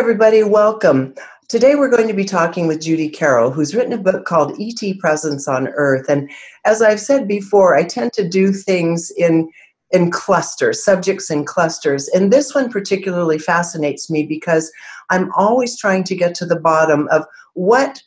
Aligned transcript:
Everybody. 0.00 0.42
Welcome. 0.42 1.14
Today, 1.50 1.74
we're 1.74 1.90
going 1.90 2.08
to 2.08 2.14
be 2.14 2.24
talking 2.24 2.66
with 2.66 2.80
Judy 2.80 3.10
Carroll, 3.10 3.50
who's 3.50 3.74
written 3.74 3.92
a 3.92 3.98
book 3.98 4.24
called 4.24 4.58
ET 4.58 4.98
Presence 4.98 5.46
on 5.46 5.68
Earth. 5.68 6.08
And 6.08 6.30
as 6.64 6.80
I've 6.80 7.00
said 7.00 7.28
before, 7.28 7.76
I 7.76 7.84
tend 7.84 8.14
to 8.14 8.26
do 8.26 8.50
things 8.50 9.12
in 9.18 9.50
in 9.90 10.10
clusters, 10.10 10.82
subjects 10.82 11.30
in 11.30 11.44
clusters. 11.44 12.08
And 12.08 12.32
this 12.32 12.54
one 12.54 12.70
particularly 12.70 13.38
fascinates 13.38 14.08
me 14.08 14.22
because 14.22 14.72
I'm 15.10 15.30
always 15.32 15.78
trying 15.78 16.04
to 16.04 16.16
get 16.16 16.34
to 16.36 16.46
the 16.46 16.58
bottom 16.58 17.06
of 17.10 17.26
what 17.52 18.02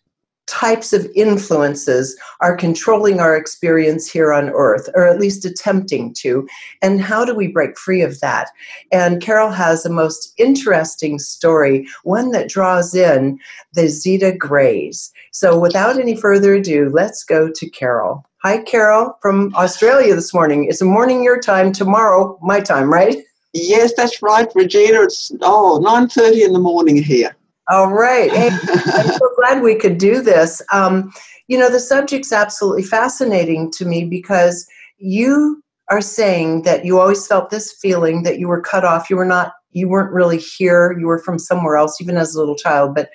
types 0.48 0.92
of 0.92 1.08
influences 1.16 2.18
are 2.42 2.56
controlling 2.56 3.20
our 3.20 3.36
experience 3.36 4.10
here 4.10 4.34
on 4.34 4.50
earth 4.50 4.90
or 4.94 5.08
at 5.08 5.20
least 5.20 5.46
attempting 5.46 6.14
to 6.14 6.48
and 6.82 7.02
how 7.02 7.24
do 7.24 7.34
we 7.34 7.48
break 7.48 7.78
free 7.78 8.02
of 8.02 8.20
that? 8.20 8.50
And 8.92 9.22
Carroll 9.22 9.52
has 9.52 9.86
a 9.86 9.90
most 9.90 10.34
interesting 10.38 11.18
story 11.18 11.88
one 12.04 12.32
that 12.32 12.50
draws 12.50 12.94
in 12.94 13.40
the 13.74 13.88
zeta 13.88 14.34
grays. 14.34 15.12
So 15.32 15.58
without 15.58 15.98
any 16.00 16.16
further 16.16 16.56
ado 16.56 16.90
let's 16.90 17.24
go 17.24 17.50
to 17.50 17.70
Carroll. 17.70 18.26
Hi 18.42 18.58
Carroll 18.58 19.18
from 19.22 19.56
australia 19.56 20.14
this 20.16 20.34
morning. 20.34 20.66
It's 20.66 20.82
a 20.82 20.86
morning 20.86 21.24
your 21.24 21.40
time 21.40 21.72
tomorrow 21.72 22.38
my 22.42 22.60
time 22.60 22.92
right? 22.92 23.18
Yes 23.54 23.94
that's 23.96 24.22
right 24.22 24.50
regina. 24.56 25.04
It's 25.04 25.32
oh 25.42 25.80
9.30 25.84 26.48
in 26.48 26.54
the 26.54 26.60
morning 26.60 27.02
here 27.02 27.34
all 27.70 27.92
right. 27.92 28.32
Hey, 28.32 28.50
I'm 28.52 29.08
so 29.14 29.30
glad 29.38 29.62
we 29.62 29.76
could 29.76 29.98
do 29.98 30.22
this. 30.22 30.62
Um, 30.72 31.14
you 31.48 31.58
know, 31.58 31.70
the 31.70 31.80
subject's 31.80 32.32
absolutely 32.32 32.84
fascinating 32.84 33.72
to 33.72 33.86
me 33.86 34.06
because 34.06 34.68
you 34.98 35.64
are 35.90 36.02
saying 36.02 36.64
that 36.64 36.86
you 36.86 37.00
always 37.00 37.28
felt 37.28 37.50
this 37.50 37.74
feeling 37.74 38.24
that 38.24 38.40
you 38.40 38.48
were 38.48 38.62
cut 38.62 38.86
off. 38.86 39.10
You 39.10 39.18
were 39.18 39.26
not, 39.26 39.54
you 39.72 39.88
weren't 39.88 40.14
really 40.14 40.38
here. 40.38 40.98
You 40.98 41.08
were 41.08 41.20
from 41.20 41.40
somewhere 41.40 41.78
else, 41.78 42.02
even 42.02 42.18
as 42.18 42.36
a 42.36 42.40
little 42.40 42.56
child. 42.56 42.96
But, 42.96 43.10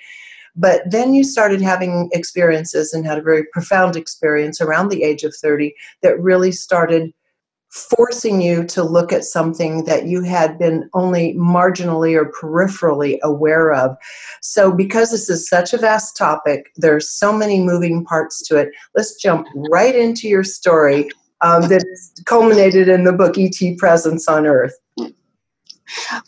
but 0.55 0.81
then 0.89 1.13
you 1.13 1.23
started 1.23 1.61
having 1.61 2.09
experiences 2.11 2.93
and 2.93 3.05
had 3.05 3.17
a 3.17 3.23
very 3.23 3.45
profound 3.53 3.95
experience 3.95 4.61
around 4.61 4.89
the 4.89 5.03
age 5.03 5.23
of 5.23 5.33
30 5.35 5.73
that 6.01 6.19
really 6.19 6.51
started 6.51 7.11
forcing 7.69 8.41
you 8.41 8.63
to 8.65 8.83
look 8.83 9.13
at 9.13 9.23
something 9.23 9.83
that 9.85 10.07
you 10.07 10.23
had 10.23 10.57
been 10.57 10.89
only 10.93 11.35
marginally 11.35 12.15
or 12.15 12.31
peripherally 12.31 13.19
aware 13.21 13.73
of. 13.73 13.95
So, 14.41 14.71
because 14.71 15.11
this 15.11 15.29
is 15.29 15.47
such 15.47 15.73
a 15.73 15.77
vast 15.77 16.17
topic, 16.17 16.71
there's 16.75 17.09
so 17.09 17.31
many 17.31 17.59
moving 17.61 18.03
parts 18.03 18.41
to 18.47 18.57
it. 18.57 18.69
Let's 18.95 19.15
jump 19.21 19.47
right 19.71 19.95
into 19.95 20.27
your 20.27 20.43
story 20.43 21.09
um, 21.41 21.63
that 21.69 21.83
culminated 22.25 22.89
in 22.89 23.03
the 23.03 23.13
book 23.13 23.37
E.T. 23.37 23.75
Presence 23.75 24.27
on 24.27 24.45
Earth. 24.45 24.73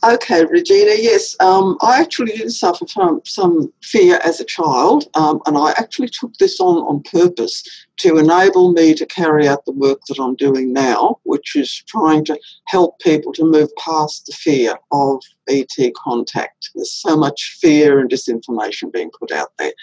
Okay, 0.03 0.43
Regina, 0.45 0.95
yes, 0.97 1.35
um, 1.39 1.77
I 1.81 2.01
actually 2.01 2.31
did 2.31 2.51
suffer 2.51 2.87
from 2.87 3.21
some 3.25 3.71
fear 3.83 4.19
as 4.23 4.39
a 4.39 4.45
child, 4.45 5.05
um, 5.13 5.39
and 5.45 5.55
I 5.55 5.71
actually 5.77 6.09
took 6.09 6.35
this 6.37 6.59
on 6.59 6.77
on 6.77 7.03
purpose 7.03 7.63
to 8.01 8.17
enable 8.17 8.71
me 8.71 8.95
to 8.95 9.05
carry 9.05 9.47
out 9.47 9.63
the 9.65 9.71
work 9.71 9.99
that 10.07 10.19
I'm 10.19 10.35
doing 10.35 10.73
now, 10.73 11.19
which 11.23 11.55
is 11.55 11.83
trying 11.87 12.25
to 12.25 12.39
help 12.65 12.99
people 12.99 13.31
to 13.33 13.45
move 13.45 13.69
past 13.77 14.25
the 14.25 14.33
fear 14.33 14.75
of 14.91 15.21
ET 15.47 15.93
contact. 15.95 16.71
There's 16.73 16.91
so 16.91 17.15
much 17.15 17.57
fear 17.61 17.99
and 17.99 18.09
disinformation 18.09 18.91
being 18.91 19.11
put 19.19 19.31
out 19.31 19.49
there. 19.59 19.73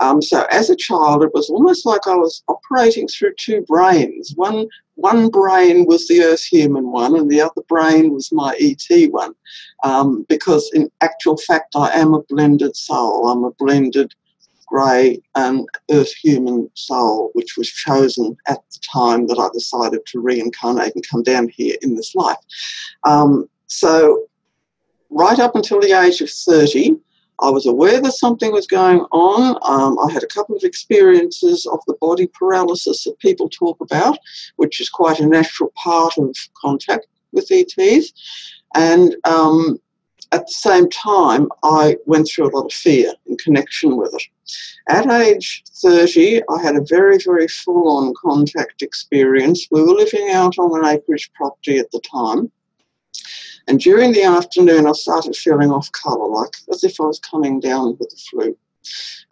Um, 0.00 0.20
so, 0.20 0.46
as 0.50 0.68
a 0.68 0.74
child, 0.74 1.22
it 1.22 1.32
was 1.32 1.48
almost 1.48 1.86
like 1.86 2.08
I 2.08 2.16
was 2.16 2.42
operating 2.48 3.06
through 3.06 3.34
two 3.38 3.62
brains. 3.68 4.32
One 4.34 4.66
one 4.96 5.30
brain 5.30 5.86
was 5.86 6.08
the 6.08 6.22
Earth 6.22 6.44
human 6.44 6.90
one, 6.90 7.16
and 7.16 7.30
the 7.30 7.40
other 7.40 7.62
brain 7.68 8.12
was 8.12 8.32
my 8.32 8.54
ET 8.60 9.10
one. 9.10 9.34
Um, 9.84 10.26
because 10.28 10.70
in 10.74 10.90
actual 11.00 11.36
fact, 11.36 11.74
I 11.74 11.90
am 11.90 12.14
a 12.14 12.22
blended 12.24 12.76
soul. 12.76 13.28
I'm 13.28 13.44
a 13.44 13.52
blended 13.52 14.12
grey 14.70 15.20
and 15.34 15.68
earth 15.90 16.12
human 16.14 16.70
soul, 16.74 17.30
which 17.34 17.56
was 17.56 17.68
chosen 17.68 18.36
at 18.46 18.58
the 18.70 18.78
time 18.92 19.26
that 19.26 19.38
I 19.38 19.48
decided 19.52 20.06
to 20.06 20.20
reincarnate 20.20 20.94
and 20.94 21.08
come 21.08 21.22
down 21.22 21.48
here 21.48 21.76
in 21.82 21.96
this 21.96 22.14
life. 22.14 22.38
Um, 23.04 23.48
so, 23.66 24.24
right 25.10 25.38
up 25.38 25.56
until 25.56 25.80
the 25.80 25.92
age 25.92 26.20
of 26.20 26.30
30, 26.30 26.96
I 27.42 27.50
was 27.50 27.66
aware 27.66 28.00
that 28.00 28.12
something 28.12 28.52
was 28.52 28.66
going 28.66 29.00
on. 29.12 29.56
Um, 29.62 29.98
I 29.98 30.12
had 30.12 30.22
a 30.22 30.28
couple 30.28 30.54
of 30.54 30.62
experiences 30.62 31.66
of 31.66 31.80
the 31.86 31.96
body 32.00 32.28
paralysis 32.38 33.04
that 33.04 33.18
people 33.18 33.48
talk 33.48 33.80
about, 33.80 34.18
which 34.56 34.80
is 34.80 34.90
quite 34.90 35.20
a 35.20 35.26
natural 35.26 35.72
part 35.74 36.16
of 36.18 36.34
contact 36.60 37.06
with 37.32 37.50
ETs. 37.50 38.12
And 38.74 39.16
um, 39.24 39.80
at 40.32 40.46
the 40.46 40.52
same 40.52 40.88
time, 40.90 41.48
I 41.64 41.96
went 42.06 42.28
through 42.28 42.48
a 42.48 42.54
lot 42.56 42.66
of 42.66 42.72
fear 42.72 43.12
in 43.26 43.36
connection 43.38 43.96
with 43.96 44.14
it. 44.14 44.22
At 44.88 45.10
age 45.10 45.64
30, 45.82 46.42
I 46.48 46.62
had 46.62 46.76
a 46.76 46.84
very, 46.88 47.18
very 47.18 47.48
full 47.48 47.96
on 47.96 48.14
contact 48.14 48.82
experience. 48.82 49.66
We 49.70 49.82
were 49.82 49.94
living 49.94 50.30
out 50.30 50.56
on 50.58 50.78
an 50.78 50.86
acreage 50.86 51.30
property 51.34 51.78
at 51.78 51.90
the 51.90 52.00
time. 52.00 52.50
And 53.66 53.80
during 53.80 54.12
the 54.12 54.22
afternoon, 54.22 54.86
I 54.86 54.92
started 54.92 55.36
feeling 55.36 55.70
off 55.70 55.90
colour, 55.92 56.28
like 56.28 56.54
as 56.72 56.84
if 56.84 57.00
I 57.00 57.04
was 57.04 57.18
coming 57.18 57.60
down 57.60 57.96
with 57.98 58.10
the 58.10 58.16
flu. 58.30 58.56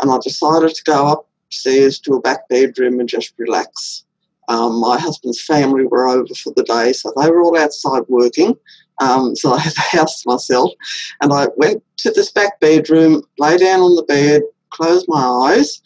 And 0.01 0.11
I 0.11 0.19
decided 0.23 0.75
to 0.75 0.85
go 0.85 1.25
upstairs 1.49 1.99
to 2.01 2.15
a 2.15 2.21
back 2.21 2.49
bedroom 2.49 3.01
and 3.01 3.09
just 3.09 3.35
relax. 3.39 4.05
Um, 4.49 4.81
my 4.81 4.99
husband's 4.99 5.43
family 5.43 5.85
were 5.85 6.09
over 6.09 6.35
for 6.35 6.53
the 6.57 6.65
day, 6.65 6.93
so 6.93 7.13
they 7.17 7.31
were 7.31 7.43
all 7.43 7.59
outside 7.59 8.03
working. 8.09 8.57
Um, 9.01 9.37
so 9.37 9.53
I 9.53 9.59
had 9.61 9.75
the 9.75 9.81
house 9.81 10.23
to 10.23 10.31
myself. 10.31 10.73
And 11.21 11.33
I 11.33 11.49
went 11.57 11.83
to 11.99 12.11
this 12.11 12.31
back 12.31 12.59
bedroom, 12.61 13.23
lay 13.39 13.57
down 13.57 13.81
on 13.81 13.97
the 13.97 14.03
bed, 14.03 14.43
closed 14.71 15.07
my 15.09 15.25
eyes, 15.25 15.81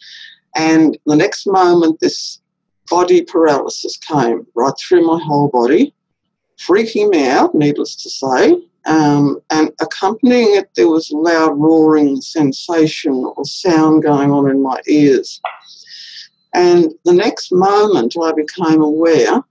and 0.55 0.97
the 1.05 1.15
next 1.15 1.47
moment, 1.47 1.99
this 1.99 2.39
body 2.89 3.23
paralysis 3.23 3.97
came 3.97 4.45
right 4.55 4.73
through 4.79 5.05
my 5.05 5.19
whole 5.23 5.49
body, 5.49 5.93
freaking 6.59 7.09
me 7.09 7.27
out, 7.27 7.55
needless 7.55 7.95
to 8.03 8.09
say. 8.09 8.61
Um, 8.85 9.39
and 9.49 9.71
accompanying 9.81 10.57
it, 10.57 10.69
there 10.75 10.89
was 10.89 11.09
a 11.09 11.17
loud 11.17 11.53
roaring 11.57 12.21
sensation 12.21 13.13
or 13.13 13.45
sound 13.45 14.03
going 14.03 14.31
on 14.31 14.49
in 14.49 14.61
my 14.61 14.79
ears. 14.87 15.41
And 16.53 16.93
the 17.05 17.13
next 17.13 17.51
moment, 17.51 18.15
I 18.21 18.31
became 18.33 18.81
aware 18.81 19.41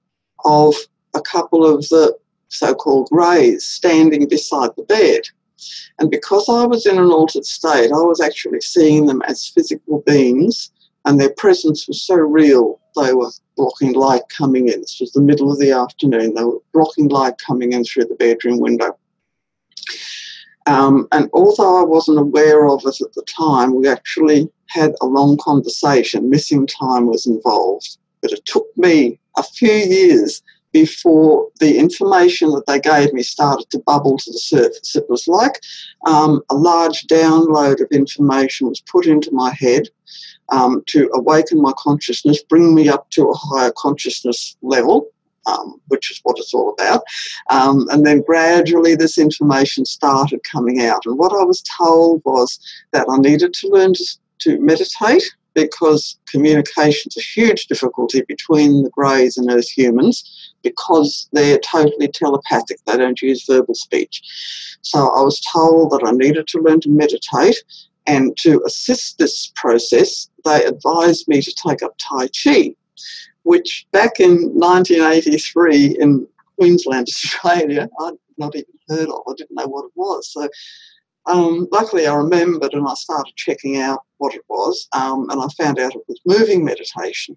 of 0.44 0.74
a 1.14 1.20
couple 1.20 1.66
of 1.66 1.88
the 1.88 2.16
so 2.52 2.74
called 2.74 3.08
greys 3.10 3.64
standing 3.64 4.28
beside 4.28 4.70
the 4.76 4.84
bed. 4.84 5.22
And 5.98 6.10
because 6.10 6.48
I 6.48 6.66
was 6.66 6.86
in 6.86 6.98
an 6.98 7.10
altered 7.10 7.44
state, 7.44 7.90
I 7.92 8.02
was 8.02 8.20
actually 8.20 8.60
seeing 8.60 9.06
them 9.06 9.22
as 9.26 9.48
physical 9.48 10.02
beings, 10.06 10.70
and 11.04 11.20
their 11.20 11.34
presence 11.36 11.86
was 11.88 12.02
so 12.02 12.16
real, 12.16 12.80
they 12.96 13.12
were 13.14 13.30
blocking 13.56 13.92
light 13.92 14.22
coming 14.28 14.68
in. 14.68 14.80
This 14.80 14.98
was 15.00 15.12
the 15.12 15.22
middle 15.22 15.50
of 15.50 15.58
the 15.58 15.72
afternoon. 15.72 16.34
They 16.34 16.44
were 16.44 16.58
blocking 16.72 17.08
light 17.08 17.34
coming 17.44 17.72
in 17.72 17.84
through 17.84 18.04
the 18.04 18.14
bedroom 18.16 18.60
window. 18.60 18.96
Um, 20.66 21.08
and 21.10 21.28
although 21.32 21.80
I 21.80 21.84
wasn't 21.84 22.20
aware 22.20 22.68
of 22.68 22.82
it 22.84 23.00
at 23.00 23.12
the 23.14 23.24
time, 23.36 23.74
we 23.74 23.88
actually 23.88 24.48
had 24.68 24.92
a 25.00 25.06
long 25.06 25.36
conversation. 25.38 26.30
Missing 26.30 26.68
time 26.68 27.06
was 27.06 27.26
involved. 27.26 27.98
But 28.20 28.32
it 28.32 28.44
took 28.46 28.66
me 28.76 29.18
a 29.36 29.42
few 29.42 29.72
years 29.72 30.42
before 30.72 31.48
the 31.60 31.78
information 31.78 32.50
that 32.50 32.66
they 32.66 32.80
gave 32.80 33.12
me 33.12 33.22
started 33.22 33.68
to 33.70 33.78
bubble 33.80 34.16
to 34.16 34.32
the 34.32 34.38
surface. 34.38 34.96
It 34.96 35.04
was 35.08 35.28
like 35.28 35.60
um, 36.06 36.42
a 36.50 36.54
large 36.54 37.06
download 37.06 37.80
of 37.80 37.88
information 37.92 38.68
was 38.68 38.80
put 38.80 39.06
into 39.06 39.30
my 39.32 39.52
head 39.52 39.88
um, 40.48 40.82
to 40.88 41.10
awaken 41.14 41.60
my 41.60 41.72
consciousness, 41.78 42.42
bring 42.42 42.74
me 42.74 42.88
up 42.88 43.10
to 43.10 43.28
a 43.28 43.34
higher 43.36 43.72
consciousness 43.76 44.56
level. 44.62 45.08
Um, 45.44 45.80
which 45.88 46.08
is 46.12 46.20
what 46.22 46.38
it's 46.38 46.54
all 46.54 46.72
about. 46.78 47.02
Um, 47.50 47.88
and 47.90 48.06
then 48.06 48.22
gradually 48.22 48.94
this 48.94 49.18
information 49.18 49.84
started 49.84 50.44
coming 50.44 50.82
out. 50.82 51.04
And 51.04 51.18
what 51.18 51.32
I 51.32 51.42
was 51.42 51.62
told 51.62 52.22
was 52.24 52.60
that 52.92 53.08
I 53.10 53.18
needed 53.18 53.52
to 53.52 53.66
learn 53.66 53.92
to, 53.94 54.04
to 54.42 54.60
meditate 54.60 55.24
because 55.54 56.18
communication 56.30 57.10
is 57.14 57.16
a 57.16 57.40
huge 57.40 57.66
difficulty 57.66 58.22
between 58.22 58.82
the 58.82 58.90
Greys 58.90 59.36
and 59.36 59.50
Earth 59.50 59.68
humans 59.68 60.52
because 60.62 61.28
they're 61.32 61.58
totally 61.58 62.08
telepathic. 62.08 62.78
They 62.86 62.96
don't 62.96 63.20
use 63.20 63.44
verbal 63.46 63.74
speech. 63.74 64.22
So 64.82 64.98
I 64.98 65.22
was 65.22 65.40
told 65.40 65.90
that 65.90 66.06
I 66.06 66.12
needed 66.12 66.46
to 66.48 66.60
learn 66.60 66.80
to 66.80 66.90
meditate, 66.90 67.56
and 68.06 68.36
to 68.38 68.62
assist 68.66 69.18
this 69.18 69.52
process, 69.54 70.28
they 70.44 70.64
advised 70.64 71.28
me 71.28 71.40
to 71.40 71.54
take 71.66 71.82
up 71.82 71.94
Tai 71.98 72.28
Chi, 72.28 72.74
which 73.44 73.86
back 73.92 74.18
in 74.18 74.50
1983 74.54 75.98
in 75.98 76.26
Queensland, 76.58 77.08
Australia, 77.14 77.88
I'd 78.00 78.14
not 78.38 78.56
even 78.56 78.66
heard 78.88 79.08
of. 79.08 79.22
I 79.28 79.32
didn't 79.36 79.56
know 79.56 79.66
what 79.66 79.84
it 79.84 79.92
was. 79.94 80.32
So 80.32 80.48
um, 81.26 81.68
luckily, 81.70 82.06
I 82.06 82.14
remembered 82.14 82.74
and 82.74 82.86
I 82.86 82.94
started 82.94 83.34
checking 83.36 83.78
out 83.78 84.00
what 84.18 84.34
it 84.34 84.42
was, 84.48 84.88
um, 84.92 85.28
and 85.30 85.40
I 85.40 85.46
found 85.62 85.78
out 85.78 85.94
it 85.94 86.02
was 86.08 86.20
moving 86.26 86.64
meditation. 86.64 87.36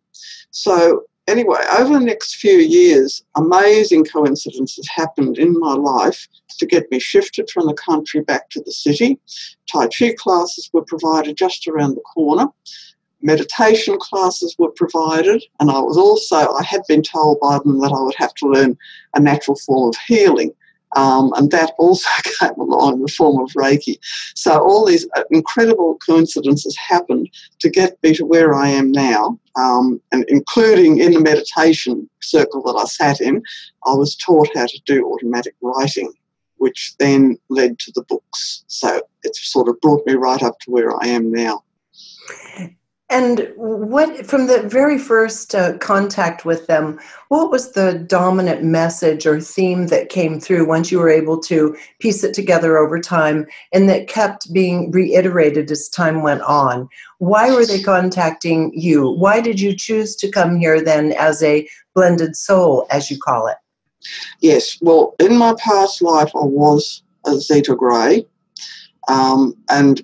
So 0.51 1.03
anyway, 1.27 1.59
over 1.77 1.93
the 1.93 2.05
next 2.05 2.35
few 2.35 2.57
years, 2.57 3.23
amazing 3.35 4.05
coincidences 4.05 4.87
happened 4.89 5.37
in 5.37 5.59
my 5.59 5.73
life 5.73 6.27
to 6.57 6.65
get 6.65 6.89
me 6.91 6.99
shifted 6.99 7.49
from 7.49 7.67
the 7.67 7.73
country 7.73 8.21
back 8.21 8.49
to 8.51 8.61
the 8.61 8.71
city. 8.71 9.19
Tai 9.71 9.87
Chi 9.87 10.13
classes 10.17 10.69
were 10.73 10.83
provided 10.83 11.37
just 11.37 11.67
around 11.67 11.95
the 11.95 12.01
corner. 12.01 12.47
Meditation 13.21 13.97
classes 13.99 14.55
were 14.59 14.71
provided, 14.71 15.43
and 15.59 15.71
I 15.71 15.79
was 15.79 15.97
also, 15.97 16.53
I 16.53 16.63
had 16.63 16.81
been 16.87 17.01
told 17.01 17.39
by 17.39 17.59
them 17.59 17.79
that 17.79 17.91
I 17.91 18.01
would 18.01 18.15
have 18.17 18.33
to 18.35 18.47
learn 18.47 18.77
a 19.15 19.19
natural 19.19 19.57
form 19.65 19.89
of 19.89 19.95
healing. 20.07 20.51
Um, 20.95 21.31
and 21.35 21.51
that 21.51 21.73
also 21.77 22.09
came 22.39 22.57
along 22.57 22.95
in 22.95 23.01
the 23.01 23.07
form 23.07 23.41
of 23.43 23.51
Reiki. 23.51 23.97
So 24.35 24.59
all 24.59 24.85
these 24.85 25.07
uh, 25.15 25.23
incredible 25.31 25.97
coincidences 26.05 26.75
happened 26.77 27.29
to 27.59 27.69
get 27.69 27.97
me 28.01 28.13
to 28.15 28.25
where 28.25 28.53
I 28.53 28.69
am 28.69 28.91
now, 28.91 29.39
um, 29.55 30.01
and 30.11 30.25
including 30.27 30.99
in 30.99 31.13
the 31.13 31.19
meditation 31.19 32.09
circle 32.21 32.61
that 32.63 32.79
I 32.79 32.85
sat 32.85 33.21
in, 33.21 33.43
I 33.85 33.93
was 33.93 34.15
taught 34.15 34.49
how 34.55 34.65
to 34.65 34.81
do 34.85 35.05
automatic 35.11 35.55
writing, 35.61 36.11
which 36.57 36.95
then 36.99 37.37
led 37.49 37.77
to 37.79 37.91
the 37.93 38.03
books. 38.03 38.63
So 38.67 39.01
it 39.23 39.35
sort 39.35 39.67
of 39.67 39.79
brought 39.81 40.05
me 40.05 40.13
right 40.13 40.41
up 40.41 40.59
to 40.61 40.71
where 40.71 40.95
I 41.03 41.07
am 41.07 41.31
now. 41.31 41.63
And 43.09 43.53
what, 43.55 44.25
from 44.25 44.47
the 44.47 44.63
very 44.63 44.97
first 44.97 45.53
uh, 45.53 45.77
contact 45.77 46.43
with 46.43 46.65
them, 46.65 46.99
what 47.29 47.51
was 47.51 47.73
the 47.73 47.93
dominant 47.93 48.63
message 48.63 49.27
or 49.27 49.39
theme 49.39 49.87
that 49.87 50.09
came 50.09 50.39
through 50.39 50.67
once 50.67 50.91
you 50.91 50.97
were 50.97 51.09
able 51.09 51.39
to 51.41 51.77
piece 51.99 52.23
it 52.23 52.33
together 52.33 52.77
over 52.77 52.99
time 52.99 53.45
and 53.71 53.87
that 53.89 54.07
kept 54.07 54.51
being 54.51 54.89
reiterated 54.89 55.69
as 55.69 55.87
time 55.87 56.23
went 56.23 56.41
on? 56.41 56.89
Why 57.19 57.53
were 57.53 57.65
they 57.65 57.81
contacting 57.81 58.71
you? 58.73 59.11
Why 59.11 59.39
did 59.39 59.61
you 59.61 59.75
choose 59.75 60.15
to 60.15 60.31
come 60.31 60.57
here 60.57 60.81
then 60.81 61.11
as 61.11 61.43
a 61.43 61.67
blended 61.93 62.35
soul, 62.35 62.87
as 62.89 63.11
you 63.11 63.19
call 63.19 63.47
it? 63.47 63.57
Yes, 64.41 64.79
well, 64.81 65.15
in 65.19 65.37
my 65.37 65.53
past 65.59 66.01
life, 66.01 66.31
I 66.35 66.45
was 66.45 67.03
a 67.25 67.39
Zeta 67.39 67.75
Grey. 67.75 68.25
Um, 69.07 69.55
and 69.69 70.03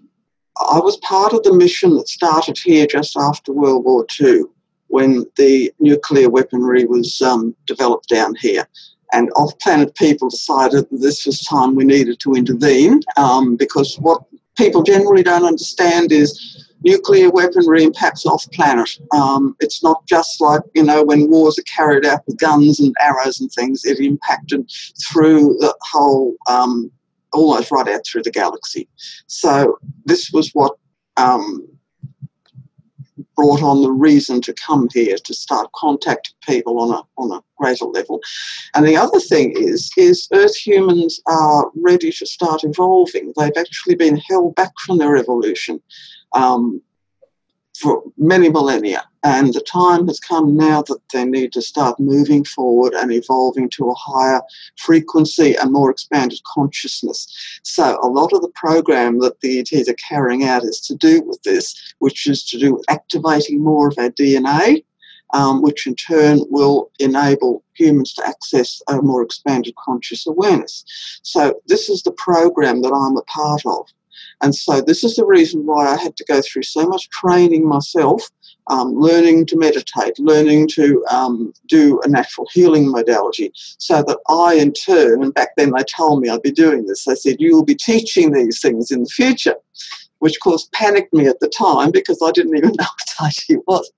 I 0.70 0.80
was 0.80 0.98
part 0.98 1.34
of 1.34 1.44
the 1.44 1.54
mission 1.54 1.96
that 1.96 2.08
started 2.08 2.58
here 2.58 2.86
just 2.86 3.18
after 3.18 3.52
World 3.52 3.86
War 3.86 4.06
II 4.20 4.44
when 4.88 5.26
the 5.38 5.74
nuclear 5.80 6.30
weaponry 6.30 6.86
was 6.86 7.22
um, 7.22 7.56
developed 7.66 8.10
down 8.10 8.36
here. 8.36 8.68
And 9.14 9.30
off 9.36 9.58
planet 9.60 9.96
people 9.96 10.30
decided 10.30 10.90
that 10.90 11.02
this 11.02 11.26
was 11.26 11.42
time 11.42 11.76
we 11.76 11.84
needed 11.84 12.20
to 12.22 12.34
intervene 12.34 13.02
um, 13.18 13.56
because 13.56 13.98
what 14.00 14.22
people 14.58 14.84
generally 14.84 15.24
don't 15.24 15.46
understand 15.46 16.12
is 16.12 16.68
nuclear 16.84 17.30
weaponry 17.30 17.84
impacts 17.84 18.26
off 18.26 18.50
planet. 18.52 18.90
Um, 19.14 19.56
it's 19.60 19.84
not 19.84 20.06
just 20.08 20.42
like, 20.42 20.62
you 20.74 20.84
know, 20.84 21.04
when 21.04 21.30
wars 21.30 21.60
are 21.60 21.64
carried 21.64 22.06
out 22.06 22.22
with 22.26 22.40
guns 22.40 22.80
and 22.80 22.94
arrows 23.00 23.40
and 23.40 23.52
things, 23.52 23.86
it 23.86 24.00
impacted 24.00 24.70
through 25.12 25.58
the 25.60 25.76
whole 25.82 26.36
um, 26.48 26.92
almost 27.34 27.72
right 27.72 27.88
out 27.88 28.02
through 28.06 28.24
the 28.24 28.32
galaxy. 28.32 28.88
So 29.28 29.78
this 30.06 30.32
was 30.32 30.52
what 30.54 30.74
um, 31.18 31.68
brought 33.36 33.62
on 33.62 33.82
the 33.82 33.92
reason 33.92 34.42
to 34.42 34.54
come 34.54 34.88
here 34.94 35.18
to 35.18 35.34
start 35.34 35.72
contacting 35.74 36.36
people 36.48 36.80
on 36.80 36.92
a 36.92 37.02
on 37.18 37.32
a 37.32 37.42
greater 37.58 37.86
level. 37.86 38.22
And 38.76 38.86
the 38.86 38.98
other 38.98 39.20
thing 39.20 39.54
is 39.56 39.92
is 39.98 40.28
Earth 40.34 40.56
humans 40.56 41.20
are 41.28 41.72
ready 41.76 42.12
to 42.12 42.26
start 42.26 42.64
evolving. 42.64 43.34
They've 43.38 43.52
actually 43.58 43.96
been 43.96 44.18
held 44.30 44.56
back 44.56 44.72
from 44.86 44.98
their 44.98 45.16
evolution. 45.16 45.82
Um, 46.34 46.82
for 47.82 48.04
many 48.18 48.50
millennia. 48.50 49.04
And 49.24 49.54
the 49.54 49.62
time 49.62 50.08
has 50.08 50.20
come 50.20 50.56
now 50.56 50.82
that 50.84 51.00
they 51.14 51.26
need 51.26 51.52
to 51.54 51.62
start 51.62 52.00
moving 52.00 52.44
forward 52.44 52.94
and 52.94 53.12
evolving 53.12 53.70
to 53.70 53.90
a 53.90 53.96
higher 53.96 54.42
frequency 54.78 55.56
and 55.56 55.72
more 55.72 55.92
expanded 55.92 56.40
consciousness. 56.46 57.28
So, 57.64 58.00
a 58.02 58.08
lot 58.08 58.34
of 58.34 58.42
the 58.42 58.52
program 58.56 59.20
that 59.20 59.42
the 59.42 59.60
ETs 59.60 59.90
are 59.90 59.96
carrying 60.10 60.44
out 60.44 60.64
is 60.64 60.80
to 60.82 60.96
do 60.96 61.22
with 61.24 61.42
this, 61.44 61.76
which 62.00 62.28
is 62.28 62.44
to 62.46 62.58
do 62.58 62.74
with 62.74 62.86
activating 62.90 63.64
more 63.64 63.90
of 63.90 63.98
our 63.98 64.10
DNA. 64.10 64.84
Um, 65.34 65.62
which 65.62 65.88
in 65.88 65.96
turn 65.96 66.42
will 66.50 66.92
enable 67.00 67.64
humans 67.76 68.14
to 68.16 68.28
access 68.28 68.82
a 68.90 69.02
more 69.02 69.24
expanded 69.24 69.74
conscious 69.78 70.28
awareness. 70.28 70.84
So, 71.24 71.62
this 71.68 71.88
is 71.88 72.04
the 72.04 72.12
program 72.12 72.82
that 72.82 72.92
I'm 72.92 73.16
a 73.16 73.22
part 73.22 73.66
of. 73.66 73.88
And 74.42 74.56
so 74.56 74.82
this 74.82 75.04
is 75.04 75.16
the 75.16 75.26
reason 75.26 75.66
why 75.66 75.88
I 75.88 75.98
had 75.98 76.16
to 76.18 76.26
go 76.26 76.42
through 76.42 76.64
so 76.64 76.88
much 76.88 77.10
training 77.10 77.68
myself, 77.68 78.28
um, 78.68 78.94
learning 78.96 79.46
to 79.48 79.58
meditate, 79.58 80.18
learning 80.20 80.68
to 80.70 81.06
um, 81.12 81.54
do 81.68 82.00
a 82.04 82.08
natural 82.08 82.48
healing 82.52 82.90
modality, 82.90 83.52
so 83.56 84.04
that 84.04 84.20
I, 84.30 84.56
in 84.56 84.74
turn, 84.74 85.24
and 85.24 85.34
back 85.34 85.50
then 85.58 85.72
they 85.72 85.84
told 85.84 86.22
me 86.22 86.30
I'd 86.30 86.42
be 86.42 86.52
doing 86.52 86.86
this, 86.86 87.06
they 87.06 87.16
said, 87.16 87.38
you 87.40 87.56
will 87.56 87.66
be 87.66 87.76
teaching 87.76 88.32
these 88.32 88.62
things 88.62 88.92
in 88.92 89.04
the 89.04 89.10
future. 89.10 89.56
Which, 90.20 90.36
of 90.36 90.42
course, 90.42 90.70
panicked 90.72 91.16
me 91.16 91.26
at 91.26 91.40
the 91.40 91.50
time 91.50 91.90
because 91.90 92.20
I 92.24 92.30
didn't 92.30 92.56
even 92.56 92.70
know 92.78 92.86
what 92.86 93.08
Tai 93.18 93.30
Chi 93.30 93.60
was. 93.66 93.92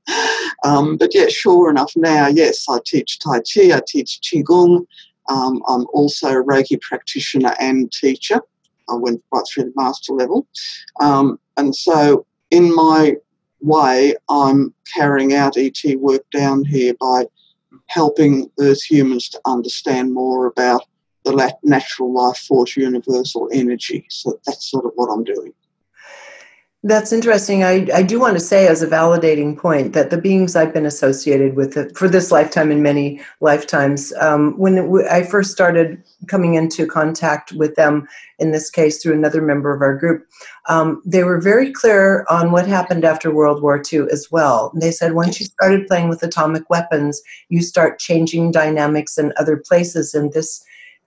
Um, 0.63 0.95
but 0.95 1.13
yeah, 1.13 1.27
sure 1.27 1.69
enough, 1.69 1.91
now, 1.97 2.27
yes, 2.27 2.65
I 2.69 2.79
teach 2.85 3.19
Tai 3.19 3.41
Chi, 3.41 3.75
I 3.75 3.81
teach 3.85 4.21
Qigong, 4.23 4.85
um, 5.29 5.61
I'm 5.67 5.85
also 5.93 6.29
a 6.29 6.43
Reiki 6.43 6.79
practitioner 6.81 7.55
and 7.59 7.91
teacher. 7.91 8.41
I 8.89 8.95
went 8.95 9.23
right 9.31 9.43
through 9.51 9.65
the 9.65 9.73
master 9.75 10.13
level. 10.13 10.47
Um, 11.01 11.39
and 11.57 11.75
so, 11.75 12.25
in 12.51 12.73
my 12.73 13.15
way, 13.61 14.15
I'm 14.29 14.73
carrying 14.93 15.33
out 15.33 15.57
ET 15.57 15.81
work 15.99 16.23
down 16.31 16.65
here 16.65 16.93
by 16.99 17.25
helping 17.87 18.49
Earth 18.59 18.83
humans 18.83 19.29
to 19.29 19.41
understand 19.45 20.13
more 20.13 20.47
about 20.47 20.83
the 21.23 21.55
natural 21.63 22.13
life 22.13 22.37
force, 22.37 22.75
universal 22.75 23.49
energy. 23.53 24.05
So, 24.09 24.39
that's 24.45 24.69
sort 24.69 24.85
of 24.85 24.91
what 24.95 25.07
I'm 25.07 25.23
doing. 25.23 25.53
That's 26.85 27.13
interesting. 27.13 27.63
I, 27.63 27.87
I 27.93 28.03
do 28.03 28.19
want 28.19 28.33
to 28.33 28.41
say, 28.41 28.67
as 28.67 28.81
a 28.81 28.87
validating 28.87 29.57
point, 29.57 29.93
that 29.93 30.09
the 30.09 30.17
beings 30.17 30.53
I've 30.53 30.73
been 30.73 30.85
associated 30.85 31.55
with 31.55 31.95
for 31.95 32.09
this 32.09 32.29
lifetime 32.29 32.71
and 32.71 32.83
many 32.83 33.21
lifetimes, 33.39 34.11
um, 34.19 34.57
when 34.57 35.01
I 35.07 35.23
first 35.23 35.51
started 35.51 36.03
coming 36.27 36.55
into 36.55 36.85
contact 36.85 37.53
with 37.53 37.75
them, 37.75 38.05
in 38.37 38.51
this 38.51 38.69
case 38.69 39.01
through 39.01 39.13
another 39.13 39.41
member 39.41 39.73
of 39.73 39.81
our 39.81 39.97
group, 39.97 40.27
um, 40.67 41.01
they 41.05 41.23
were 41.23 41.39
very 41.39 41.71
clear 41.71 42.25
on 42.29 42.51
what 42.51 42.67
happened 42.67 43.05
after 43.05 43.33
World 43.33 43.61
War 43.61 43.81
II 43.91 44.07
as 44.11 44.29
well. 44.29 44.73
They 44.75 44.91
said 44.91 45.13
once 45.13 45.39
you 45.39 45.45
started 45.45 45.87
playing 45.87 46.09
with 46.09 46.21
atomic 46.21 46.69
weapons, 46.69 47.21
you 47.47 47.61
start 47.61 47.97
changing 47.97 48.51
dynamics 48.51 49.17
in 49.17 49.31
other 49.37 49.55
places, 49.55 50.13
and 50.13 50.33
this 50.33 50.61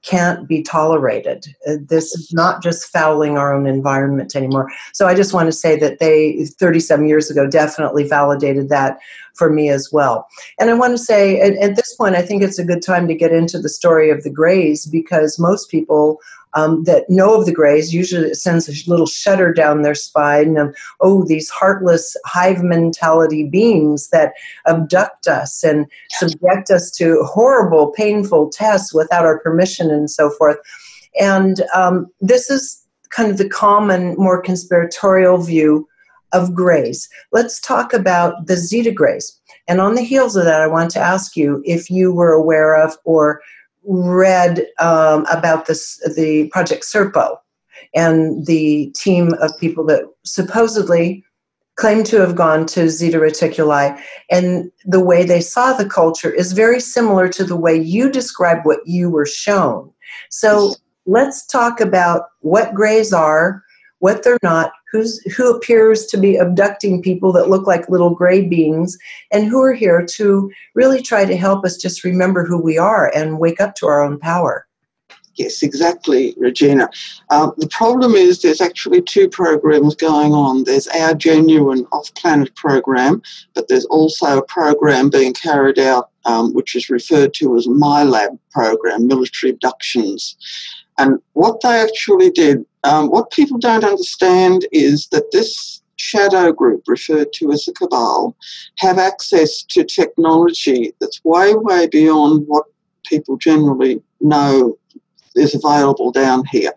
can't 0.07 0.47
be 0.49 0.63
tolerated. 0.63 1.47
Uh, 1.69 1.75
this 1.81 2.15
is 2.15 2.33
not 2.33 2.63
just 2.63 2.91
fouling 2.93 3.37
our 3.37 3.53
own 3.53 3.67
environment 3.67 4.37
anymore. 4.37 4.71
So 4.93 5.07
I 5.07 5.15
just 5.15 5.35
want 5.35 5.49
to 5.49 5.53
say 5.53 5.77
that 5.79 5.99
they, 5.99 6.45
37 6.45 7.07
years 7.09 7.31
ago, 7.31 7.47
definitely 7.47 8.09
validated 8.09 8.69
that 8.69 8.99
for 9.37 9.51
me 9.51 9.69
as 9.69 9.91
well. 9.93 10.27
And 10.59 10.71
I 10.71 10.75
want 10.75 10.93
to 10.97 11.03
say 11.03 11.41
at, 11.41 11.55
at 11.57 11.77
this 11.77 11.95
point, 11.95 12.17
I 12.17 12.23
think 12.23 12.43
it's 12.43 12.59
a 12.59 12.65
good 12.65 12.83
time 12.83 13.07
to 13.09 13.15
get 13.15 13.33
into 13.33 13.59
the 13.59 13.69
story 13.69 14.11
of 14.11 14.23
the 14.23 14.31
Greys 14.31 14.87
because 14.87 15.39
most 15.39 15.71
people 15.71 16.21
um, 16.55 16.85
that 16.85 17.09
know 17.11 17.39
of 17.39 17.45
the 17.45 17.53
Greys, 17.53 17.93
usually 17.93 18.29
it 18.29 18.37
sends 18.37 18.69
a 18.69 18.91
little 18.91 19.07
shudder 19.07 19.53
down 19.53 19.83
their 19.83 19.95
spine 19.95 20.57
of, 20.57 20.75
oh, 21.01 21.23
these 21.25 21.51
heartless 21.51 22.17
hive 22.25 22.63
mentality 22.63 23.45
beings 23.45 24.09
that 24.09 24.33
abduct 24.67 25.29
us 25.29 25.63
and 25.63 25.87
subject 26.13 26.71
us 26.71 26.91
to 26.93 27.23
horrible, 27.25 27.93
painful 27.93 28.49
tests 28.51 28.95
without 28.95 29.27
our 29.27 29.39
permission 29.41 29.91
and 29.91 30.11
so 30.11 30.31
forth. 30.31 30.57
And 31.21 31.63
um, 31.75 32.07
this 32.21 32.49
is 32.49 32.83
kind 33.11 33.31
of 33.31 33.37
the 33.37 33.49
common, 33.49 34.15
more 34.17 34.41
conspiratorial 34.41 35.39
view 35.39 35.87
of 36.37 36.55
Greys. 36.55 37.09
Let's 37.33 37.59
talk 37.61 37.93
about 37.93 38.47
the 38.47 38.57
Zeta 38.57 38.93
Greys. 38.93 39.41
And 39.69 39.81
on 39.81 39.95
the 39.95 40.03
heels 40.03 40.37
of 40.37 40.45
that, 40.45 40.61
I 40.61 40.67
want 40.67 40.91
to 40.93 41.01
ask 41.01 41.37
you 41.37 41.63
if 41.65 41.91
you 41.91 42.13
were 42.13 42.33
aware 42.33 42.75
of 42.81 42.97
or 43.05 43.41
read 43.87 44.67
um, 44.79 45.25
about 45.31 45.67
this 45.67 46.01
the 46.17 46.49
project 46.49 46.85
serpo 46.85 47.37
and 47.95 48.47
the 48.47 48.93
team 48.97 49.35
of 49.41 49.53
people 49.59 49.85
that 49.87 50.03
supposedly 50.25 51.25
claim 51.77 52.03
to 52.03 52.19
have 52.21 52.35
gone 52.35 52.67
to 52.67 52.89
zeta 52.89 53.19
reticuli 53.19 53.97
and 54.29 54.73
the 54.85 55.05
way 55.05 55.25
they 55.25 55.41
saw 55.41 55.73
the 55.73 55.89
culture 55.89 56.31
is 56.31 56.53
very 56.53 56.81
similar 56.81 57.29
to 57.29 57.45
the 57.45 57.55
way 57.55 57.77
you 57.77 58.11
describe 58.11 58.59
what 58.65 58.81
you 58.87 59.09
were 59.09 59.27
shown 59.27 59.89
so 60.31 60.75
let's 61.05 61.47
talk 61.47 61.81
about 61.81 62.23
what 62.41 62.75
greys 62.75 63.13
are 63.13 63.63
what 63.99 64.23
they're 64.23 64.39
not 64.43 64.73
who's 64.93 65.21
who 65.37 65.55
appears 65.55 66.07
to 66.07 66.17
be 66.17 66.37
abducting 66.37 67.03
people 67.03 67.33
that 67.33 67.49
look 67.49 67.67
like 67.67 67.89
little 67.89 68.11
gray 68.11 68.47
beings 68.47 68.97
and 69.33 69.47
who 69.47 69.61
are 69.63 69.75
here 69.75 70.05
to 70.05 70.51
really 70.75 71.03
try 71.03 71.25
to 71.25 71.37
help 71.37 71.65
us 71.65 71.77
just 71.77 72.05
remember 72.05 72.45
who 72.45 72.61
we 72.61 72.79
are 72.79 73.11
and 73.15 73.39
wake 73.39 73.61
up 73.61 73.75
to 73.75 73.87
our 73.87 74.03
own 74.03 74.19
power 74.19 74.67
Yes, 75.39 75.63
exactly, 75.63 76.35
Regina. 76.39 76.89
Um, 77.29 77.53
the 77.59 77.69
problem 77.69 78.15
is 78.15 78.41
there's 78.41 78.63
actually 78.63 79.03
two 79.03 79.29
programs 79.29 79.95
going 79.95 80.33
on. 80.33 80.65
There's 80.65 80.89
our 80.89 81.13
genuine 81.13 81.87
off 81.93 82.15
planet 82.15 82.55
program, 82.57 83.21
but 83.53 83.69
there's 83.69 83.85
also 83.85 84.39
a 84.39 84.47
program 84.47 85.11
being 85.11 85.35
carried 85.35 85.79
out 85.79 86.09
um, 86.27 86.53
which 86.53 86.75
is 86.75 86.91
referred 86.91 87.33
to 87.35 87.57
as 87.57 87.67
MILAB 87.67 88.39
program, 88.51 89.07
military 89.07 89.53
abductions. 89.53 90.37
And 90.99 91.21
what 91.35 91.61
they 91.63 91.81
actually 91.81 92.31
did, 92.31 92.65
um, 92.87 93.09
what 93.09 93.31
people 93.31 93.59
don't 93.59 93.85
understand 93.85 94.67
is 94.73 95.09
that 95.09 95.31
this 95.33 95.83
shadow 95.97 96.53
group, 96.53 96.83
referred 96.87 97.33
to 97.35 97.51
as 97.53 97.65
the 97.65 97.73
cabal, 97.73 98.37
have 98.79 98.99
access 98.99 99.63
to 99.63 99.85
technology 99.85 100.93
that's 101.01 101.25
way, 101.25 101.55
way 101.55 101.87
beyond 101.89 102.45
what 102.47 102.65
people 103.05 103.37
generally 103.37 104.03
know 104.21 104.79
is 105.35 105.55
available 105.55 106.13
down 106.13 106.45
here. 106.47 106.73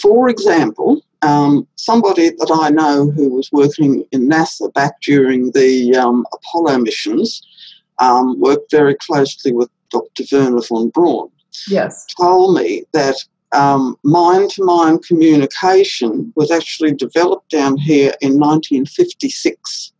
For 0.00 0.28
example, 0.28 1.00
um, 1.22 1.66
somebody 1.76 2.30
that 2.30 2.50
I 2.52 2.70
know 2.70 3.10
who 3.10 3.30
was 3.30 3.50
working 3.50 4.04
in 4.12 4.28
NASA 4.28 4.72
back 4.74 5.00
during 5.00 5.52
the 5.52 5.96
um, 5.96 6.26
Apollo 6.34 6.78
missions 6.78 7.42
um, 7.98 8.38
worked 8.38 8.70
very 8.70 8.94
closely 8.94 9.52
with 9.52 9.70
Dr. 9.90 10.24
Wernher 10.30 10.60
von 10.60 10.90
Braun. 10.90 11.30
Yes. 11.68 12.06
Told 12.18 12.56
me 12.56 12.84
that 12.92 13.16
mind 13.52 14.50
to 14.50 14.64
mind 14.64 15.04
communication 15.04 16.32
was 16.36 16.50
actually 16.50 16.92
developed 16.92 17.50
down 17.50 17.76
here 17.76 18.12
in 18.20 18.38
1956. 18.38 19.92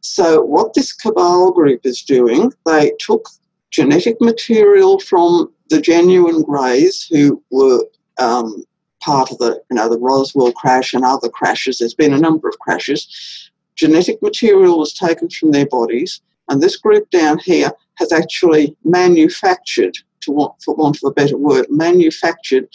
So, 0.00 0.42
what 0.42 0.74
this 0.74 0.92
cabal 0.92 1.52
group 1.52 1.80
is 1.84 2.02
doing, 2.02 2.52
they 2.66 2.92
took 2.98 3.28
genetic 3.70 4.20
material 4.20 4.98
from 5.00 5.52
the 5.70 5.80
genuine 5.80 6.42
Greys 6.42 7.06
who 7.06 7.42
were 7.50 7.84
um, 8.18 8.64
part 9.00 9.30
of 9.30 9.38
the, 9.38 9.60
you 9.70 9.76
know, 9.76 9.88
the 9.88 9.98
Roswell 9.98 10.52
crash 10.52 10.94
and 10.94 11.04
other 11.04 11.28
crashes. 11.28 11.78
There's 11.78 11.94
been 11.94 12.12
a 12.12 12.18
number 12.18 12.48
of 12.48 12.58
crashes. 12.58 13.50
Genetic 13.76 14.20
material 14.22 14.78
was 14.78 14.92
taken 14.92 15.28
from 15.28 15.52
their 15.52 15.66
bodies, 15.66 16.20
and 16.48 16.60
this 16.60 16.76
group 16.76 17.08
down 17.10 17.38
here 17.38 17.70
has 17.96 18.12
actually 18.12 18.76
manufactured, 18.84 19.96
to 20.22 20.32
want, 20.32 20.54
for 20.62 20.74
want 20.74 20.96
of 20.96 21.08
a 21.08 21.12
better 21.12 21.36
word, 21.36 21.66
manufactured 21.68 22.68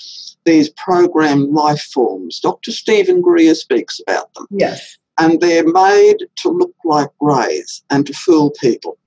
these 0.46 0.70
programmed 0.70 1.54
life 1.54 1.82
forms. 1.94 2.40
Dr. 2.40 2.72
Steven 2.72 3.22
Greer 3.22 3.56
speaks 3.56 4.00
about 4.00 4.34
them. 4.34 4.48
Yes. 4.52 4.98
And 5.20 5.40
they're 5.40 5.68
made 5.68 6.18
to 6.38 6.50
look 6.50 6.74
like 6.84 7.10
greys 7.20 7.84
and 7.90 8.06
to 8.08 8.14
fool 8.14 8.52
people. 8.60 8.98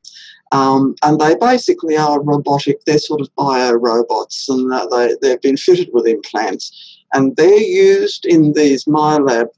Um, 0.53 0.95
and 1.03 1.21
they 1.21 1.35
basically 1.35 1.97
are 1.97 2.23
robotic, 2.23 2.85
they're 2.85 2.99
sort 2.99 3.21
of 3.21 3.35
bio 3.35 3.73
robots, 3.73 4.49
and 4.49 4.73
they, 4.93 5.17
they've 5.21 5.41
been 5.41 5.57
fitted 5.57 5.91
with 5.93 6.07
implants. 6.07 7.05
And 7.13 7.37
they're 7.37 7.59
used 7.59 8.25
in 8.27 8.53
these 8.53 8.85
MILAB 8.85 9.49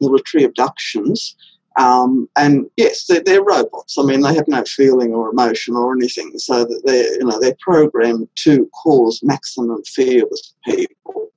military 0.00 0.44
abductions. 0.44 1.36
Um, 1.76 2.28
and 2.36 2.70
yes, 2.76 3.06
they're, 3.06 3.22
they're, 3.22 3.42
robots. 3.42 3.98
I 3.98 4.04
mean, 4.04 4.20
they 4.20 4.34
have 4.34 4.46
no 4.46 4.62
feeling 4.64 5.12
or 5.12 5.30
emotion 5.30 5.74
or 5.74 5.92
anything, 5.92 6.38
so 6.38 6.64
that 6.64 6.82
they're 6.84 7.14
you 7.14 7.24
know 7.24 7.38
they're 7.40 7.56
programmed 7.60 8.28
to 8.36 8.70
cause 8.82 9.20
maximum 9.22 9.82
fear 9.82 10.24
with 10.30 10.42
people. 10.64 11.32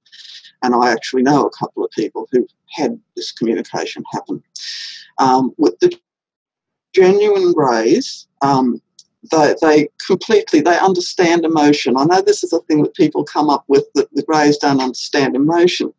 And 0.62 0.76
I 0.76 0.92
actually 0.92 1.24
know 1.24 1.46
a 1.46 1.58
couple 1.58 1.84
of 1.84 1.92
people 1.92 2.28
who 2.32 2.48
had 2.72 3.00
this 3.16 3.32
communication 3.32 4.04
happen. 4.12 4.44
Um, 5.20 5.54
with 5.58 5.80
the 5.80 5.98
genuine 6.94 7.54
Greys, 7.54 8.28
um, 8.42 8.82
they, 9.32 9.56
they 9.62 9.90
completely 10.06 10.62
they 10.62 10.78
understand 10.78 11.46
emotion. 11.46 11.98
I 11.98 12.06
know 12.06 12.22
this 12.22 12.44
is 12.44 12.54
a 12.54 12.60
thing 12.62 12.84
that 12.84 12.96
people 12.96 13.24
come 13.24 13.50
up 13.50 13.64
with 13.68 13.86
that 13.96 14.14
the 14.14 14.24
Greys 14.24 14.58
don't 14.58 14.82
understand 14.82 15.36
emotion. 15.36 15.94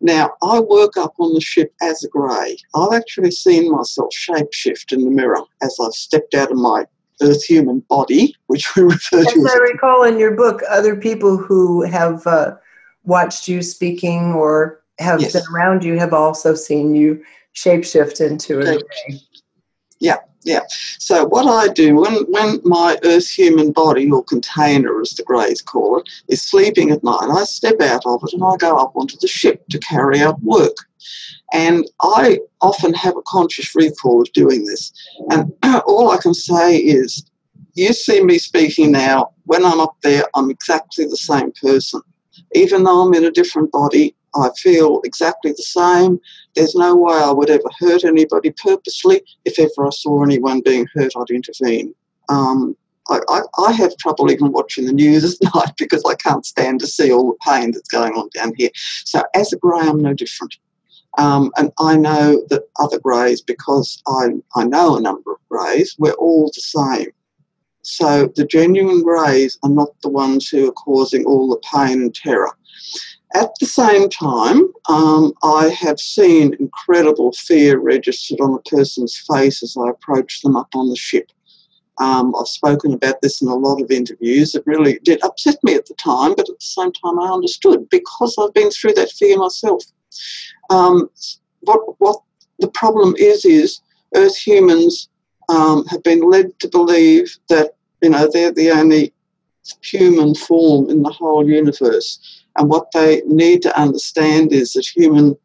Now 0.00 0.30
I 0.42 0.60
work 0.60 0.96
up 0.96 1.14
on 1.18 1.34
the 1.34 1.40
ship 1.40 1.72
as 1.82 2.02
a 2.04 2.08
Grey. 2.08 2.56
I've 2.74 2.92
actually 2.92 3.30
seen 3.30 3.70
myself 3.70 4.12
shapeshift 4.12 4.92
in 4.92 5.04
the 5.04 5.10
mirror 5.10 5.42
as 5.62 5.76
I've 5.80 5.92
stepped 5.92 6.34
out 6.34 6.50
of 6.50 6.58
my 6.58 6.86
Earth 7.22 7.44
human 7.44 7.80
body, 7.88 8.34
which 8.46 8.74
we 8.74 8.82
refer 8.84 9.20
as 9.20 9.26
to. 9.26 9.40
As 9.40 9.54
I 9.54 9.58
recall 9.72 10.04
in 10.04 10.18
your 10.18 10.32
book, 10.32 10.62
other 10.68 10.96
people 10.96 11.36
who 11.36 11.82
have 11.82 12.26
uh, 12.26 12.56
watched 13.04 13.48
you 13.48 13.62
speaking 13.62 14.32
or 14.32 14.82
have 14.98 15.20
yes. 15.20 15.32
been 15.32 15.42
around 15.52 15.84
you 15.84 15.98
have 15.98 16.12
also 16.12 16.54
seen 16.54 16.94
you 16.94 17.24
shapeshift 17.54 18.20
into 18.20 18.60
a 18.60 18.64
Grey. 18.64 19.20
Yeah, 20.00 20.16
yeah. 20.44 20.60
So 20.98 21.26
what 21.26 21.46
I 21.46 21.72
do 21.72 21.96
when 21.96 22.14
when 22.30 22.60
my 22.64 22.98
Earth 23.02 23.28
human 23.28 23.72
body 23.72 24.10
or 24.10 24.22
container, 24.22 25.00
as 25.00 25.10
the 25.12 25.22
Greys 25.22 25.62
call 25.62 25.98
it, 25.98 26.08
is 26.28 26.42
sleeping 26.42 26.90
at 26.90 27.02
night, 27.02 27.28
I 27.30 27.44
step 27.44 27.80
out 27.80 28.04
of 28.06 28.22
it 28.22 28.32
and 28.34 28.44
I 28.44 28.56
go 28.56 28.76
up 28.76 28.94
onto 28.94 29.16
the 29.20 29.28
ship 29.28 29.64
to 29.70 29.78
carry 29.78 30.20
out 30.20 30.40
work. 30.42 30.76
And 31.52 31.86
I 32.02 32.40
often 32.60 32.94
have 32.94 33.16
a 33.16 33.22
conscious 33.26 33.74
recall 33.74 34.22
of 34.22 34.32
doing 34.32 34.64
this. 34.64 34.92
And 35.30 35.52
all 35.86 36.10
I 36.10 36.18
can 36.18 36.34
say 36.34 36.76
is, 36.76 37.24
you 37.74 37.92
see 37.92 38.22
me 38.22 38.38
speaking 38.38 38.92
now. 38.92 39.30
When 39.44 39.64
I'm 39.64 39.80
up 39.80 39.96
there, 40.02 40.24
I'm 40.34 40.50
exactly 40.50 41.04
the 41.04 41.16
same 41.16 41.52
person. 41.52 42.00
Even 42.54 42.84
though 42.84 43.02
I'm 43.02 43.14
in 43.14 43.24
a 43.24 43.30
different 43.30 43.72
body, 43.72 44.14
I 44.36 44.50
feel 44.56 45.00
exactly 45.04 45.52
the 45.52 45.62
same. 45.62 46.20
There's 46.54 46.74
no 46.74 46.96
way 46.96 47.14
I 47.14 47.30
would 47.30 47.50
ever 47.50 47.68
hurt 47.78 48.04
anybody 48.04 48.50
purposely. 48.50 49.22
If 49.44 49.58
ever 49.58 49.86
I 49.86 49.90
saw 49.90 50.22
anyone 50.22 50.60
being 50.60 50.86
hurt, 50.94 51.12
I'd 51.16 51.30
intervene. 51.30 51.94
Um, 52.28 52.76
I, 53.10 53.20
I, 53.28 53.42
I, 53.58 53.72
have 53.72 53.96
trouble 53.98 54.30
even 54.30 54.52
watching 54.52 54.86
the 54.86 54.92
news 54.92 55.24
at 55.24 55.54
night 55.54 55.72
because 55.76 56.02
I 56.06 56.14
can't 56.14 56.46
stand 56.46 56.80
to 56.80 56.86
see 56.86 57.12
all 57.12 57.28
the 57.28 57.52
pain 57.52 57.72
that's 57.72 57.88
going 57.88 58.14
on 58.14 58.30
down 58.34 58.52
here. 58.56 58.70
So, 59.04 59.22
as 59.34 59.52
a 59.52 59.58
grey, 59.58 59.80
I'm 59.80 60.00
no 60.00 60.14
different. 60.14 60.56
Um, 61.18 61.52
and 61.56 61.70
I 61.78 61.96
know 61.96 62.44
that 62.48 62.62
other 62.80 62.98
greys, 62.98 63.40
because 63.40 64.02
I, 64.06 64.30
I 64.56 64.64
know 64.64 64.96
a 64.96 65.00
number 65.00 65.32
of 65.32 65.38
greys, 65.48 65.94
we're 65.98 66.12
all 66.12 66.50
the 66.54 66.60
same. 66.60 67.10
So, 67.82 68.32
the 68.34 68.46
genuine 68.46 69.02
greys 69.02 69.58
are 69.62 69.70
not 69.70 69.90
the 70.02 70.08
ones 70.08 70.48
who 70.48 70.68
are 70.68 70.72
causing 70.72 71.24
all 71.26 71.50
the 71.50 71.60
pain 71.72 72.02
and 72.02 72.14
terror. 72.14 72.56
At 73.34 73.50
the 73.58 73.66
same 73.66 74.08
time, 74.08 74.72
um, 74.88 75.32
I 75.42 75.68
have 75.68 75.98
seen 75.98 76.54
incredible 76.60 77.32
fear 77.32 77.78
registered 77.80 78.40
on 78.40 78.54
a 78.54 78.70
person's 78.70 79.16
face 79.28 79.62
as 79.62 79.76
I 79.76 79.90
approach 79.90 80.40
them 80.42 80.54
up 80.54 80.68
on 80.74 80.88
the 80.88 80.96
ship. 80.96 81.32
Um, 81.98 82.34
I've 82.38 82.48
spoken 82.48 82.92
about 82.92 83.20
this 83.22 83.42
in 83.42 83.48
a 83.48 83.54
lot 83.54 83.80
of 83.80 83.90
interviews. 83.90 84.54
It 84.54 84.62
really 84.66 85.00
did 85.02 85.22
upset 85.24 85.56
me 85.64 85.74
at 85.74 85.86
the 85.86 85.94
time, 85.94 86.34
but 86.36 86.48
at 86.48 86.58
the 86.58 86.64
same 86.64 86.92
time, 86.92 87.18
I 87.18 87.28
understood 87.28 87.88
because 87.90 88.36
I've 88.38 88.54
been 88.54 88.70
through 88.70 88.94
that 88.94 89.10
fear 89.10 89.36
myself. 89.36 89.82
Um, 90.70 91.10
what, 91.62 92.00
what 92.00 92.20
the 92.60 92.68
problem 92.68 93.14
is, 93.18 93.44
is 93.44 93.80
Earth 94.14 94.36
humans 94.36 95.08
um, 95.48 95.84
have 95.86 96.02
been 96.02 96.20
led 96.20 96.58
to 96.60 96.68
believe 96.68 97.36
that 97.48 97.72
you 98.00 98.10
know 98.10 98.28
they're 98.32 98.52
the 98.52 98.70
only 98.70 99.12
human 99.82 100.34
form 100.34 100.90
in 100.90 101.02
the 101.02 101.10
whole 101.10 101.48
universe. 101.48 102.43
And 102.56 102.68
what 102.68 102.90
they 102.92 103.22
need 103.26 103.62
to 103.62 103.78
understand 103.78 104.52
is 104.52 104.72
that 104.72 104.86
human 104.86 105.36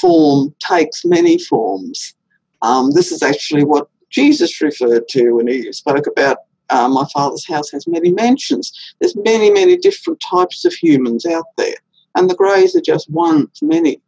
form 0.00 0.54
takes 0.60 1.04
many 1.04 1.38
forms. 1.38 2.14
Um, 2.62 2.90
this 2.90 3.10
is 3.12 3.22
actually 3.22 3.64
what 3.64 3.88
Jesus 4.10 4.60
referred 4.60 5.08
to 5.08 5.32
when 5.32 5.48
he 5.48 5.72
spoke 5.72 6.06
about 6.06 6.38
uh, 6.70 6.88
my 6.88 7.06
father's 7.12 7.46
house 7.46 7.70
has 7.70 7.86
many 7.86 8.10
mansions. 8.12 8.72
There's 9.00 9.16
many, 9.16 9.50
many 9.50 9.76
different 9.76 10.20
types 10.20 10.64
of 10.64 10.74
humans 10.74 11.24
out 11.24 11.46
there, 11.56 11.76
and 12.14 12.28
the 12.28 12.34
greys 12.34 12.76
are 12.76 12.82
just 12.82 13.10
one 13.10 13.42
of 13.42 13.50
many. 13.62 14.00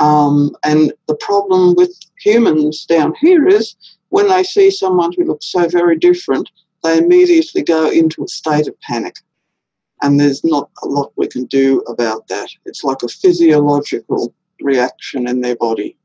Um, 0.00 0.56
and 0.64 0.92
the 1.06 1.14
problem 1.16 1.74
with 1.76 1.96
humans 2.18 2.84
down 2.86 3.14
here 3.20 3.46
is 3.46 3.76
when 4.08 4.28
they 4.28 4.42
see 4.42 4.70
someone 4.70 5.12
who 5.16 5.24
looks 5.24 5.46
so 5.46 5.68
very 5.68 5.96
different, 5.96 6.50
they 6.82 6.98
immediately 6.98 7.62
go 7.62 7.90
into 7.90 8.24
a 8.24 8.28
state 8.28 8.66
of 8.66 8.80
panic 8.80 9.16
and 10.02 10.18
there's 10.18 10.44
not 10.44 10.68
a 10.82 10.86
lot 10.86 11.12
we 11.16 11.28
can 11.28 11.46
do 11.46 11.80
about 11.82 12.28
that. 12.28 12.48
It's 12.66 12.84
like 12.84 13.02
a 13.02 13.08
physiological 13.08 14.34
reaction 14.60 15.28
in 15.28 15.40
their 15.40 15.56
body. 15.56 15.96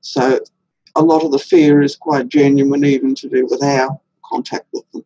So 0.00 0.40
a 0.94 1.02
lot 1.02 1.24
of 1.24 1.32
the 1.32 1.38
fear 1.38 1.82
is 1.82 1.96
quite 1.96 2.28
genuine, 2.28 2.84
even 2.84 3.14
to 3.16 3.28
do 3.28 3.46
with 3.46 3.62
our 3.62 4.00
contact 4.24 4.66
with 4.72 4.90
them. 4.92 5.04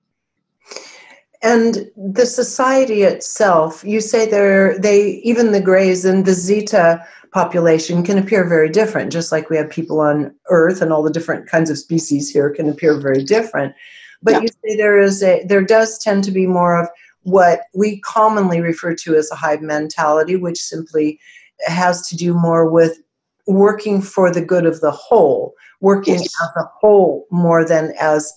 And 1.42 1.90
the 1.96 2.26
society 2.26 3.02
itself, 3.02 3.82
you 3.82 4.02
say 4.02 4.28
they're 4.28 4.78
they 4.78 5.22
even 5.24 5.52
the 5.52 5.60
Greys 5.60 6.04
and 6.04 6.26
the 6.26 6.34
Zeta 6.34 7.04
population 7.32 8.02
can 8.02 8.18
appear 8.18 8.46
very 8.46 8.68
different, 8.68 9.10
just 9.10 9.32
like 9.32 9.48
we 9.48 9.56
have 9.56 9.70
people 9.70 10.00
on 10.00 10.34
Earth 10.50 10.82
and 10.82 10.92
all 10.92 11.02
the 11.02 11.10
different 11.10 11.48
kinds 11.48 11.70
of 11.70 11.78
species 11.78 12.28
here 12.28 12.50
can 12.50 12.68
appear 12.68 13.00
very 13.00 13.24
different. 13.24 13.74
But 14.22 14.32
yeah. 14.32 14.40
you 14.42 14.48
say 14.48 14.76
there 14.76 15.00
is 15.00 15.22
a 15.22 15.42
there 15.46 15.62
does 15.62 15.98
tend 15.98 16.24
to 16.24 16.30
be 16.30 16.46
more 16.46 16.78
of 16.78 16.90
what 17.22 17.62
we 17.74 18.00
commonly 18.00 18.60
refer 18.60 18.94
to 18.94 19.14
as 19.14 19.30
a 19.30 19.36
hive 19.36 19.62
mentality, 19.62 20.36
which 20.36 20.58
simply 20.58 21.18
has 21.66 22.06
to 22.08 22.16
do 22.16 22.32
more 22.32 22.68
with 22.68 22.98
working 23.46 24.00
for 24.00 24.32
the 24.32 24.40
good 24.40 24.66
of 24.66 24.80
the 24.80 24.90
whole, 24.90 25.54
working 25.80 26.14
yes. 26.14 26.34
as 26.42 26.50
a 26.56 26.68
whole 26.80 27.26
more 27.30 27.64
than 27.64 27.92
as 28.00 28.32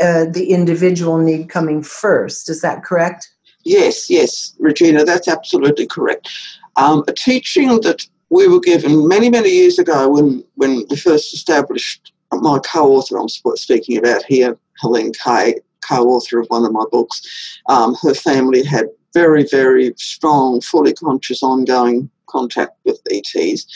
uh, 0.00 0.24
the 0.24 0.50
individual 0.50 1.18
need 1.18 1.48
coming 1.48 1.82
first. 1.82 2.48
Is 2.48 2.62
that 2.62 2.82
correct? 2.82 3.28
Yes, 3.64 4.08
yes, 4.08 4.54
Regina, 4.58 5.04
that's 5.04 5.28
absolutely 5.28 5.86
correct. 5.86 6.28
Um, 6.76 7.04
a 7.06 7.12
teaching 7.12 7.68
that 7.82 8.06
we 8.30 8.48
were 8.48 8.60
given 8.60 9.06
many, 9.06 9.28
many 9.28 9.50
years 9.50 9.78
ago 9.78 10.08
when, 10.08 10.42
when 10.54 10.84
we 10.88 10.96
first 10.96 11.34
established 11.34 12.12
my 12.32 12.60
co-author 12.60 13.18
I'm 13.18 13.28
speaking 13.28 13.98
about 13.98 14.24
here, 14.24 14.56
Helene 14.80 15.12
Kay, 15.12 15.56
co-author 15.80 16.40
of 16.40 16.46
one 16.48 16.64
of 16.64 16.72
my 16.72 16.84
books. 16.90 17.60
Um, 17.66 17.94
her 18.02 18.14
family 18.14 18.64
had 18.64 18.86
very, 19.12 19.44
very 19.44 19.92
strong, 19.96 20.60
fully 20.60 20.92
conscious, 20.92 21.42
ongoing 21.42 22.10
contact 22.26 22.76
with 22.84 23.00
ETs. 23.10 23.66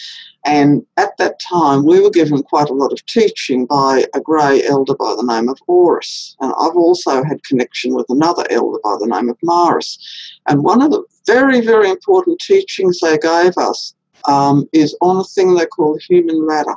And 0.46 0.84
at 0.98 1.16
that 1.18 1.40
time, 1.40 1.84
we 1.86 2.00
were 2.00 2.10
given 2.10 2.42
quite 2.42 2.68
a 2.68 2.74
lot 2.74 2.92
of 2.92 3.04
teaching 3.06 3.64
by 3.64 4.04
a 4.14 4.20
grey 4.20 4.62
elder 4.64 4.94
by 4.94 5.14
the 5.16 5.24
name 5.24 5.48
of 5.48 5.58
Orris. 5.66 6.36
And 6.40 6.52
I've 6.60 6.76
also 6.76 7.24
had 7.24 7.42
connection 7.44 7.94
with 7.94 8.06
another 8.10 8.44
elder 8.50 8.78
by 8.84 8.96
the 9.00 9.06
name 9.06 9.30
of 9.30 9.38
Maris. 9.42 9.98
And 10.46 10.62
one 10.62 10.82
of 10.82 10.90
the 10.90 11.02
very, 11.26 11.62
very 11.62 11.90
important 11.90 12.40
teachings 12.40 13.00
they 13.00 13.16
gave 13.16 13.56
us 13.56 13.94
um, 14.26 14.68
is 14.72 14.96
on 15.00 15.16
a 15.16 15.24
thing 15.24 15.54
they 15.54 15.66
call 15.66 15.98
human 16.08 16.46
ladder. 16.46 16.74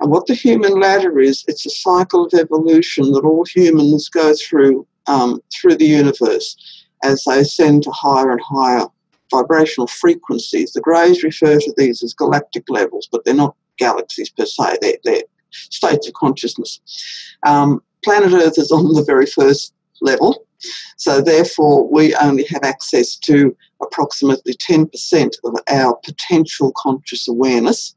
And 0.00 0.10
what 0.10 0.26
the 0.26 0.34
human 0.34 0.80
ladder 0.80 1.18
is, 1.20 1.44
it's 1.48 1.66
a 1.66 1.70
cycle 1.70 2.26
of 2.26 2.34
evolution 2.34 3.12
that 3.12 3.24
all 3.24 3.44
humans 3.44 4.08
go 4.08 4.34
through 4.34 4.86
um, 5.06 5.40
through 5.52 5.76
the 5.76 5.86
universe 5.86 6.56
as 7.02 7.24
they 7.24 7.40
ascend 7.40 7.82
to 7.82 7.90
higher 7.90 8.30
and 8.30 8.40
higher 8.40 8.86
vibrational 9.30 9.88
frequencies. 9.88 10.72
The 10.72 10.80
Greys 10.80 11.24
refer 11.24 11.58
to 11.58 11.74
these 11.76 12.02
as 12.02 12.14
galactic 12.14 12.64
levels, 12.68 13.08
but 13.10 13.24
they're 13.24 13.34
not 13.34 13.56
galaxies 13.78 14.30
per 14.30 14.46
se, 14.46 14.78
they're, 14.80 14.98
they're 15.04 15.22
states 15.50 16.06
of 16.06 16.14
consciousness. 16.14 16.80
Um, 17.44 17.82
planet 18.04 18.32
Earth 18.32 18.58
is 18.58 18.70
on 18.70 18.92
the 18.94 19.04
very 19.04 19.26
first 19.26 19.74
level, 20.00 20.46
so 20.96 21.20
therefore 21.20 21.88
we 21.88 22.14
only 22.16 22.44
have 22.44 22.62
access 22.62 23.16
to 23.16 23.56
approximately 23.82 24.54
10% 24.54 25.34
of 25.44 25.54
our 25.68 25.96
potential 26.04 26.72
conscious 26.76 27.26
awareness, 27.28 27.96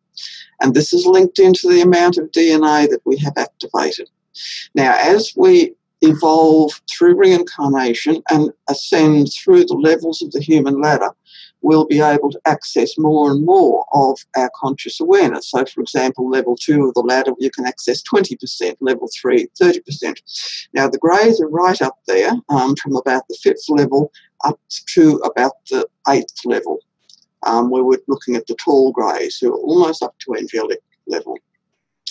and 0.62 0.74
this 0.74 0.93
is 0.93 1.05
linked 1.05 1.39
into 1.39 1.67
the 1.69 1.81
amount 1.81 2.17
of 2.17 2.31
DNA 2.31 2.89
that 2.89 3.01
we 3.05 3.17
have 3.17 3.33
activated. 3.38 4.09
Now, 4.74 4.95
as 4.97 5.33
we 5.35 5.75
evolve 6.01 6.81
through 6.89 7.15
reincarnation 7.15 8.21
and 8.29 8.51
ascend 8.69 9.31
through 9.33 9.65
the 9.65 9.75
levels 9.75 10.21
of 10.21 10.31
the 10.31 10.41
human 10.41 10.81
ladder, 10.81 11.09
we'll 11.62 11.85
be 11.85 12.00
able 12.00 12.29
to 12.31 12.39
access 12.45 12.97
more 12.97 13.31
and 13.31 13.43
more 13.43 13.85
of 13.93 14.19
our 14.38 14.50
conscious 14.55 15.00
awareness. 15.00 15.50
So, 15.50 15.65
for 15.65 15.81
example, 15.81 16.29
level 16.29 16.55
two 16.55 16.85
of 16.85 16.93
the 16.93 17.01
ladder, 17.01 17.31
you 17.39 17.50
can 17.50 17.65
access 17.65 18.03
20%, 18.03 18.75
level 18.81 19.09
three, 19.19 19.47
30%. 19.59 20.67
Now, 20.74 20.88
the 20.88 21.00
greys 21.00 21.41
are 21.41 21.50
right 21.50 21.81
up 21.81 21.97
there 22.07 22.31
um, 22.50 22.75
from 22.75 22.95
about 22.95 23.24
the 23.27 23.38
fifth 23.41 23.67
level 23.69 24.12
up 24.43 24.59
to 24.93 25.15
about 25.17 25.53
the 25.71 25.88
eighth 26.09 26.45
level, 26.45 26.79
um, 27.46 27.70
where 27.70 27.84
we're 27.84 28.00
looking 28.08 28.36
at 28.36 28.48
the 28.48 28.56
tall 28.56 28.92
greys 28.92 29.38
who 29.38 29.54
are 29.54 29.58
almost 29.58 30.04
up 30.04 30.16
to 30.20 30.36
angelic 30.36 30.80
level. 31.08 31.38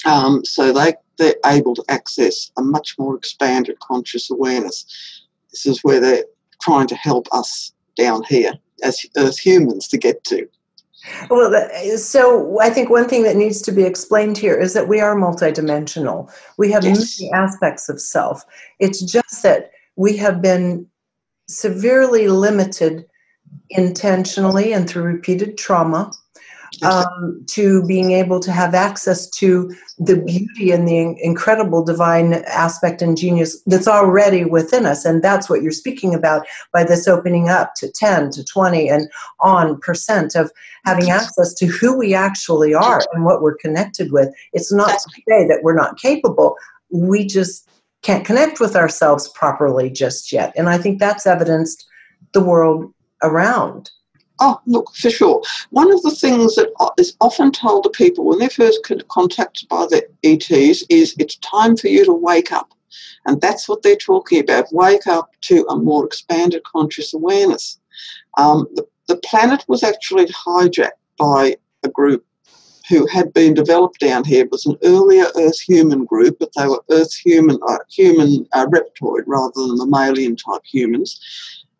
Um, 0.05 0.45
so 0.45 0.73
they, 0.73 0.95
they're 1.19 1.37
able 1.47 1.75
to 1.75 1.85
access 1.89 2.51
a 2.57 2.63
much 2.63 2.97
more 2.99 3.17
expanded 3.17 3.79
conscious 3.81 4.31
awareness. 4.31 4.85
This 5.51 5.67
is 5.67 5.81
where 5.83 6.01
they're 6.01 6.25
trying 6.63 6.87
to 6.89 6.97
help 6.97 7.27
us 7.33 7.73
down 7.97 8.23
here 8.25 8.53
as, 8.83 9.05
as 9.17 9.39
humans 9.39 9.89
to 9.89 9.99
get 9.99 10.25
to. 10.25 10.49
Well, 11.29 11.53
so 11.99 12.59
I 12.61 12.71
think 12.71 12.89
one 12.89 13.09
thing 13.09 13.25
that 13.25 13.37
needs 13.37 13.61
to 13.63 13.73
be 13.73 13.85
explained 13.85 14.39
here 14.39 14.59
is 14.59 14.73
that 14.73 14.89
we 14.89 15.01
are 15.01 15.15
multidimensional. 15.15 16.33
We 16.57 16.71
have 16.73 16.83
yes. 16.85 17.21
many 17.21 17.31
aspects 17.33 17.91
of 17.91 18.01
self. 18.01 18.43
It's 18.81 19.03
just 19.03 19.43
that 19.43 19.71
we 19.97 20.17
have 20.17 20.41
been 20.41 20.87
severely 21.47 22.29
limited 22.29 23.05
intentionally 23.71 24.73
and 24.73 24.89
through 24.89 25.05
repeated 25.05 25.59
trauma 25.59 26.11
um, 26.83 27.45
to 27.49 27.85
being 27.87 28.13
able 28.13 28.41
to 28.41 28.53
have 28.53 28.75
access 28.75 29.29
to 29.31 29.75
the 29.99 30.17
beauty 30.17 30.71
and 30.71 30.89
the 30.89 31.17
incredible 31.23 31.85
divine 31.85 32.35
aspect 32.47 33.03
and 33.03 33.17
genius 33.17 33.63
that's 33.67 33.89
already 33.89 34.45
within 34.45 34.87
us. 34.87 35.05
And 35.05 35.23
that's 35.23 35.49
what 35.49 35.63
you're 35.63 35.73
speaking 35.73 36.15
about 36.15 36.47
by 36.73 36.85
this 36.85 37.07
opening 37.07 37.49
up 37.49 37.75
to 37.77 37.91
10 37.91 38.31
to 38.33 38.45
20 38.45 38.89
and 38.89 39.09
on 39.41 39.79
percent 39.81 40.35
of 40.35 40.51
having 40.85 41.11
access 41.11 41.55
to 41.55 41.67
who 41.67 41.97
we 41.97 42.15
actually 42.15 42.75
are 42.75 43.01
and 43.13 43.25
what 43.25 43.43
we're 43.43 43.57
connected 43.57 44.13
with. 44.13 44.35
It's 44.53 44.73
not 44.73 44.91
to 44.91 45.11
say 45.29 45.47
that 45.47 45.61
we're 45.63 45.75
not 45.75 45.99
capable, 45.99 46.57
we 46.91 47.27
just 47.27 47.69
can't 48.03 48.25
connect 48.25 48.61
with 48.61 48.77
ourselves 48.77 49.29
properly 49.29 49.91
just 49.91 50.31
yet. 50.31 50.53
And 50.57 50.69
I 50.69 50.77
think 50.77 50.99
that's 50.99 51.27
evidenced 51.27 51.87
the 52.33 52.45
world 52.45 52.94
around. 53.25 53.91
Oh, 54.41 54.61
look, 54.67 54.95
for 54.95 55.11
sure. 55.11 55.43
One 55.71 55.93
of 55.93 56.03
the 56.03 56.11
things 56.11 56.57
that 56.57 56.71
is 56.99 57.17
often 57.21 57.53
told 57.53 57.85
to 57.85 57.91
people 57.91 58.25
when 58.25 58.39
they're 58.39 58.51
first 58.51 58.81
contacted 59.09 59.69
by 59.69 59.87
the 59.87 60.07
ETs 60.25 60.85
is 60.91 61.15
it's 61.19 61.37
time 61.37 61.77
for 61.77 61.89
you 61.89 62.05
to 62.05 62.13
wake 62.13 62.53
up. 62.53 62.75
And 63.27 63.41
that's 63.41 63.69
what 63.69 63.83
they're 63.83 63.97
talking 63.97 64.41
about 64.41 64.73
wake 64.73 65.07
up 65.07 65.31
to 65.43 65.65
a 65.69 65.77
more 65.77 66.05
expanded 66.05 66.63
conscious 66.65 67.15
awareness. 67.15 67.79
Um, 68.37 68.67
the, 68.75 68.87
the 69.09 69.17
planet 69.17 69.65
was 69.69 69.83
actually 69.83 70.27
hijacked 70.27 70.91
by 71.19 71.57
a 71.85 71.89
group 71.89 72.25
who 72.89 73.07
had 73.07 73.33
been 73.33 73.55
developed 73.55 74.01
down 74.01 74.25
here. 74.25 74.45
It 74.45 74.51
was 74.51 74.67
an 74.67 74.77
earlier 74.83 75.27
Earth 75.37 75.61
human 75.61 76.05
group, 76.05 76.37
but 76.39 76.51
they 76.57 76.67
were 76.67 76.83
Earth 76.91 77.15
human, 77.15 77.59
uh, 77.67 77.79
human 77.91 78.47
uh, 78.53 78.67
reptoid 78.67 79.23
rather 79.27 79.53
than 79.57 79.79
mammalian 79.79 80.37
type 80.37 80.63
humans. 80.65 81.21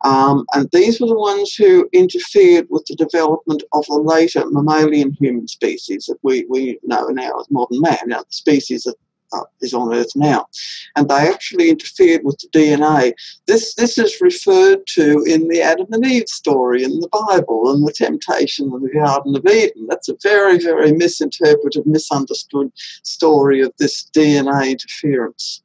Um, 0.03 0.45
and 0.53 0.69
these 0.71 0.99
were 0.99 1.07
the 1.07 1.15
ones 1.15 1.55
who 1.55 1.89
interfered 1.93 2.67
with 2.69 2.85
the 2.85 2.95
development 2.95 3.63
of 3.73 3.85
the 3.87 3.95
later 3.95 4.43
mammalian 4.49 5.13
human 5.13 5.47
species 5.47 6.05
that 6.05 6.17
we, 6.21 6.45
we 6.49 6.79
know 6.83 7.07
now 7.07 7.39
as 7.39 7.49
modern 7.49 7.81
man, 7.81 7.97
now 8.07 8.19
the 8.19 8.25
species 8.29 8.83
that 8.83 8.95
uh, 9.33 9.43
is 9.61 9.73
on 9.73 9.93
Earth 9.93 10.15
now. 10.15 10.47
And 10.95 11.09
they 11.09 11.27
actually 11.29 11.69
interfered 11.69 12.21
with 12.23 12.37
the 12.39 12.47
DNA. 12.57 13.13
This, 13.47 13.75
this 13.75 13.97
is 13.97 14.21
referred 14.21 14.85
to 14.87 15.23
in 15.23 15.47
the 15.47 15.61
Adam 15.61 15.87
and 15.91 16.05
Eve 16.05 16.27
story 16.27 16.83
in 16.83 16.99
the 16.99 17.09
Bible 17.09 17.71
and 17.71 17.85
the 17.85 17.93
temptation 17.93 18.71
of 18.73 18.81
the 18.81 18.89
Garden 18.89 19.35
of 19.35 19.45
Eden. 19.45 19.87
That's 19.89 20.09
a 20.09 20.17
very, 20.21 20.59
very 20.59 20.91
misinterpreted, 20.91 21.85
misunderstood 21.85 22.71
story 23.03 23.61
of 23.61 23.73
this 23.79 24.09
DNA 24.15 24.71
interference. 24.71 25.63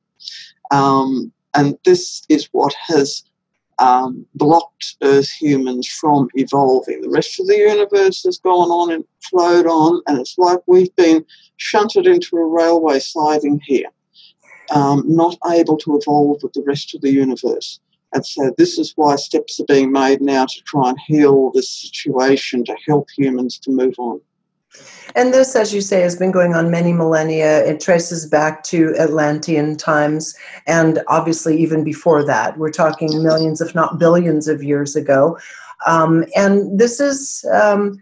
Um, 0.71 1.33
and 1.55 1.77
this 1.85 2.23
is 2.29 2.49
what 2.53 2.75
has 2.87 3.25
um, 3.81 4.27
blocked 4.35 4.97
Earth 5.03 5.31
humans 5.31 5.89
from 5.89 6.29
evolving. 6.35 7.01
The 7.01 7.11
rest 7.11 7.41
of 7.41 7.47
the 7.47 7.57
universe 7.57 8.23
has 8.25 8.39
gone 8.39 8.71
on 8.71 8.93
and 8.93 9.05
flowed 9.29 9.67
on, 9.67 10.03
and 10.07 10.19
it's 10.19 10.37
like 10.39 10.61
we've 10.67 10.95
been 10.97 11.25
shunted 11.57 12.07
into 12.07 12.37
a 12.37 12.47
railway 12.47 13.01
siding 13.01 13.61
here, 13.65 13.89
um, 14.71 15.03
not 15.07 15.37
able 15.51 15.79
to 15.79 15.97
evolve 15.97 16.43
with 16.43 16.53
the 16.53 16.63
rest 16.67 16.95
of 16.95 17.01
the 17.01 17.13
universe. 17.13 17.81
And 18.13 18.27
so 18.27 18.53
this 18.59 18.79
is 18.79 18.93
why 18.97 19.17
steps 19.17 19.61
are 19.61 19.67
being 19.67 19.93
made 19.93 20.21
now 20.21 20.45
to 20.45 20.63
try 20.67 20.91
and 20.91 20.99
heal 21.07 21.51
this 21.53 21.71
situation 21.71 22.65
to 22.65 22.77
help 22.87 23.09
humans 23.17 23.59
to 23.61 23.71
move 23.71 23.95
on. 23.99 24.21
And 25.15 25.35
this, 25.35 25.57
as 25.57 25.75
you 25.75 25.81
say, 25.81 26.01
has 26.03 26.17
been 26.17 26.31
going 26.31 26.55
on 26.55 26.71
many 26.71 26.93
millennia. 26.93 27.65
It 27.65 27.81
traces 27.81 28.27
back 28.27 28.63
to 28.65 28.95
Atlantean 28.97 29.77
times, 29.77 30.35
and 30.67 31.01
obviously 31.09 31.61
even 31.61 31.83
before 31.83 32.25
that. 32.27 32.59
We're 32.59 32.71
talking 32.71 33.23
millions, 33.23 33.61
if 33.61 33.75
not 33.75 33.99
billions, 33.99 34.47
of 34.47 34.63
years 34.63 34.95
ago. 34.95 35.39
Um, 35.87 36.25
and 36.37 36.79
this 36.79 37.01
is 37.01 37.45
um, 37.53 37.99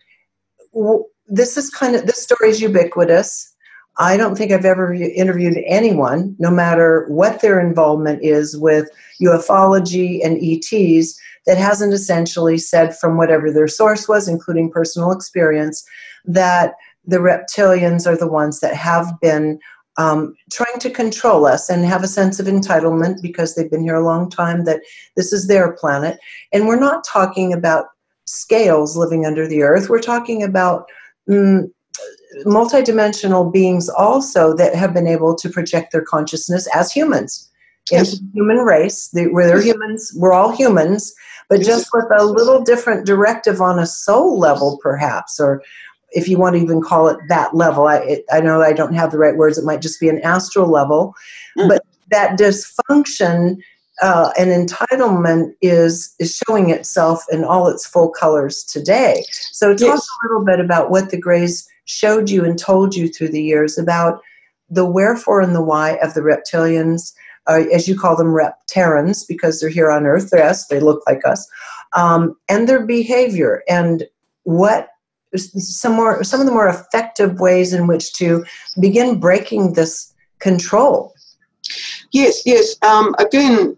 this 1.27 1.57
is 1.57 1.71
kind 1.71 1.95
of 1.95 2.07
this 2.07 2.23
story 2.23 2.51
is 2.51 2.61
ubiquitous. 2.61 3.55
I 4.01 4.17
don't 4.17 4.37
think 4.37 4.53
I've 4.53 4.65
ever 4.65 4.93
interviewed 4.95 5.57
anyone, 5.67 6.37
no 6.39 6.51
matter 6.51 7.07
what 7.09 7.41
their 7.41 7.59
involvement 7.59 8.23
is 8.23 8.57
with 8.57 8.89
ufology 9.21 10.25
and 10.25 10.39
ETs, 10.41 11.19
that 11.47 11.59
hasn't 11.59 11.93
essentially 11.93 12.59
said 12.59 12.97
from 12.97 13.17
whatever 13.17 13.51
their 13.51 13.67
source 13.67 14.07
was, 14.07 14.29
including 14.29 14.71
personal 14.71 15.11
experience, 15.11 15.85
that 16.25 16.75
the 17.05 17.19
reptilians 17.19 18.07
are 18.07 18.17
the 18.17 18.29
ones 18.29 18.61
that 18.61 18.75
have 18.75 19.13
been 19.21 19.59
um, 19.97 20.35
trying 20.53 20.79
to 20.79 20.91
control 20.91 21.45
us 21.45 21.69
and 21.69 21.85
have 21.85 22.05
a 22.05 22.09
sense 22.09 22.39
of 22.39 22.47
entitlement 22.47 23.21
because 23.21 23.55
they've 23.55 23.71
been 23.71 23.83
here 23.83 23.97
a 23.97 24.05
long 24.05 24.31
time 24.31 24.65
that 24.65 24.81
this 25.17 25.33
is 25.33 25.49
their 25.49 25.73
planet. 25.73 26.19
And 26.53 26.69
we're 26.69 26.79
not 26.79 27.05
talking 27.05 27.53
about 27.53 27.87
scales 28.25 28.97
living 28.97 29.27
under 29.27 29.49
the 29.49 29.63
earth, 29.63 29.89
we're 29.89 30.01
talking 30.01 30.43
about 30.43 30.89
mm, 31.29 31.65
multidimensional 32.45 33.53
beings 33.53 33.89
also 33.89 34.55
that 34.55 34.75
have 34.75 34.95
been 34.95 35.07
able 35.09 35.35
to 35.35 35.49
project 35.49 35.93
their 35.93 36.03
consciousness 36.03 36.69
as 36.75 36.93
humans 36.93 37.51
yes. 37.91 38.13
into 38.13 38.25
the 38.25 38.31
human 38.35 38.59
race. 38.59 39.09
They, 39.09 39.27
where 39.27 39.47
they're 39.47 39.63
humans, 39.63 40.13
we're 40.15 40.33
all 40.33 40.55
humans, 40.55 41.13
but 41.49 41.63
just 41.63 41.89
with 41.93 42.05
a 42.17 42.25
little 42.25 42.63
different 42.63 43.07
directive 43.07 43.61
on 43.61 43.79
a 43.79 43.87
soul 43.87 44.39
level, 44.39 44.79
perhaps, 44.83 45.41
or 45.41 45.63
if 46.13 46.29
you 46.29 46.39
want 46.39 46.57
to 46.57 46.63
even 46.63 46.81
call 46.81 47.09
it 47.09 47.19
that 47.29 47.55
level. 47.55 47.87
I, 47.87 47.97
it, 47.99 48.25
I 48.33 48.41
know 48.41 48.63
I 48.63 48.73
don't 48.73 48.95
have 48.95 49.11
the 49.11 49.19
right 49.19 49.37
words. 49.37 49.59
It 49.59 49.65
might 49.65 49.83
just 49.83 50.01
be 50.01 50.09
an 50.09 50.21
astral 50.23 50.69
level, 50.69 51.15
mm. 51.57 51.69
but 51.69 51.85
that 52.11 52.39
dysfunction 52.39 53.59
uh, 54.01 54.31
and 54.39 54.51
entitlement 54.51 55.55
is 55.61 56.15
is 56.19 56.37
showing 56.37 56.71
itself 56.71 57.25
in 57.31 57.45
all 57.45 57.69
its 57.69 57.87
full 57.87 58.11
colors 58.11 58.63
today. 58.65 59.25
So 59.53 59.73
talk 59.73 59.81
yes. 59.81 60.09
a 60.09 60.27
little 60.27 60.45
bit 60.45 60.61
about 60.61 60.91
what 60.91 61.11
the 61.11 61.19
Greys 61.19 61.69
showed 61.85 62.31
you 62.31 62.45
and 62.45 62.59
told 62.59 62.95
you 62.95 63.09
through 63.09 63.31
the 63.31 63.43
years 63.43 63.79
about 63.79 64.21
the 64.71 64.85
wherefore 64.85 65.41
and 65.41 65.55
the 65.55 65.63
why 65.63 65.93
of 66.03 66.15
the 66.15 66.21
reptilians, 66.21 67.13
uh, 67.47 67.65
as 67.73 67.89
you 67.89 67.99
call 67.99 68.17
them, 68.17 68.29
repterans, 68.29 69.27
because 69.27 69.61
they're 69.61 69.71
here 69.71 69.91
on 69.91 70.07
Earth. 70.07 70.31
Yes, 70.33 70.69
they 70.69 70.81
look 70.81 71.03
like 71.07 71.27
us, 71.27 71.49
um, 71.95 72.37
and 72.49 72.69
their 72.69 72.87
behavior 72.87 73.63
and 73.69 74.05
what 74.45 74.91
some 75.37 75.95
more 75.95 76.25
some 76.25 76.41
of 76.41 76.47
the 76.47 76.53
more 76.53 76.69
effective 76.69 77.41
ways 77.41 77.73
in 77.73 77.87
which 77.87 78.13
to 78.15 78.45
begin 78.81 79.21
breaking 79.21 79.75
this 79.75 80.15
control. 80.39 81.15
Yes, 82.13 82.43
yes. 82.47 82.77
Um, 82.83 83.15
again, 83.19 83.77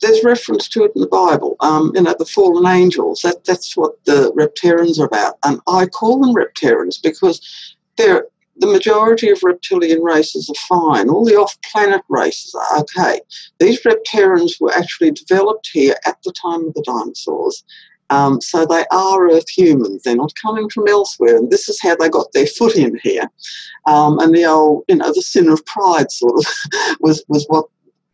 there's 0.00 0.24
reference 0.24 0.68
to 0.70 0.84
it 0.84 0.92
in 0.94 1.02
the 1.02 1.08
Bible. 1.08 1.56
Um, 1.60 1.92
you 1.94 2.02
know, 2.02 2.14
the 2.18 2.24
fallen 2.24 2.66
angels. 2.66 3.20
That 3.22 3.44
that's 3.44 3.76
what 3.76 4.02
the 4.04 4.32
reptarians 4.32 4.98
are 4.98 5.06
about, 5.06 5.38
and 5.44 5.60
I 5.68 5.86
call 5.86 6.20
them 6.20 6.34
reptarians 6.34 7.00
because 7.02 7.76
they're 7.96 8.26
the 8.60 8.66
majority 8.66 9.30
of 9.30 9.42
reptilian 9.42 10.02
races 10.02 10.50
are 10.50 10.66
fine. 10.68 11.08
All 11.08 11.24
the 11.24 11.36
off-planet 11.36 12.02
races 12.10 12.54
are 12.54 12.80
okay. 12.80 13.20
These 13.58 13.80
reptarians 13.82 14.60
were 14.60 14.72
actually 14.72 15.12
developed 15.12 15.70
here 15.72 15.96
at 16.04 16.18
the 16.24 16.32
time 16.32 16.66
of 16.66 16.74
the 16.74 16.82
dinosaurs. 16.82 17.64
Um, 18.10 18.40
so 18.40 18.66
they 18.66 18.84
are 18.90 19.30
Earth 19.30 19.48
humans. 19.48 20.02
They're 20.02 20.16
not 20.16 20.34
coming 20.34 20.68
from 20.68 20.88
elsewhere. 20.88 21.36
And 21.36 21.50
this 21.50 21.68
is 21.68 21.80
how 21.80 21.96
they 21.96 22.08
got 22.08 22.32
their 22.32 22.46
foot 22.46 22.76
in 22.76 22.98
here. 23.02 23.30
Um, 23.86 24.18
and 24.18 24.34
the 24.34 24.44
old, 24.44 24.84
you 24.88 24.96
know, 24.96 25.12
the 25.12 25.22
sin 25.22 25.48
of 25.48 25.64
pride 25.64 26.10
sort 26.10 26.34
of 26.36 26.96
was, 27.00 27.24
was 27.28 27.46
what 27.48 27.66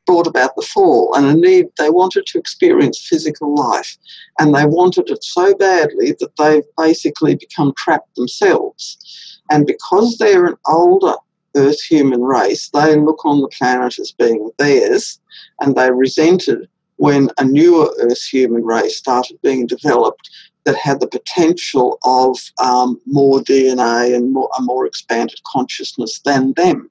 brought 0.06 0.26
about 0.26 0.54
the 0.54 0.62
fall 0.62 1.12
and 1.14 1.26
a 1.26 1.34
need 1.34 1.66
they 1.78 1.90
wanted 1.90 2.24
to 2.26 2.38
experience 2.38 3.06
physical 3.08 3.54
life 3.54 3.98
and 4.38 4.54
they 4.54 4.64
wanted 4.64 5.10
it 5.10 5.22
so 5.22 5.52
badly 5.56 6.14
that 6.20 6.30
they've 6.38 6.64
basically 6.78 7.34
become 7.34 7.74
trapped 7.76 8.14
themselves 8.14 9.40
and 9.50 9.66
because 9.66 10.16
they're 10.16 10.46
an 10.46 10.54
older 10.68 11.14
earth 11.56 11.82
human 11.82 12.22
race 12.22 12.68
they 12.68 12.94
look 12.96 13.24
on 13.24 13.40
the 13.40 13.48
planet 13.48 13.98
as 13.98 14.12
being 14.12 14.48
theirs 14.58 15.20
and 15.60 15.74
they 15.74 15.90
resented 15.90 16.68
when 16.96 17.28
a 17.38 17.44
newer 17.44 17.94
earth 18.00 18.22
human 18.22 18.64
race 18.64 18.96
started 18.96 19.38
being 19.42 19.66
developed 19.66 20.30
that 20.64 20.76
had 20.76 21.00
the 21.00 21.06
potential 21.06 21.98
of 22.04 22.36
um, 22.62 23.00
more 23.06 23.38
DNA 23.40 24.14
and 24.14 24.32
more, 24.32 24.50
a 24.58 24.62
more 24.62 24.86
expanded 24.86 25.38
consciousness 25.46 26.20
than 26.24 26.52
them. 26.54 26.90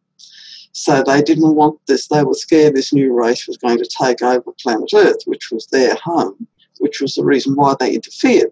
So 0.72 1.04
they 1.04 1.22
didn't 1.22 1.56
want 1.56 1.80
this, 1.88 2.08
they 2.08 2.24
were 2.24 2.34
scared 2.34 2.76
this 2.76 2.94
new 2.94 3.14
race 3.14 3.48
was 3.48 3.58
going 3.58 3.78
to 3.78 3.90
take 4.02 4.22
over 4.22 4.52
planet 4.62 4.92
Earth, 4.94 5.22
which 5.26 5.52
was 5.52 5.68
their 5.68 5.96
home, 5.96 6.48
which 6.80 7.00
was 7.00 7.16
the 7.16 7.24
reason 7.24 7.56
why 7.56 7.76
they 7.80 7.94
interfered. 7.94 8.52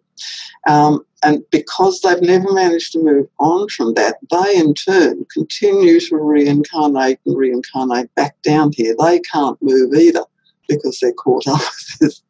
Um, 0.68 1.06
and 1.24 1.44
because 1.52 2.02
they've 2.02 2.22
never 2.22 2.52
managed 2.52 2.94
to 2.94 3.04
move 3.04 3.28
on 3.40 3.68
from 3.70 3.94
that, 3.96 4.18
they 4.30 4.58
in 4.58 4.74
turn 4.74 5.26
continue 5.34 6.00
to 6.00 6.16
reincarnate 6.18 7.20
and 7.26 7.38
reincarnate 7.38 8.14
back 8.16 8.42
down 8.42 8.72
here. 8.74 8.96
They 8.98 9.20
can't 9.20 9.62
move 9.62 9.94
either 9.94 10.24
because 10.68 11.00
they're 11.00 11.14
caught 11.14 11.48
up 11.48 11.60
with 11.60 12.00
this. 12.00 12.22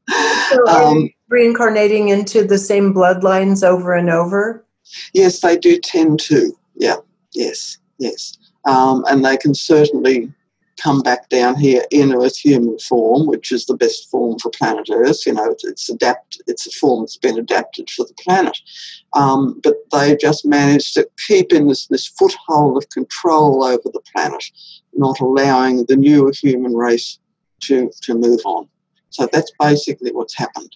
So 0.50 0.68
um, 0.68 1.10
reincarnating 1.30 2.10
into 2.10 2.44
the 2.44 2.58
same 2.58 2.94
bloodlines 2.94 3.64
over 3.64 3.94
and 3.94 4.10
over? 4.10 4.66
Yes, 5.14 5.40
they 5.40 5.58
do 5.58 5.80
tend 5.80 6.20
to. 6.22 6.52
Yeah, 6.76 6.98
yes, 7.34 7.78
yes 7.98 8.38
um, 8.66 9.04
and 9.08 9.24
they 9.24 9.38
can 9.38 9.54
certainly 9.54 10.32
come 10.82 11.02
back 11.02 11.30
down 11.30 11.56
here 11.56 11.84
in 11.92 12.14
Earth 12.14 12.38
human 12.38 12.78
form, 12.80 13.28
which 13.28 13.52
is 13.52 13.66
the 13.66 13.78
best 13.78 14.10
form 14.10 14.40
for 14.40 14.50
planet 14.50 14.90
Earth. 14.92 15.26
You 15.26 15.34
know, 15.34 15.52
it's, 15.52 15.64
it's 15.64 15.90
adapt, 15.90 16.42
it's 16.48 16.66
a 16.66 16.72
form 16.72 17.04
that's 17.04 17.18
been 17.18 17.38
adapted 17.38 17.90
for 17.90 18.06
the 18.06 18.16
planet. 18.16 18.58
Um, 19.14 19.62
but 19.64 19.76
they 19.92 20.18
just 20.18 20.46
managed 20.46 20.96
to 20.96 21.08
keep 21.28 21.54
in 21.54 21.68
this, 21.68 21.88
this 21.88 22.08
foothold 22.08 22.78
of 22.78 22.90
control 22.90 23.64
over 23.64 23.84
the 23.86 24.02
planet, 24.14 24.44
not 24.94 25.20
allowing 25.20 25.86
the 25.86 25.96
newer 25.96 26.32
human 26.32 26.76
race 26.76 27.20
to, 27.68 27.92
to 28.02 28.14
move 28.16 28.42
on. 28.46 28.68
So 29.10 29.28
that's 29.32 29.52
basically 29.60 30.12
what's 30.12 30.38
happened. 30.38 30.76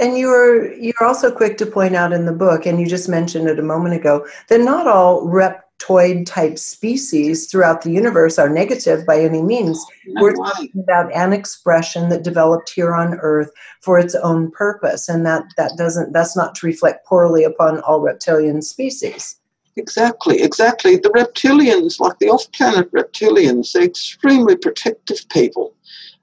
And 0.00 0.16
you're 0.16 0.72
you're 0.72 1.04
also 1.04 1.30
quick 1.30 1.58
to 1.58 1.66
point 1.66 1.94
out 1.94 2.12
in 2.12 2.24
the 2.24 2.32
book, 2.32 2.64
and 2.64 2.80
you 2.80 2.86
just 2.86 3.10
mentioned 3.10 3.46
it 3.46 3.58
a 3.58 3.62
moment 3.62 3.94
ago, 3.94 4.26
that 4.48 4.60
not 4.60 4.86
all 4.86 5.26
reptoid 5.26 6.24
type 6.24 6.58
species 6.58 7.50
throughout 7.50 7.82
the 7.82 7.90
universe 7.90 8.38
are 8.38 8.48
negative 8.48 9.04
by 9.04 9.20
any 9.20 9.42
means. 9.42 9.84
No 10.06 10.22
We're 10.22 10.30
way. 10.30 10.48
talking 10.48 10.82
about 10.82 11.14
an 11.14 11.34
expression 11.34 12.08
that 12.08 12.24
developed 12.24 12.70
here 12.70 12.94
on 12.94 13.18
Earth 13.20 13.50
for 13.82 13.98
its 13.98 14.14
own 14.14 14.50
purpose, 14.50 15.10
and 15.10 15.26
that 15.26 15.44
that 15.58 15.72
doesn't 15.76 16.14
that's 16.14 16.34
not 16.34 16.54
to 16.54 16.66
reflect 16.66 17.04
poorly 17.04 17.44
upon 17.44 17.80
all 17.80 18.00
reptilian 18.00 18.62
species. 18.62 19.36
Exactly, 19.76 20.40
exactly. 20.40 20.96
The 20.96 21.10
reptilians, 21.10 22.00
like 22.00 22.18
the 22.18 22.30
off-planet 22.30 22.90
reptilians, 22.92 23.72
they're 23.72 23.82
extremely 23.82 24.56
protective 24.56 25.28
people. 25.28 25.74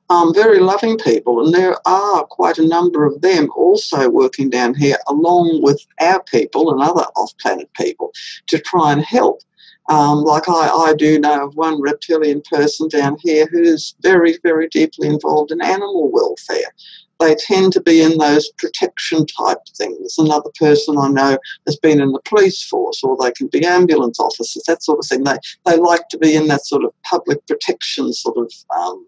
Um, 0.09 0.33
very 0.33 0.59
loving 0.59 0.97
people, 0.97 1.43
and 1.43 1.53
there 1.53 1.75
are 1.87 2.25
quite 2.25 2.57
a 2.57 2.67
number 2.67 3.05
of 3.05 3.21
them 3.21 3.49
also 3.55 4.09
working 4.09 4.49
down 4.49 4.75
here 4.75 4.97
along 5.07 5.61
with 5.63 5.85
our 6.01 6.21
people 6.23 6.71
and 6.71 6.81
other 6.81 7.05
off 7.15 7.31
planet 7.41 7.69
people 7.73 8.11
to 8.47 8.59
try 8.59 8.91
and 8.91 9.03
help. 9.03 9.41
Um, 9.89 10.23
like 10.23 10.47
I, 10.47 10.69
I 10.69 10.93
do 10.93 11.19
know 11.19 11.45
of 11.45 11.55
one 11.55 11.81
reptilian 11.81 12.41
person 12.49 12.87
down 12.87 13.17
here 13.21 13.47
who's 13.51 13.95
very, 14.01 14.37
very 14.43 14.67
deeply 14.67 15.07
involved 15.07 15.51
in 15.51 15.61
animal 15.61 16.09
welfare. 16.11 16.71
They 17.19 17.35
tend 17.35 17.73
to 17.73 17.81
be 17.81 18.01
in 18.01 18.17
those 18.17 18.49
protection 18.57 19.25
type 19.25 19.59
things. 19.77 20.15
Another 20.17 20.49
person 20.59 20.97
I 20.97 21.09
know 21.09 21.37
has 21.65 21.77
been 21.77 22.01
in 22.01 22.11
the 22.11 22.21
police 22.25 22.63
force, 22.63 23.03
or 23.03 23.17
they 23.17 23.31
can 23.31 23.47
be 23.47 23.65
ambulance 23.65 24.19
officers, 24.19 24.63
that 24.67 24.83
sort 24.83 24.99
of 24.99 25.05
thing. 25.05 25.23
They 25.23 25.37
they 25.65 25.77
like 25.77 26.07
to 26.09 26.17
be 26.17 26.35
in 26.35 26.47
that 26.47 26.65
sort 26.65 26.83
of 26.83 26.91
public 27.03 27.45
protection 27.47 28.11
sort 28.13 28.37
of 28.37 28.51
um, 28.75 29.05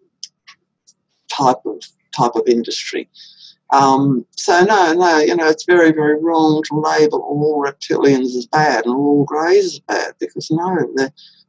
type 1.35 1.65
of 1.65 1.81
type 2.15 2.35
of 2.35 2.47
industry. 2.47 3.09
Um, 3.71 4.25
so 4.37 4.63
no, 4.63 4.93
no, 4.93 5.17
you 5.19 5.35
know, 5.35 5.47
it's 5.47 5.65
very, 5.65 5.91
very 5.91 6.21
wrong 6.21 6.61
to 6.67 6.79
label 6.79 7.21
all 7.21 7.63
reptilians 7.63 8.35
as 8.37 8.45
bad 8.45 8.85
and 8.85 8.95
all 8.95 9.25
greys 9.25 9.65
as 9.65 9.79
bad 9.79 10.13
because 10.19 10.51
no, 10.51 10.87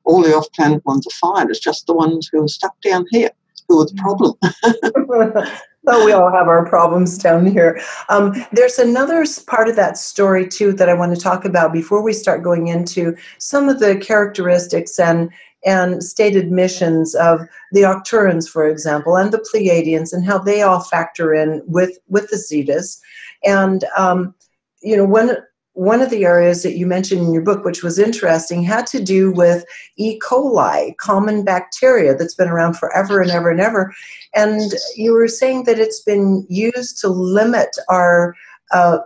all 0.04 0.22
the 0.22 0.34
off-planet 0.34 0.84
ones 0.86 1.06
are 1.06 1.10
fine. 1.10 1.50
It's 1.50 1.60
just 1.60 1.86
the 1.86 1.94
ones 1.94 2.28
who 2.32 2.42
are 2.42 2.48
stuck 2.48 2.80
down 2.80 3.04
here 3.10 3.30
who 3.68 3.80
are 3.80 3.86
the 3.86 3.94
problem. 3.94 4.34
well, 5.82 6.04
we 6.04 6.12
all 6.12 6.30
have 6.32 6.48
our 6.48 6.66
problems 6.66 7.18
down 7.18 7.46
here. 7.46 7.80
Um, 8.08 8.34
there's 8.52 8.78
another 8.78 9.24
part 9.46 9.68
of 9.68 9.76
that 9.76 9.96
story 9.98 10.48
too 10.48 10.72
that 10.74 10.88
I 10.88 10.94
want 10.94 11.14
to 11.14 11.20
talk 11.20 11.44
about 11.44 11.72
before 11.72 12.02
we 12.02 12.12
start 12.12 12.42
going 12.42 12.68
into 12.68 13.16
some 13.38 13.68
of 13.68 13.78
the 13.80 13.96
characteristics 13.96 14.98
and 14.98 15.30
and 15.66 16.02
stated 16.02 16.50
missions 16.50 17.14
of 17.16 17.40
the 17.72 17.82
Arcturians, 17.82 18.48
for 18.48 18.66
example, 18.66 19.16
and 19.16 19.32
the 19.32 19.44
Pleiadians, 19.52 20.12
and 20.12 20.24
how 20.24 20.38
they 20.38 20.62
all 20.62 20.80
factor 20.80 21.34
in 21.34 21.60
with 21.66 21.98
with 22.08 22.30
the 22.30 22.36
Zetas. 22.36 22.98
And 23.44 23.84
um, 23.98 24.34
you 24.80 24.96
know, 24.96 25.04
one 25.04 25.36
one 25.76 26.00
of 26.00 26.08
the 26.08 26.24
areas 26.24 26.62
that 26.62 26.78
you 26.78 26.86
mentioned 26.86 27.20
in 27.20 27.34
your 27.34 27.42
book, 27.42 27.62
which 27.62 27.82
was 27.82 27.98
interesting, 27.98 28.62
had 28.62 28.86
to 28.86 29.02
do 29.02 29.30
with 29.30 29.62
E. 29.96 30.18
coli, 30.20 30.96
common 30.96 31.44
bacteria 31.44 32.14
that's 32.14 32.34
been 32.34 32.48
around 32.48 32.78
forever 32.78 33.20
and 33.20 33.30
ever 33.30 33.50
and 33.50 33.60
ever. 33.60 33.92
And 34.34 34.72
you 34.96 35.12
were 35.12 35.28
saying 35.28 35.64
that 35.64 35.78
it's 35.78 36.00
been 36.00 36.46
used 36.48 36.98
to 37.00 37.08
limit 37.08 37.76
our 37.90 38.34
uh, 38.72 38.98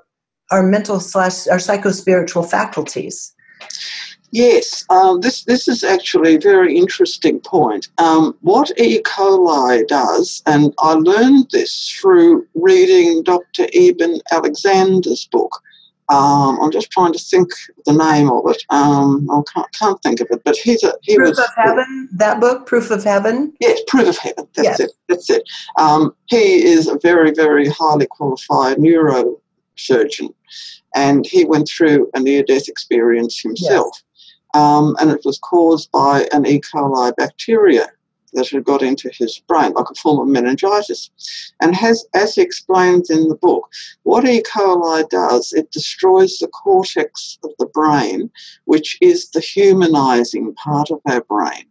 our 0.50 0.62
mental 0.62 1.00
slash 1.00 1.48
our 1.48 1.58
psychospiritual 1.58 2.48
faculties. 2.48 3.34
Yes, 4.32 4.84
um, 4.90 5.20
this 5.20 5.44
this 5.44 5.66
is 5.66 5.82
actually 5.82 6.36
a 6.36 6.40
very 6.40 6.76
interesting 6.76 7.40
point. 7.40 7.88
Um, 7.98 8.36
what 8.42 8.70
E. 8.78 9.02
coli 9.02 9.86
does, 9.88 10.42
and 10.46 10.72
I 10.78 10.92
learned 10.92 11.48
this 11.50 11.88
through 11.88 12.46
reading 12.54 13.24
Dr. 13.24 13.66
Eben 13.72 14.20
Alexander's 14.30 15.26
book. 15.26 15.60
Um, 16.10 16.60
I'm 16.60 16.70
just 16.70 16.90
trying 16.90 17.12
to 17.12 17.18
think 17.18 17.50
the 17.86 17.92
name 17.92 18.30
of 18.30 18.42
it. 18.48 18.62
Um, 18.70 19.28
I 19.30 19.42
can't, 19.52 19.72
can't, 19.72 20.02
think 20.02 20.20
of 20.20 20.26
it, 20.30 20.42
but 20.44 20.56
he's 20.56 20.82
a 20.84 20.92
he 21.02 21.16
Proof 21.16 21.30
was 21.30 21.38
of 21.38 21.50
Heaven. 21.56 22.08
That 22.12 22.40
book, 22.40 22.66
Proof 22.66 22.90
of 22.90 23.02
Heaven. 23.02 23.52
Yes, 23.60 23.80
Proof 23.88 24.08
of 24.08 24.18
Heaven. 24.18 24.46
That's 24.54 24.68
yes. 24.68 24.80
it. 24.80 24.92
That's 25.08 25.30
it. 25.30 25.42
Um, 25.76 26.14
he 26.26 26.64
is 26.64 26.86
a 26.86 26.98
very 26.98 27.32
very 27.32 27.68
highly 27.68 28.06
qualified 28.06 28.76
neurosurgeon, 28.76 30.32
and 30.94 31.26
he 31.26 31.44
went 31.44 31.68
through 31.68 32.08
a 32.14 32.20
near-death 32.20 32.68
experience 32.68 33.40
himself. 33.40 33.90
Yes 33.92 34.04
um, 34.54 34.96
and 35.00 35.10
it 35.10 35.20
was 35.24 35.38
caused 35.38 35.90
by 35.92 36.28
an 36.32 36.46
E. 36.46 36.60
coli 36.60 37.14
bacteria 37.16 37.88
that 38.32 38.48
had 38.48 38.64
got 38.64 38.82
into 38.82 39.10
his 39.12 39.40
brain, 39.48 39.72
like 39.72 39.90
a 39.90 39.94
form 39.94 40.20
of 40.20 40.28
meningitis. 40.28 41.10
And 41.60 41.74
has, 41.74 42.06
as 42.14 42.34
he 42.34 42.42
explains 42.42 43.10
in 43.10 43.28
the 43.28 43.34
book, 43.34 43.68
what 44.04 44.24
E. 44.24 44.42
coli 44.42 45.08
does, 45.08 45.52
it 45.52 45.70
destroys 45.72 46.38
the 46.38 46.48
cortex 46.48 47.38
of 47.42 47.50
the 47.58 47.66
brain, 47.66 48.30
which 48.64 48.98
is 49.00 49.30
the 49.30 49.40
humanizing 49.40 50.54
part 50.54 50.90
of 50.90 51.00
our 51.06 51.22
brain. 51.22 51.64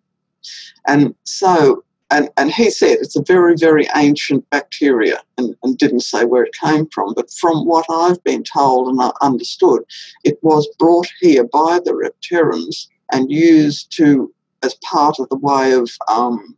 And 0.88 1.16
so 1.24 1.84
and, 2.12 2.30
and 2.38 2.52
he 2.52 2.70
said 2.72 2.98
it's 3.02 3.16
a 3.16 3.24
very, 3.24 3.56
very 3.56 3.88
ancient 3.96 4.50
bacteria 4.50 5.22
and, 5.38 5.56
and 5.64 5.78
didn't 5.78 6.02
say 6.02 6.26
where 6.26 6.44
it 6.44 6.54
came 6.54 6.88
from. 6.88 7.14
But 7.14 7.32
from 7.32 7.66
what 7.66 7.86
I've 7.90 8.24
been 8.24 8.44
told 8.44 8.88
and 8.88 9.02
I 9.02 9.12
understood, 9.22 9.84
it 10.24 10.40
was 10.42 10.68
brought 10.80 11.08
here 11.20 11.44
by 11.44 11.80
the 11.84 11.92
Repterans 11.92 12.88
and 13.12 13.32
used 13.32 13.96
to 13.98 14.34
as 14.64 14.74
part 14.76 15.20
of 15.20 15.30
the 15.30 15.38
way 15.38 15.74
of 15.74 15.90
um, 16.08 16.58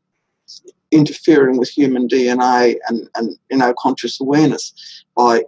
interfering 0.91 1.57
with 1.57 1.69
human 1.69 2.07
DNA 2.07 2.75
and, 2.87 3.07
and 3.15 3.37
you 3.49 3.57
know 3.57 3.73
conscious 3.77 4.19
awareness 4.19 5.03
by 5.15 5.43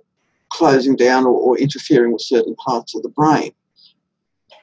closing 0.50 0.96
down 0.96 1.26
or, 1.26 1.34
or 1.34 1.58
interfering 1.58 2.14
with 2.14 2.22
certain 2.22 2.56
parts 2.56 2.96
of 2.96 3.04
the 3.04 3.10
brain. 3.10 3.52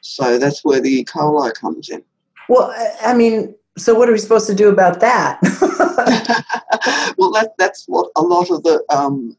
So 0.03 0.39
that's 0.39 0.65
where 0.65 0.81
the 0.81 1.01
E. 1.01 1.05
coli 1.05 1.53
comes 1.55 1.89
in. 1.89 2.03
Well, 2.49 2.73
I 3.03 3.13
mean, 3.15 3.55
so 3.79 3.95
what 3.95 4.09
are 4.09 4.13
we 4.13 4.19
supposed 4.19 4.47
to 4.49 4.55
do 4.55 4.69
about 4.69 5.01
that? 5.01 5.39
well, 7.19 7.31
that, 7.33 7.53
that's 7.59 7.85
what 7.87 8.11
a 8.17 8.23
lot 8.23 8.51
of 8.51 8.63
the 8.63 8.85
um, 8.91 9.37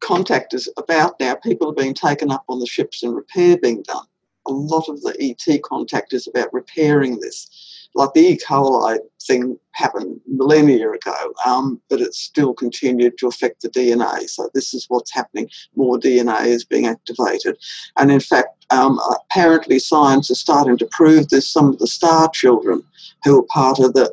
contact 0.00 0.54
is 0.54 0.68
about 0.76 1.18
now. 1.20 1.34
People 1.34 1.70
are 1.70 1.74
being 1.74 1.94
taken 1.94 2.30
up 2.30 2.44
on 2.48 2.58
the 2.58 2.66
ships 2.66 3.02
and 3.02 3.14
repair 3.14 3.56
being 3.58 3.82
done. 3.82 4.06
A 4.46 4.52
lot 4.52 4.88
of 4.88 5.00
the 5.02 5.14
ET 5.20 5.62
contact 5.62 6.12
is 6.12 6.26
about 6.26 6.52
repairing 6.52 7.20
this 7.20 7.48
like 7.94 8.12
the 8.14 8.20
E. 8.20 8.38
coli 8.38 8.98
thing 9.26 9.58
happened 9.72 10.20
millennia 10.26 10.90
ago, 10.90 11.32
um, 11.46 11.80
but 11.88 12.00
it's 12.00 12.18
still 12.18 12.54
continued 12.54 13.18
to 13.18 13.28
affect 13.28 13.62
the 13.62 13.68
DNA. 13.68 14.28
So 14.28 14.48
this 14.54 14.74
is 14.74 14.86
what's 14.88 15.12
happening. 15.12 15.48
More 15.76 15.98
DNA 15.98 16.46
is 16.46 16.64
being 16.64 16.86
activated. 16.86 17.56
And 17.98 18.10
in 18.10 18.20
fact, 18.20 18.64
um, 18.70 18.98
apparently 19.10 19.78
science 19.78 20.30
is 20.30 20.40
starting 20.40 20.78
to 20.78 20.88
prove 20.90 21.28
this. 21.28 21.48
Some 21.48 21.68
of 21.68 21.78
the 21.78 21.86
star 21.86 22.30
children 22.30 22.82
who 23.24 23.38
are 23.38 23.44
part 23.44 23.78
of 23.78 23.92
the 23.94 24.12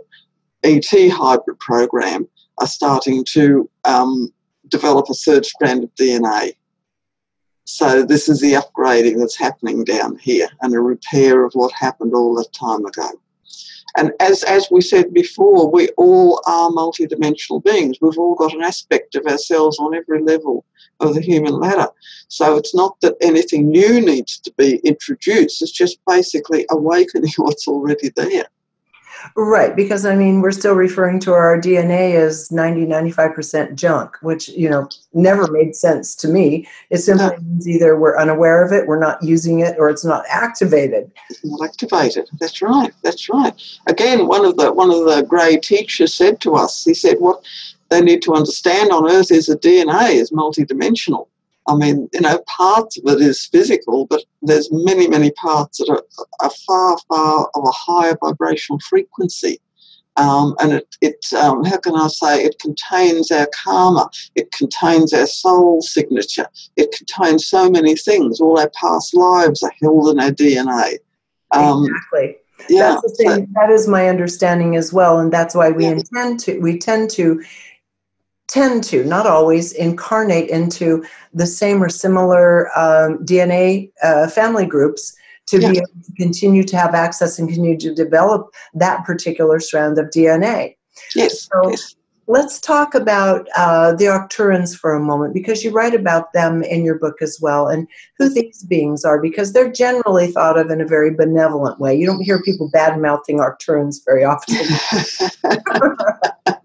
ET 0.64 0.90
hybrid 1.12 1.60
program 1.60 2.28
are 2.58 2.68
starting 2.68 3.24
to 3.24 3.70
um, 3.86 4.32
develop 4.68 5.10
a 5.10 5.14
third 5.14 5.46
strand 5.46 5.84
of 5.84 5.96
DNA. 5.96 6.54
So 7.66 8.04
this 8.04 8.28
is 8.28 8.42
the 8.42 8.54
upgrading 8.54 9.20
that's 9.20 9.38
happening 9.38 9.84
down 9.84 10.18
here 10.18 10.50
and 10.62 10.74
a 10.74 10.80
repair 10.80 11.46
of 11.46 11.54
what 11.54 11.72
happened 11.72 12.14
all 12.14 12.36
that 12.36 12.52
time 12.52 12.86
ago. 12.86 13.12
And 13.98 14.12
as, 14.20 14.44
as 14.44 14.68
we 14.72 14.82
said 14.82 15.14
before, 15.14 15.70
we 15.72 15.90
all 15.98 16.42
are 16.46 16.70
multidimensional 16.70 17.64
beings. 17.64 17.98
We've 18.02 18.18
all 18.18 18.36
got 18.36 18.54
an 18.54 18.62
aspect 18.62 19.16
of 19.16 19.26
ourselves 19.26 19.80
on 19.80 19.96
every 19.96 20.22
level 20.22 20.66
of 21.00 21.16
the 21.16 21.22
human 21.22 21.54
ladder. 21.54 21.88
So 22.28 22.58
it's 22.58 22.76
not 22.76 23.00
that 23.02 23.16
anything 23.22 23.70
new 23.70 24.02
needs 24.02 24.40
to 24.40 24.54
be 24.58 24.78
introduced, 24.80 25.62
it's 25.62 25.72
just 25.72 26.00
basically 26.08 26.66
awakening 26.70 27.32
what's 27.38 27.68
already 27.68 28.12
there. 28.16 28.46
Right, 29.36 29.76
because 29.76 30.06
I 30.06 30.16
mean, 30.16 30.42
we're 30.42 30.52
still 30.52 30.76
referring 30.76 31.20
to 31.22 31.34
our 31.34 31.60
DNA 31.60 32.16
as 32.16 32.52
90, 32.52 32.86
95% 32.86 33.76
junk, 33.76 34.16
which, 34.22 34.50
you 34.50 34.70
know, 34.70 34.88
never 35.14 35.50
made 35.52 35.76
sense 35.76 36.16
to 36.16 36.28
me. 36.28 36.68
It 36.90 37.00
simply 37.00 37.28
no. 37.28 37.38
means 37.38 37.68
either 37.68 37.98
we're 37.98 38.18
unaware 38.18 38.64
of 38.64 38.72
it, 38.72 38.88
we're 38.88 39.00
not 39.00 39.22
using 39.24 39.60
it, 39.60 39.76
or 39.78 39.90
it's 39.90 40.06
not 40.06 40.26
activated. 40.30 41.12
It's 41.30 41.44
not 41.44 41.68
activated. 41.68 42.28
That's 42.40 42.62
right. 42.62 42.92
That's 43.04 43.30
right. 43.30 43.54
Again, 43.88 44.28
one 44.28 44.46
of 44.46 44.58
the 44.58 44.72
one 44.72 44.90
of 44.90 45.06
the 45.06 45.24
grey 45.28 45.58
teachers 45.58 46.14
said 46.14 46.40
to 46.42 46.56
us, 46.56 46.84
he 46.84 46.94
said, 46.94 47.18
what 47.20 47.44
they 47.90 48.02
need 48.02 48.22
to 48.24 48.34
understand 48.34 48.92
on 48.92 49.10
Earth 49.10 49.32
is 49.32 49.48
that 49.48 49.62
DNA 49.62 50.14
is 50.14 50.32
multidimensional. 50.32 51.28
I 51.70 51.76
mean, 51.76 52.10
you 52.14 52.22
know, 52.22 52.40
parts 52.48 52.98
of 52.98 53.04
it 53.06 53.22
is 53.22 53.46
physical, 53.46 54.08
but 54.08 54.24
there's 54.42 54.70
many, 54.72 55.08
many 55.08 55.32
parts 55.32 55.78
that 55.78 55.90
are, 55.90 56.04
are 56.40 56.52
far, 56.66 56.98
far 57.08 57.50
of 57.54 57.64
a 57.64 57.72
higher 57.72 58.18
vibrational 58.20 58.80
frequency. 58.80 59.62
Um, 60.18 60.56
and 60.60 60.74
it, 60.74 60.96
it 61.02 61.26
um, 61.34 61.64
how 61.64 61.78
can 61.78 61.96
I 61.96 62.08
say, 62.08 62.44
it 62.44 62.60
contains 62.60 63.32
our 63.32 63.48
karma, 63.64 64.10
it 64.36 64.52
contains 64.52 65.14
our 65.14 65.28
soul 65.28 65.82
signature, 65.82 66.48
it 66.76 66.92
contains 66.92 67.48
so 67.48 67.70
many 67.70 67.96
things. 67.96 68.42
All 68.42 68.60
our 68.60 68.72
past 68.72 69.16
lives 69.16 69.64
are 69.64 69.72
held 69.82 70.10
in 70.10 70.20
our 70.20 70.32
DNA. 70.32 70.98
Um, 71.52 71.86
exactly. 71.86 72.38
Yeah, 72.68 72.90
that's 72.90 73.02
the 73.04 73.24
thing. 73.24 73.48
that 73.54 73.70
is 73.70 73.88
my 73.88 74.10
understanding 74.10 74.76
as 74.76 74.92
well, 74.92 75.20
and 75.20 75.32
that's 75.32 75.56
why 75.56 75.70
we 75.70 75.86
yeah. 75.86 75.92
intend 75.92 76.42
to. 76.42 76.60
We 76.60 76.78
tend 76.78 77.10
to 77.12 77.42
tend 78.50 78.84
to, 78.86 79.04
not 79.06 79.26
always, 79.26 79.72
incarnate 79.74 80.50
into 80.50 81.04
the 81.34 81.46
same 81.46 81.82
or 81.82 81.88
similar 81.88 82.68
um, 82.78 83.24
DNA 83.26 83.92
uh, 84.04 84.28
family 84.28 84.66
groups 84.66 85.16
to 85.46 85.60
yes. 85.60 85.72
be 85.72 85.78
able 85.78 86.04
to 86.04 86.14
continue 86.18 86.64
to 86.64 86.78
have 86.78 86.94
access 86.94 87.40
and 87.40 87.48
continue 87.48 87.78
to 87.78 87.94
develop 87.94 88.50
that 88.74 89.06
particular 89.06 89.60
strand 89.60 89.98
of 89.98 90.08
DNA. 90.08 90.76
Yes. 91.16 91.48
So 91.52 91.70
yes. 91.70 91.96
let's 92.28 92.60
talk 92.60 92.94
about 92.94 93.48
uh, 93.56 93.94
the 93.94 94.08
Arcturans 94.08 94.76
for 94.76 94.94
a 94.94 95.00
moment 95.00 95.34
because 95.34 95.64
you 95.64 95.72
write 95.72 95.96
about 95.96 96.34
them 96.34 96.62
in 96.64 96.84
your 96.84 97.00
book 97.00 97.22
as 97.22 97.40
well 97.42 97.68
and 97.68 97.88
who 98.18 98.30
these 98.30 98.64
beings 98.64 99.06
are 99.06 99.22
because 99.22 99.54
they're 99.54 99.72
generally 99.72 100.28
thought 100.28 100.58
of 100.58 100.70
in 100.70 100.82
a 100.82 100.88
very 100.88 101.12
benevolent 101.12 101.80
way. 101.80 101.96
You 101.96 102.06
don't 102.06 102.22
hear 102.22 102.42
people 102.42 102.70
bad 102.72 103.00
mouthing 103.00 103.40
Arcturans 103.40 104.02
very 104.06 104.24
often. 104.24 104.58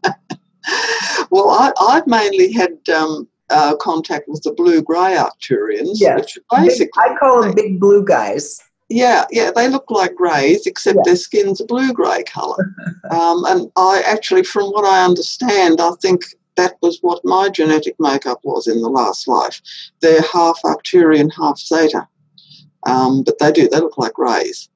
Well, 1.35 1.51
I, 1.51 1.73
I've 1.81 2.07
mainly 2.07 2.53
had 2.53 2.79
um, 2.91 3.27
uh, 3.51 3.75
contact 3.79 4.29
with 4.29 4.45
the 4.45 4.53
blue 4.53 4.81
grey 4.81 5.17
Arcturians. 5.17 5.95
Yeah, 5.95 6.21
basically, 6.53 6.89
I 6.97 7.17
call 7.19 7.43
them 7.43 7.57
big 7.57 7.81
blue 7.81 8.05
guys. 8.05 8.61
Yeah, 8.89 9.25
yeah, 9.33 9.51
they 9.51 9.67
look 9.67 9.91
like 9.91 10.15
greys, 10.15 10.65
except 10.65 10.99
yeah. 10.99 11.03
their 11.07 11.17
skin's 11.17 11.61
a 11.61 11.65
blue 11.65 11.93
grey 11.93 12.23
colour. 12.23 12.73
um, 13.11 13.45
and 13.47 13.69
I 13.75 14.05
actually, 14.07 14.45
from 14.45 14.67
what 14.69 14.85
I 14.85 15.05
understand, 15.05 15.81
I 15.81 15.91
think 16.01 16.23
that 16.55 16.77
was 16.83 16.99
what 17.01 17.25
my 17.25 17.49
genetic 17.49 17.97
makeup 17.99 18.39
was 18.45 18.69
in 18.69 18.81
the 18.81 18.89
last 18.89 19.27
life. 19.27 19.61
They're 20.03 20.23
half 20.23 20.61
Arcturian, 20.65 21.33
half 21.37 21.59
Zeta. 21.59 22.07
Um, 22.87 23.25
but 23.25 23.41
they 23.41 23.51
do, 23.51 23.69
they 23.69 23.81
look 23.81 23.99
like 23.99 24.13
greys. 24.13 24.69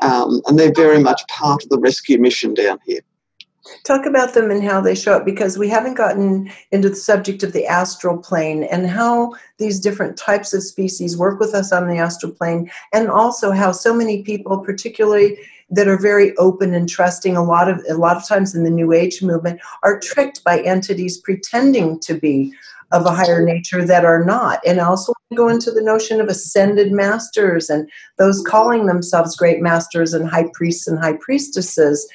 Um, 0.00 0.40
and 0.46 0.58
they're 0.58 0.72
very 0.72 1.00
much 1.00 1.20
part 1.28 1.64
of 1.64 1.68
the 1.68 1.78
rescue 1.78 2.18
mission 2.18 2.54
down 2.54 2.78
here. 2.86 3.02
Talk 3.84 4.06
about 4.06 4.34
them 4.34 4.50
and 4.50 4.62
how 4.62 4.80
they 4.80 4.94
show 4.94 5.14
up 5.14 5.24
because 5.24 5.58
we 5.58 5.68
haven't 5.68 5.94
gotten 5.94 6.50
into 6.70 6.90
the 6.90 6.96
subject 6.96 7.42
of 7.42 7.52
the 7.52 7.66
astral 7.66 8.18
plane 8.18 8.64
and 8.64 8.86
how 8.86 9.34
these 9.58 9.80
different 9.80 10.16
types 10.16 10.52
of 10.52 10.62
species 10.62 11.16
work 11.16 11.40
with 11.40 11.54
us 11.54 11.72
on 11.72 11.88
the 11.88 11.98
astral 11.98 12.32
plane, 12.32 12.70
and 12.92 13.08
also 13.08 13.50
how 13.50 13.72
so 13.72 13.94
many 13.94 14.22
people, 14.22 14.58
particularly 14.58 15.38
that 15.70 15.88
are 15.88 15.98
very 15.98 16.36
open 16.36 16.72
and 16.72 16.88
trusting, 16.88 17.36
a 17.36 17.44
lot 17.44 17.68
of 17.68 17.82
a 17.88 17.94
lot 17.94 18.16
of 18.16 18.26
times 18.26 18.54
in 18.54 18.64
the 18.64 18.70
New 18.70 18.92
Age 18.92 19.22
movement, 19.22 19.60
are 19.82 20.00
tricked 20.00 20.42
by 20.44 20.60
entities 20.60 21.18
pretending 21.18 22.00
to 22.00 22.14
be 22.14 22.52
of 22.92 23.04
a 23.04 23.12
higher 23.12 23.44
nature 23.44 23.84
that 23.84 24.04
are 24.04 24.24
not. 24.24 24.60
And 24.66 24.80
also 24.80 25.12
go 25.34 25.48
into 25.48 25.70
the 25.70 25.82
notion 25.82 26.20
of 26.20 26.28
ascended 26.28 26.90
masters 26.90 27.68
and 27.68 27.88
those 28.16 28.42
calling 28.42 28.86
themselves 28.86 29.36
great 29.36 29.60
masters 29.60 30.14
and 30.14 30.28
high 30.28 30.48
priests 30.54 30.86
and 30.86 30.98
high 30.98 31.18
priestesses 31.20 32.08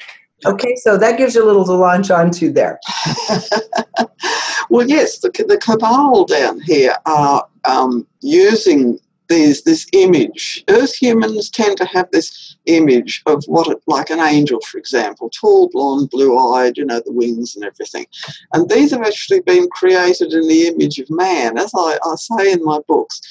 Okay, 0.46 0.76
so 0.76 0.98
that 0.98 1.18
gives 1.18 1.36
you 1.36 1.44
a 1.44 1.48
little 1.48 1.66
to 1.66 1.74
launch 1.74 2.12
onto 2.12 2.52
there. 2.52 2.80
well, 4.70 4.88
yes, 4.88 5.20
the, 5.20 5.30
the 5.48 5.58
cabal 5.58 6.26
down 6.26 6.60
here 6.62 6.96
are 7.06 7.48
um, 7.66 8.06
using 8.22 9.00
these 9.30 9.64
this 9.64 9.88
image. 9.94 10.64
Earth 10.70 10.96
humans 10.96 11.50
tend 11.50 11.78
to 11.78 11.86
have 11.86 12.08
this 12.12 12.56
image 12.66 13.22
of 13.26 13.44
what 13.48 13.68
it 13.68 13.82
like 13.88 14.10
an 14.10 14.20
angel, 14.20 14.60
for 14.62 14.78
example, 14.78 15.30
tall, 15.30 15.70
blonde, 15.70 16.10
blue-eyed, 16.10 16.78
you 16.78 16.86
know, 16.86 17.02
the 17.06 17.12
wings 17.12 17.56
and 17.56 17.66
everything. 17.66 18.06
And 18.54 18.70
these 18.70 18.92
have 18.92 19.02
actually 19.02 19.42
been 19.42 19.70
created 19.70 20.34
in 20.34 20.48
the 20.48 20.68
image 20.68 21.00
of 21.00 21.10
man. 21.10 21.58
As 21.58 21.72
I, 21.76 21.98
I 22.04 22.16
say 22.16 22.52
in 22.52 22.64
my 22.64 22.80
books, 22.88 23.22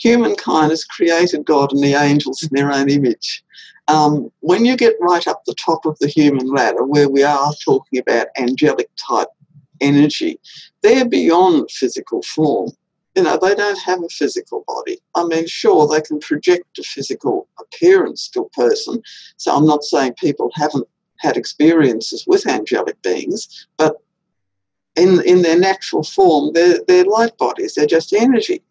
humankind 0.00 0.70
has 0.70 0.84
created 0.84 1.44
God 1.44 1.72
and 1.72 1.82
the 1.82 1.94
angels 1.94 2.42
in 2.42 2.48
their 2.52 2.72
own 2.72 2.88
image. 2.90 3.44
Um, 3.88 4.30
when 4.40 4.64
you 4.64 4.76
get 4.76 4.94
right 5.00 5.26
up 5.26 5.42
the 5.44 5.54
top 5.54 5.84
of 5.84 5.98
the 5.98 6.08
human 6.08 6.48
ladder, 6.48 6.84
where 6.84 7.08
we 7.08 7.22
are 7.22 7.52
talking 7.64 7.98
about 7.98 8.28
angelic 8.38 8.88
type 8.96 9.28
energy, 9.80 10.38
they're 10.82 11.08
beyond 11.08 11.70
physical 11.70 12.22
form. 12.22 12.70
You 13.16 13.24
know, 13.24 13.36
they 13.36 13.54
don't 13.54 13.80
have 13.80 14.02
a 14.02 14.08
physical 14.08 14.64
body. 14.66 14.98
I 15.16 15.24
mean, 15.24 15.46
sure, 15.46 15.88
they 15.88 16.00
can 16.00 16.20
project 16.20 16.78
a 16.78 16.82
physical 16.82 17.48
appearance 17.58 18.28
to 18.30 18.42
a 18.42 18.48
person. 18.50 19.02
So 19.36 19.54
I'm 19.54 19.66
not 19.66 19.82
saying 19.82 20.14
people 20.14 20.50
haven't 20.54 20.86
had 21.18 21.36
experiences 21.36 22.24
with 22.26 22.46
angelic 22.46 23.02
beings, 23.02 23.66
but 23.76 23.96
in, 24.96 25.20
in 25.24 25.42
their 25.42 25.58
natural 25.58 26.04
form, 26.04 26.52
they're, 26.54 26.78
they're 26.86 27.04
light 27.04 27.36
bodies, 27.38 27.74
they're 27.74 27.86
just 27.86 28.12
energy. 28.12 28.62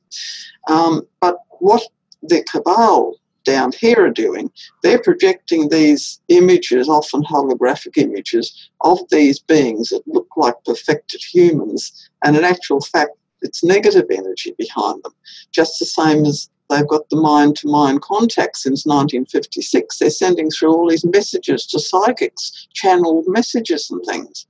Um, 0.69 1.05
but 1.19 1.37
what 1.59 1.83
the 2.21 2.43
cabal 2.43 3.15
down 3.43 3.71
here 3.71 4.05
are 4.05 4.11
doing, 4.11 4.51
they're 4.83 5.01
projecting 5.01 5.69
these 5.69 6.21
images, 6.29 6.87
often 6.87 7.23
holographic 7.23 7.97
images, 7.97 8.69
of 8.81 8.99
these 9.09 9.39
beings 9.39 9.89
that 9.89 10.03
look 10.07 10.27
like 10.37 10.55
perfected 10.65 11.21
humans, 11.21 12.09
and 12.23 12.37
in 12.37 12.43
actual 12.43 12.81
fact, 12.81 13.11
it's 13.41 13.63
negative 13.63 14.05
energy 14.11 14.53
behind 14.57 15.01
them, 15.03 15.13
just 15.51 15.79
the 15.79 15.85
same 15.85 16.25
as 16.25 16.49
they've 16.69 16.87
got 16.87 17.09
the 17.09 17.15
mind 17.15 17.55
to 17.57 17.67
mind 17.67 18.01
contact 18.01 18.57
since 18.57 18.85
1956. 18.85 19.97
They're 19.97 20.09
sending 20.09 20.51
through 20.51 20.73
all 20.73 20.89
these 20.89 21.05
messages 21.05 21.65
to 21.67 21.79
psychics, 21.79 22.67
channeled 22.73 23.25
messages 23.27 23.89
and 23.89 24.03
things. 24.05 24.45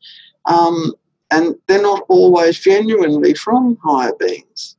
Um, 0.46 0.94
and 1.32 1.56
they're 1.68 1.82
not 1.82 2.04
always 2.10 2.60
genuinely 2.60 3.36
from 3.36 3.78
higher 3.84 4.14
beings. 4.20 4.76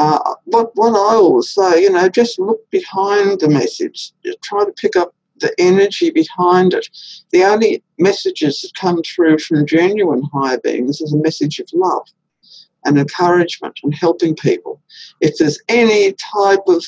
Uh, 0.00 0.34
what, 0.44 0.70
what 0.76 0.92
I 0.92 1.16
always 1.16 1.50
say, 1.50 1.82
you 1.82 1.90
know, 1.90 2.08
just 2.08 2.38
look 2.38 2.60
behind 2.70 3.38
the 3.38 3.50
message, 3.50 4.12
try 4.42 4.64
to 4.64 4.72
pick 4.72 4.96
up 4.96 5.14
the 5.40 5.52
energy 5.58 6.08
behind 6.08 6.72
it. 6.72 6.88
The 7.32 7.44
only 7.44 7.82
messages 7.98 8.62
that 8.62 8.72
come 8.80 9.02
through 9.02 9.40
from 9.40 9.66
genuine 9.66 10.22
higher 10.32 10.58
beings 10.58 11.02
is 11.02 11.12
a 11.12 11.18
message 11.18 11.58
of 11.58 11.68
love 11.74 12.06
and 12.86 12.98
encouragement 12.98 13.78
and 13.82 13.94
helping 13.94 14.34
people. 14.34 14.80
If 15.20 15.36
there's 15.36 15.60
any 15.68 16.14
type 16.14 16.66
of 16.66 16.82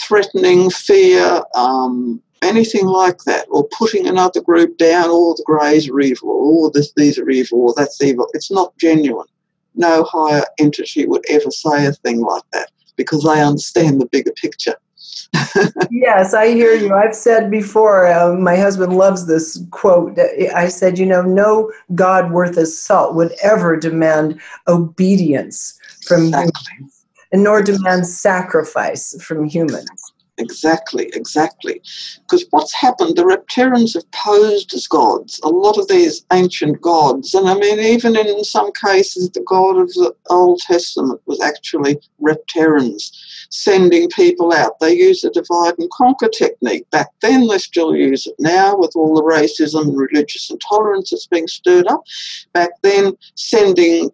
threatening, 0.00 0.70
fear, 0.70 1.42
um, 1.56 2.22
anything 2.42 2.86
like 2.86 3.24
that, 3.24 3.46
or 3.50 3.66
putting 3.76 4.06
another 4.06 4.40
group 4.40 4.78
down, 4.78 5.10
all 5.10 5.34
the 5.34 5.42
greys 5.44 5.88
are 5.88 5.98
evil, 5.98 6.30
or 6.30 6.70
this, 6.70 6.92
these 6.92 7.18
are 7.18 7.28
evil, 7.28 7.60
or 7.62 7.74
that's 7.76 8.00
evil, 8.00 8.28
it's 8.34 8.52
not 8.52 8.78
genuine. 8.78 9.26
No 9.74 10.04
higher 10.04 10.44
entity 10.58 11.06
would 11.06 11.24
ever 11.28 11.50
say 11.50 11.86
a 11.86 11.92
thing 11.92 12.20
like 12.20 12.42
that 12.52 12.70
because 12.96 13.24
they 13.24 13.40
understand 13.40 14.00
the 14.00 14.06
bigger 14.06 14.32
picture. 14.32 14.76
yes, 15.90 16.34
I 16.34 16.48
hear 16.48 16.74
you. 16.74 16.94
I've 16.94 17.14
said 17.14 17.50
before, 17.50 18.06
uh, 18.06 18.34
my 18.34 18.56
husband 18.56 18.96
loves 18.96 19.26
this 19.26 19.62
quote. 19.70 20.18
I 20.54 20.68
said, 20.68 20.98
you 20.98 21.06
know, 21.06 21.22
no 21.22 21.72
God 21.94 22.32
worth 22.32 22.56
his 22.56 22.80
salt 22.80 23.14
would 23.14 23.32
ever 23.42 23.76
demand 23.76 24.40
obedience 24.68 25.78
from 26.06 26.26
exactly. 26.26 26.52
humans, 26.76 27.06
and 27.32 27.44
nor 27.44 27.62
demand 27.62 28.06
sacrifice 28.06 29.14
from 29.22 29.44
humans. 29.44 30.12
Exactly, 30.40 31.10
exactly. 31.12 31.82
Because 32.22 32.46
what's 32.50 32.74
happened, 32.74 33.16
the 33.16 33.24
Reptarians 33.24 33.92
have 33.92 34.10
posed 34.12 34.72
as 34.72 34.86
gods, 34.86 35.38
a 35.44 35.48
lot 35.48 35.76
of 35.76 35.86
these 35.88 36.24
ancient 36.32 36.80
gods. 36.80 37.34
And 37.34 37.46
I 37.46 37.54
mean, 37.54 37.78
even 37.78 38.16
in 38.16 38.42
some 38.42 38.72
cases, 38.72 39.30
the 39.30 39.42
God 39.42 39.76
of 39.76 39.88
the 39.88 40.14
Old 40.30 40.60
Testament 40.60 41.20
was 41.26 41.42
actually 41.42 42.00
Reptarians, 42.22 43.12
sending 43.50 44.08
people 44.08 44.52
out. 44.54 44.80
They 44.80 44.96
use 44.96 45.20
the 45.20 45.30
divide 45.30 45.74
and 45.78 45.90
conquer 45.90 46.28
technique. 46.28 46.88
Back 46.90 47.08
then, 47.20 47.46
they 47.46 47.58
still 47.58 47.94
use 47.94 48.26
it 48.26 48.34
now 48.38 48.76
with 48.78 48.92
all 48.96 49.14
the 49.14 49.22
racism 49.22 49.88
and 49.88 49.98
religious 49.98 50.50
intolerance 50.50 51.10
that's 51.10 51.26
being 51.26 51.48
stirred 51.48 51.86
up. 51.86 52.02
Back 52.54 52.70
then, 52.82 53.12
sending 53.34 54.10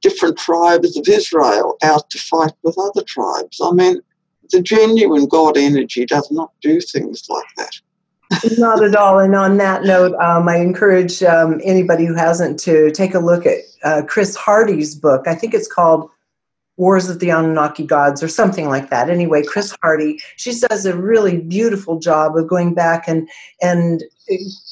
different 0.00 0.36
tribes 0.36 0.96
of 0.96 1.06
Israel 1.08 1.76
out 1.82 2.08
to 2.10 2.18
fight 2.18 2.54
with 2.62 2.76
other 2.78 3.04
tribes. 3.04 3.60
I 3.62 3.70
mean, 3.70 4.00
the 4.50 4.60
genuine 4.60 5.26
God 5.26 5.56
energy 5.56 6.06
does 6.06 6.30
not 6.30 6.52
do 6.60 6.80
things 6.80 7.26
like 7.28 7.46
that. 7.56 7.80
not 8.58 8.82
at 8.82 8.94
all. 8.94 9.18
And 9.18 9.34
on 9.34 9.56
that 9.56 9.84
note, 9.84 10.14
um, 10.20 10.48
I 10.48 10.56
encourage 10.56 11.22
um, 11.22 11.60
anybody 11.64 12.06
who 12.06 12.14
hasn't 12.14 12.60
to 12.60 12.90
take 12.92 13.14
a 13.14 13.18
look 13.18 13.44
at 13.46 13.58
uh, 13.82 14.02
Chris 14.06 14.36
Hardy's 14.36 14.94
book. 14.94 15.26
I 15.26 15.34
think 15.34 15.52
it's 15.52 15.70
called 15.70 16.08
Wars 16.76 17.10
of 17.10 17.18
the 17.18 17.30
Anunnaki 17.30 17.84
Gods 17.84 18.22
or 18.22 18.28
something 18.28 18.68
like 18.68 18.88
that. 18.88 19.10
Anyway, 19.10 19.42
Chris 19.42 19.76
Hardy, 19.82 20.18
she 20.36 20.58
does 20.58 20.86
a 20.86 20.96
really 20.96 21.38
beautiful 21.38 21.98
job 21.98 22.36
of 22.36 22.48
going 22.48 22.72
back 22.72 23.06
and 23.06 23.28
and 23.60 24.02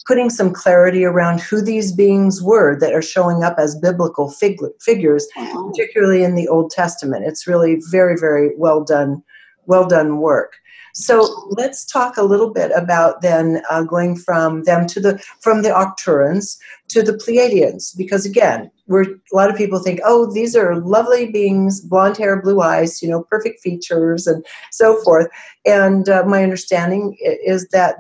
putting 0.07 0.31
some 0.31 0.53
clarity 0.53 1.05
around 1.05 1.41
who 1.41 1.61
these 1.61 1.93
beings 1.93 2.41
were 2.41 2.79
that 2.79 2.95
are 2.95 3.03
showing 3.03 3.43
up 3.43 3.57
as 3.59 3.77
biblical 3.77 4.31
fig- 4.31 4.57
figures, 4.81 5.27
particularly 5.37 6.23
in 6.23 6.35
the 6.35 6.49
Old 6.49 6.71
Testament. 6.71 7.27
It's 7.27 7.47
really 7.47 7.83
very, 7.91 8.17
very 8.17 8.57
well 8.57 8.83
done 8.83 9.23
well 9.69 9.87
done 9.87 10.19
work. 10.19 10.55
So 10.95 11.49
let's 11.51 11.85
talk 11.85 12.17
a 12.17 12.25
little 12.25 12.51
bit 12.53 12.73
about 12.75 13.23
then 13.23 13.63
uh, 13.71 13.85
going 13.85 14.17
from 14.17 14.65
them 14.65 14.87
to 14.89 14.99
the 14.99 15.23
from 15.41 15.63
the 15.63 15.69
Arcturians 15.69 16.59
to 16.89 17.03
the 17.03 17.13
Pleiadians, 17.13 17.97
because 17.97 18.27
again, 18.27 18.71
we're 18.89 19.05
a 19.05 19.37
lot 19.37 19.51
of 19.51 19.57
people 19.57 19.79
think, 19.79 20.01
oh, 20.05 20.33
these 20.33 20.57
are 20.57 20.81
lovely 20.81 21.31
beings, 21.31 21.81
blonde 21.81 22.17
hair, 22.17 22.43
blue 22.43 22.61
eyes, 22.61 23.01
you 23.01 23.09
know, 23.09 23.23
perfect 23.23 23.61
features, 23.61 24.27
and 24.27 24.45
so 24.73 25.01
forth. 25.05 25.29
And 25.65 26.09
uh, 26.09 26.25
my 26.27 26.43
understanding 26.43 27.17
is 27.21 27.69
that 27.69 27.97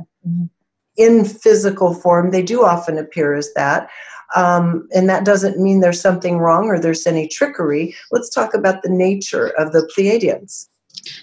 in 0.97 1.25
physical 1.25 1.95
form, 1.95 2.33
they 2.33 2.43
do 2.43 2.65
often 2.65 2.99
appear 2.99 3.35
as 3.35 3.53
that. 3.55 3.89
Um, 4.35 4.89
and 4.95 5.09
that 5.09 5.25
doesn't 5.25 5.63
mean 5.63 5.81
there's 5.81 6.01
something 6.01 6.39
wrong 6.39 6.67
or 6.67 6.79
there's 6.81 7.07
any 7.07 7.29
trickery. 7.29 7.95
Let's 8.11 8.29
talk 8.29 8.53
about 8.55 8.83
the 8.83 8.91
nature 8.91 9.49
of 9.59 9.73
the 9.73 9.89
Pleiadians. 9.97 10.69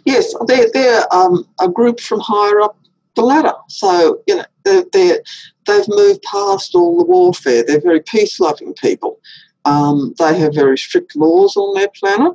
Yes, 0.06 0.34
they're, 0.48 0.68
they're 0.74 1.14
um, 1.14 1.48
a 1.60 1.68
group 1.68 2.00
from 2.00 2.20
higher 2.20 2.62
up 2.62 2.78
the 3.16 3.22
ladder. 3.22 3.54
So, 3.70 4.22
you 4.28 4.38
know, 4.38 4.46
they're, 4.64 4.84
they're, 4.94 5.22
they've 5.66 5.88
moved 5.88 6.22
past 6.24 6.76
all 6.76 6.98
the 6.98 7.06
warfare. 7.06 7.64
They're 7.64 7.82
very 7.82 8.02
peace 8.02 8.40
loving 8.40 8.74
people. 8.74 9.20
Um, 9.64 10.14
they 10.20 10.38
have 10.40 10.54
very 10.54 10.78
strict 10.78 11.16
laws 11.16 11.56
on 11.56 11.74
their 11.74 11.90
planet 12.00 12.34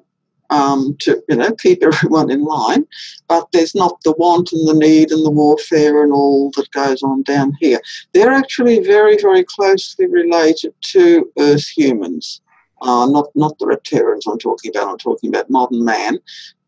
um, 0.50 0.96
to, 1.00 1.22
you 1.28 1.36
know, 1.36 1.52
keep 1.54 1.82
everyone 1.82 2.30
in 2.30 2.42
line. 2.42 2.86
But 3.28 3.48
there's 3.52 3.74
not 3.74 4.00
the 4.02 4.12
want 4.12 4.52
and 4.52 4.66
the 4.66 4.74
need 4.74 5.12
and 5.12 5.24
the 5.24 5.30
warfare 5.30 6.02
and 6.02 6.12
all 6.12 6.50
that 6.56 6.70
goes 6.72 7.02
on 7.02 7.22
down 7.22 7.56
here. 7.60 7.80
They're 8.12 8.32
actually 8.32 8.80
very, 8.80 9.16
very 9.16 9.44
closely 9.44 10.06
related 10.06 10.74
to 10.92 11.30
Earth 11.38 11.68
humans. 11.68 12.40
Uh, 12.82 13.06
not 13.06 13.26
not 13.34 13.58
the 13.58 13.66
reptarians 13.66 14.22
I'm 14.26 14.38
talking 14.38 14.70
about. 14.74 14.88
I'm 14.88 14.96
talking 14.96 15.28
about 15.28 15.50
modern 15.50 15.84
man 15.84 16.18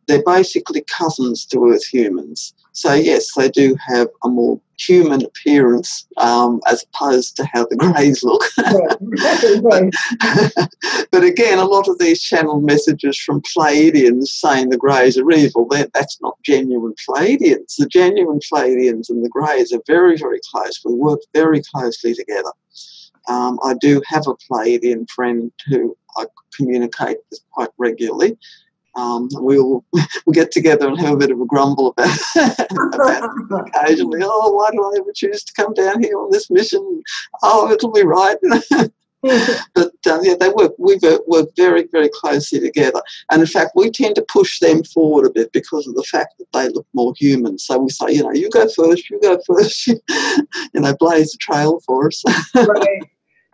they're 0.07 0.23
basically 0.25 0.85
cousins 0.89 1.47
to 1.47 1.71
Earth 1.71 1.87
humans. 1.87 2.55
So, 2.73 2.95
yes, 2.95 3.35
they 3.37 3.51
do 3.51 3.77
have 3.87 4.09
a 4.25 4.29
more 4.29 4.59
human 4.79 5.25
appearance 5.25 6.07
um, 6.17 6.61
as 6.67 6.85
opposed 6.85 7.37
to 7.37 7.47
how 7.53 7.67
the 7.67 7.77
greys 7.77 8.23
look. 8.23 8.43
but, 9.63 11.09
but, 11.13 11.23
again, 11.23 11.59
a 11.59 11.65
lot 11.65 11.89
of 11.89 11.99
these 11.99 12.23
channel 12.23 12.61
messages 12.61 13.19
from 13.19 13.43
Pleiadians 13.43 14.29
saying 14.29 14.71
the 14.71 14.79
greys 14.79 15.19
are 15.19 15.31
evil, 15.31 15.69
that's 15.69 16.21
not 16.23 16.43
genuine 16.43 16.95
Pleiadians. 17.07 17.77
The 17.77 17.87
genuine 17.87 18.41
Pleiadians 18.51 19.11
and 19.11 19.25
the 19.25 19.31
greys 19.31 19.73
are 19.73 19.83
very, 19.87 20.17
very 20.17 20.41
close. 20.51 20.81
We 20.85 20.95
work 20.95 21.21
very 21.35 21.63
closely 21.75 22.15
together. 22.15 22.53
Um, 23.29 23.61
I 23.63 23.75
do 23.81 24.03
have 24.07 24.27
a 24.27 24.35
Pleiadian 24.35 25.09
friend 25.11 25.53
who 25.69 25.97
I 26.17 26.25
communicate 26.57 27.19
with 27.31 27.41
quite 27.53 27.71
regularly 27.79 28.37
um, 28.95 29.29
we'll 29.33 29.85
we'll 29.93 30.35
get 30.35 30.51
together 30.51 30.89
and 30.89 31.01
have 31.01 31.15
a 31.15 31.17
bit 31.17 31.31
of 31.31 31.41
a 31.41 31.47
grumble 31.47 31.95
about, 31.97 32.19
about 32.95 33.31
occasionally. 33.69 34.21
Oh, 34.23 34.53
why 34.53 34.71
do 34.71 34.83
I 34.83 35.01
ever 35.01 35.13
choose 35.15 35.45
to 35.45 35.53
come 35.55 35.75
down 35.75 36.03
here 36.03 36.19
on 36.19 36.31
this 36.31 36.51
mission? 36.51 37.03
Oh, 37.43 37.71
it'll 37.71 37.93
be 37.93 38.05
right. 38.05 38.37
but 39.23 40.07
um, 40.11 40.21
yeah, 40.23 40.35
they 40.39 40.49
work. 40.51 40.73
We 40.79 40.99
work 41.27 41.49
very, 41.57 41.87
very 41.93 42.11
closely 42.13 42.61
together, 42.61 43.01
and 43.31 43.41
in 43.41 43.47
fact, 43.47 43.73
we 43.75 43.91
tend 43.91 44.17
to 44.17 44.25
push 44.29 44.59
them 44.59 44.83
forward 44.85 45.27
a 45.27 45.31
bit 45.31 45.53
because 45.53 45.87
of 45.87 45.95
the 45.95 46.05
fact 46.05 46.35
that 46.39 46.53
they 46.53 46.69
look 46.69 46.87
more 46.93 47.15
human. 47.17 47.59
So 47.59 47.79
we 47.79 47.91
say, 47.91 48.11
you 48.11 48.23
know, 48.23 48.33
you 48.33 48.51
go 48.51 48.69
first, 48.69 49.09
you 49.11 49.21
go 49.21 49.39
first, 49.47 49.87
you 49.87 50.01
know, 50.75 50.95
blaze 50.99 51.33
the 51.33 51.39
trail 51.41 51.81
for 51.87 52.09
us. 52.09 52.23
right. 52.55 53.03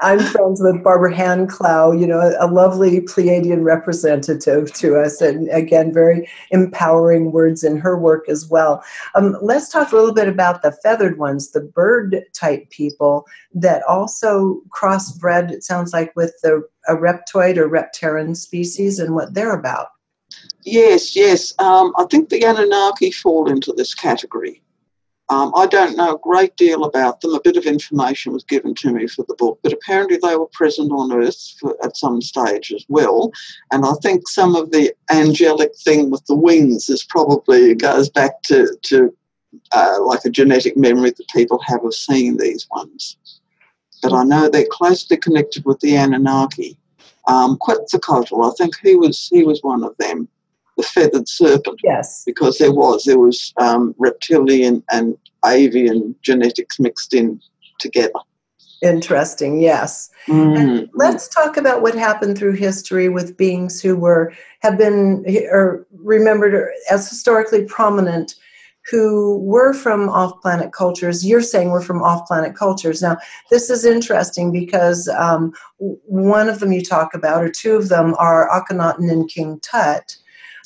I'm 0.01 0.21
friends 0.21 0.61
with 0.63 0.85
Barbara 0.85 1.15
Hand 1.15 1.49
Clow, 1.49 1.91
you 1.91 2.07
know, 2.07 2.37
a 2.39 2.47
lovely 2.47 3.01
Pleiadian 3.01 3.65
representative 3.65 4.73
to 4.75 4.97
us, 4.97 5.21
and 5.21 5.49
again, 5.49 5.93
very 5.93 6.29
empowering 6.51 7.33
words 7.33 7.65
in 7.65 7.79
her 7.79 7.99
work 7.99 8.29
as 8.29 8.49
well. 8.49 8.85
Um, 9.17 9.37
let's 9.43 9.69
talk 9.69 9.91
a 9.91 9.97
little 9.97 10.15
bit 10.15 10.29
about 10.29 10.63
the 10.63 10.71
feathered 10.71 11.19
ones, 11.19 11.51
the 11.51 11.61
bird 11.61 12.23
type 12.33 12.71
people 12.71 13.27
that 13.55 13.83
also 13.89 14.61
crossbred, 14.71 15.51
it 15.51 15.65
sounds 15.65 15.93
like, 15.93 16.15
with 16.15 16.33
the 16.43 16.63
a 16.87 16.95
reptoid 16.95 17.57
or 17.57 17.69
reptarian 17.69 18.37
species 18.37 18.99
and 18.99 19.15
what 19.15 19.35
they're 19.35 19.53
about. 19.53 19.89
Yes, 20.65 21.17
yes. 21.17 21.55
Um, 21.59 21.93
I 21.99 22.05
think 22.11 22.29
the 22.29 22.43
Anunnaki 22.45 23.11
fall 23.11 23.51
into 23.51 23.73
this 23.73 23.95
category. 23.95 24.63
Um, 25.31 25.53
I 25.55 25.67
don't 25.67 25.97
know 25.97 26.15
a 26.15 26.19
great 26.19 26.57
deal 26.57 26.85
about 26.85 27.21
them. 27.21 27.35
A 27.35 27.41
bit 27.41 27.59
of 27.59 27.67
information 27.67 28.33
was 28.33 28.45
given 28.45 28.75
to 28.77 28.93
me 28.93 29.07
for 29.07 29.27
the 29.29 29.35
book, 29.35 29.59
but 29.63 29.75
apparently 29.75 30.17
they 30.17 30.37
were 30.37 30.47
present 30.47 30.91
on 30.91 31.13
Earth 31.13 31.55
for, 31.61 31.77
at 31.85 31.97
some 31.97 32.23
stage 32.23 32.73
as 32.73 32.85
well. 32.89 33.31
And 33.71 33.85
I 33.85 33.93
think 34.03 34.27
some 34.27 34.57
of 34.57 34.71
the 34.71 34.95
angelic 35.11 35.73
thing 35.85 36.11
with 36.11 36.25
the 36.27 36.35
wings 36.35 36.89
is 36.89 37.05
probably 37.05 37.75
goes 37.75 38.09
back 38.09 38.43
to, 38.45 38.75
to 38.85 39.15
uh, 39.73 39.99
like 40.03 40.25
a 40.25 40.31
genetic 40.31 40.77
memory 40.77 41.11
that 41.11 41.29
people 41.35 41.61
have 41.67 41.85
of 41.85 41.95
seeing 41.95 42.39
these 42.39 42.67
ones. 42.71 43.19
But 44.03 44.15
I 44.15 44.25
know 44.25 44.49
they're 44.49 44.67
closely 44.71 45.19
connected 45.19 45.65
with 45.67 45.81
the 45.81 45.97
Anunnaki. 45.97 46.79
Um, 47.27 47.59
Quetzalcoatl, 47.59 48.43
I 48.43 48.55
think 48.57 48.79
he 48.83 48.97
was 48.97 49.29
he 49.31 49.45
was 49.45 49.63
one 49.63 49.85
of 49.85 49.95
them 49.99 50.29
the 50.79 50.83
feathered 50.85 51.29
serpent. 51.29 51.81
Yes. 51.85 52.23
Because 52.25 52.57
there 52.57 52.73
was 52.73 53.05
there 53.05 53.19
was 53.19 53.53
um, 53.61 53.95
reptilian 53.99 54.83
and 54.91 55.19
avian 55.45 56.15
genetics 56.23 56.81
mixed 56.81 57.13
in 57.13 57.39
together. 57.79 58.21
Interesting, 58.81 59.61
yes. 59.61 60.09
Mm. 60.29 60.89
let's 60.95 61.27
talk 61.27 61.57
about 61.57 61.83
what 61.83 61.95
happened 61.95 62.39
through 62.39 62.53
history 62.53 63.09
with 63.09 63.37
beings 63.37 63.83
who 63.83 63.97
were 63.97 64.33
have 64.61 64.79
been 64.79 65.25
or 65.51 65.87
remembered 65.93 66.71
as 66.91 67.09
historically 67.09 67.65
prominent 67.65 68.35
who 68.91 69.39
were 69.41 69.75
from 69.75 70.09
off-planet 70.09 70.73
cultures. 70.73 71.27
You're 71.27 71.43
saying 71.43 71.71
we're 71.71 71.83
from 71.83 72.03
off-planet 72.03 72.57
cultures. 72.57 73.03
Now, 73.03 73.19
this 73.51 73.69
is 73.69 73.85
interesting 73.85 74.51
because 74.51 75.09
um, 75.09 75.53
one 75.77 76.49
of 76.49 76.61
them 76.61 76.73
you 76.73 76.83
talk 76.83 77.13
about, 77.13 77.45
or 77.45 77.51
two 77.51 77.77
of 77.77 77.91
them, 77.91 78.15
are 78.19 78.49
Akhenaten 78.49 79.11
and 79.11 79.29
King 79.29 79.61
Tut 79.61 80.17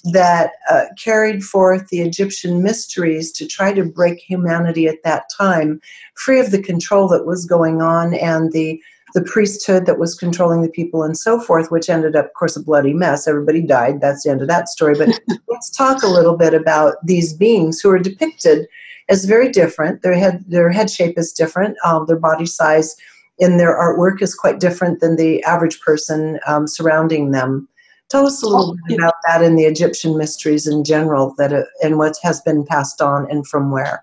that 0.04 0.52
uh, 0.68 0.84
carried 1.02 1.44
forth 1.44 1.88
the 1.88 2.00
Egyptian 2.00 2.62
mysteries 2.62 3.30
to 3.32 3.46
try 3.46 3.72
to 3.72 3.84
break 3.84 4.18
humanity 4.18 4.88
at 4.88 5.02
that 5.04 5.24
time, 5.36 5.80
free 6.14 6.40
of 6.40 6.50
the 6.50 6.62
control 6.62 7.08
that 7.08 7.26
was 7.26 7.44
going 7.44 7.80
on 7.80 8.14
and 8.14 8.52
the 8.52 8.80
the 9.14 9.22
priesthood 9.22 9.84
that 9.86 9.98
was 9.98 10.14
controlling 10.14 10.62
the 10.62 10.70
people 10.70 11.02
and 11.02 11.18
so 11.18 11.38
forth, 11.38 11.70
which 11.70 11.90
ended 11.90 12.16
up, 12.16 12.26
of 12.26 12.32
course, 12.32 12.56
a 12.56 12.62
bloody 12.62 12.94
mess. 12.94 13.28
Everybody 13.28 13.60
died. 13.60 14.00
That's 14.00 14.22
the 14.22 14.30
end 14.30 14.40
of 14.40 14.48
that 14.48 14.68
story. 14.68 14.94
But 14.96 15.20
let's 15.48 15.70
talk 15.70 16.02
a 16.02 16.08
little 16.08 16.36
bit 16.36 16.54
about 16.54 16.94
these 17.04 17.34
beings 17.34 17.80
who 17.80 17.90
are 17.90 17.98
depicted 17.98 18.66
as 19.08 19.26
very 19.26 19.50
different. 19.50 20.02
Their 20.02 20.14
head, 20.14 20.42
their 20.48 20.70
head 20.70 20.90
shape 20.90 21.18
is 21.18 21.32
different. 21.32 21.76
Um, 21.84 22.06
their 22.06 22.18
body 22.18 22.46
size 22.46 22.96
in 23.38 23.56
their 23.56 23.76
artwork 23.76 24.22
is 24.22 24.34
quite 24.34 24.60
different 24.60 25.00
than 25.00 25.16
the 25.16 25.42
average 25.44 25.80
person 25.80 26.38
um, 26.46 26.66
surrounding 26.66 27.32
them. 27.32 27.68
Tell 28.12 28.26
us 28.26 28.42
a 28.42 28.46
little 28.46 28.76
bit 28.86 28.98
about 28.98 29.14
that 29.26 29.42
and 29.42 29.58
the 29.58 29.64
Egyptian 29.64 30.18
mysteries 30.18 30.66
in 30.66 30.84
general, 30.84 31.34
that 31.38 31.50
uh, 31.50 31.62
and 31.82 31.96
what 31.96 32.18
has 32.22 32.42
been 32.42 32.62
passed 32.62 33.00
on 33.00 33.26
and 33.30 33.46
from 33.46 33.70
where. 33.70 34.02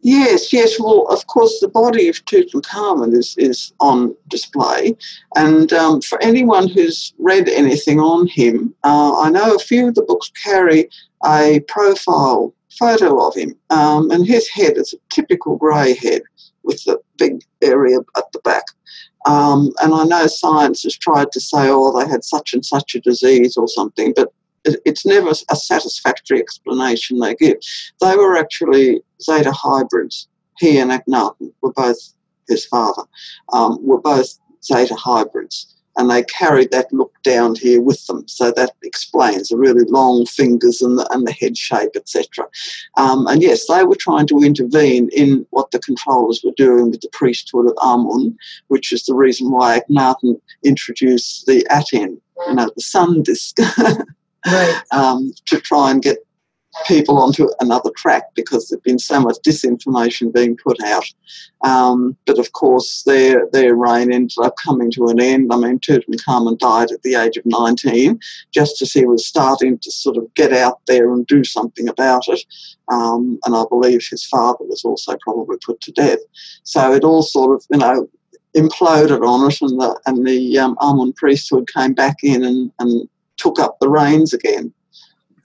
Yes, 0.00 0.50
yes. 0.50 0.80
Well, 0.80 1.06
of 1.08 1.26
course, 1.26 1.60
the 1.60 1.68
body 1.68 2.08
of 2.08 2.24
Tutankhamun 2.24 3.12
is, 3.14 3.34
is 3.36 3.74
on 3.80 4.16
display. 4.28 4.96
And 5.36 5.74
um, 5.74 6.00
for 6.00 6.18
anyone 6.22 6.68
who's 6.68 7.12
read 7.18 7.50
anything 7.50 8.00
on 8.00 8.28
him, 8.28 8.74
uh, 8.82 9.20
I 9.20 9.28
know 9.28 9.54
a 9.54 9.58
few 9.58 9.88
of 9.88 9.94
the 9.94 10.04
books 10.04 10.32
carry 10.42 10.88
a 11.26 11.60
profile 11.68 12.54
photo 12.78 13.22
of 13.28 13.34
him. 13.34 13.54
Um, 13.68 14.10
and 14.10 14.26
his 14.26 14.48
head 14.48 14.78
is 14.78 14.94
a 14.94 15.14
typical 15.14 15.56
grey 15.56 15.92
head 15.92 16.22
with 16.62 16.82
the 16.84 16.98
big 17.18 17.42
area 17.60 17.98
at 18.16 18.24
the 18.32 18.38
back. 18.38 18.64
Um, 19.26 19.72
and 19.82 19.92
I 19.94 20.04
know 20.04 20.26
science 20.26 20.82
has 20.84 20.96
tried 20.96 21.32
to 21.32 21.40
say, 21.40 21.68
oh, 21.68 21.98
they 21.98 22.08
had 22.08 22.24
such 22.24 22.54
and 22.54 22.64
such 22.64 22.94
a 22.94 23.00
disease 23.00 23.56
or 23.56 23.68
something, 23.68 24.12
but 24.14 24.32
it's 24.64 25.06
never 25.06 25.30
a 25.30 25.56
satisfactory 25.56 26.38
explanation 26.38 27.18
they 27.18 27.34
give. 27.34 27.56
They 28.00 28.16
were 28.16 28.36
actually 28.36 29.02
Zeta 29.22 29.52
hybrids. 29.52 30.28
He 30.58 30.78
and 30.78 30.90
Akhenaten 30.90 31.52
were 31.62 31.72
both 31.72 31.98
his 32.48 32.66
father, 32.66 33.02
um, 33.52 33.78
were 33.84 34.00
both 34.00 34.38
Zeta 34.62 34.94
hybrids 34.94 35.74
and 35.96 36.10
they 36.10 36.22
carried 36.24 36.70
that 36.70 36.92
look 36.92 37.12
down 37.22 37.54
here 37.56 37.80
with 37.80 38.04
them. 38.06 38.26
So 38.28 38.52
that 38.52 38.72
explains 38.82 39.48
the 39.48 39.56
really 39.56 39.84
long 39.84 40.24
fingers 40.26 40.80
and 40.80 40.98
the, 40.98 41.06
and 41.12 41.26
the 41.26 41.32
head 41.32 41.56
shape, 41.56 41.90
etc. 41.94 42.46
Um, 42.96 43.26
and 43.26 43.42
yes, 43.42 43.66
they 43.66 43.84
were 43.84 43.96
trying 43.96 44.26
to 44.28 44.42
intervene 44.42 45.08
in 45.12 45.46
what 45.50 45.70
the 45.70 45.78
controllers 45.80 46.42
were 46.44 46.52
doing 46.56 46.90
with 46.90 47.00
the 47.00 47.10
priesthood 47.12 47.66
of 47.66 47.76
Amun, 47.82 48.36
which 48.68 48.92
is 48.92 49.04
the 49.04 49.14
reason 49.14 49.50
why 49.50 49.80
Akhenaten 49.90 50.40
introduced 50.64 51.46
the 51.46 51.66
Aten, 51.70 52.20
you 52.46 52.54
know, 52.54 52.70
the 52.74 52.82
sun 52.82 53.22
disk, 53.22 53.56
right. 54.46 54.82
um, 54.92 55.32
to 55.46 55.60
try 55.60 55.90
and 55.90 56.02
get 56.02 56.18
people 56.86 57.18
onto 57.18 57.48
another 57.60 57.90
track 57.96 58.24
because 58.34 58.68
there's 58.68 58.80
been 58.82 58.98
so 58.98 59.20
much 59.20 59.36
disinformation 59.46 60.32
being 60.32 60.56
put 60.56 60.82
out. 60.84 61.04
Um, 61.62 62.16
but 62.26 62.38
of 62.38 62.52
course, 62.52 63.02
their 63.04 63.46
their 63.52 63.74
reign 63.74 64.12
ended 64.12 64.38
up 64.42 64.54
coming 64.62 64.90
to 64.92 65.06
an 65.06 65.20
end. 65.20 65.52
I 65.52 65.56
mean, 65.56 65.78
Tutankhamun 65.78 66.58
died 66.58 66.90
at 66.90 67.02
the 67.02 67.14
age 67.14 67.36
of 67.36 67.44
19, 67.46 68.18
just 68.52 68.80
as 68.82 68.92
he 68.92 69.04
was 69.04 69.26
starting 69.26 69.78
to 69.78 69.90
sort 69.90 70.16
of 70.16 70.32
get 70.34 70.52
out 70.52 70.80
there 70.86 71.12
and 71.12 71.26
do 71.26 71.44
something 71.44 71.88
about 71.88 72.28
it. 72.28 72.42
Um, 72.88 73.38
and 73.44 73.54
I 73.54 73.64
believe 73.68 74.06
his 74.08 74.24
father 74.26 74.64
was 74.64 74.84
also 74.84 75.16
probably 75.22 75.58
put 75.64 75.80
to 75.82 75.92
death. 75.92 76.18
So 76.64 76.92
it 76.92 77.04
all 77.04 77.22
sort 77.22 77.54
of, 77.54 77.64
you 77.70 77.78
know, 77.78 78.08
imploded 78.56 79.26
on 79.26 79.48
it, 79.48 79.60
and 79.60 79.80
the 79.80 80.00
and 80.06 80.26
the 80.26 80.58
um, 80.58 80.76
Amun 80.80 81.12
priesthood 81.12 81.68
came 81.74 81.92
back 81.92 82.16
in 82.22 82.44
and, 82.44 82.72
and 82.78 83.08
took 83.36 83.58
up 83.58 83.78
the 83.80 83.88
reins 83.88 84.32
again. 84.32 84.72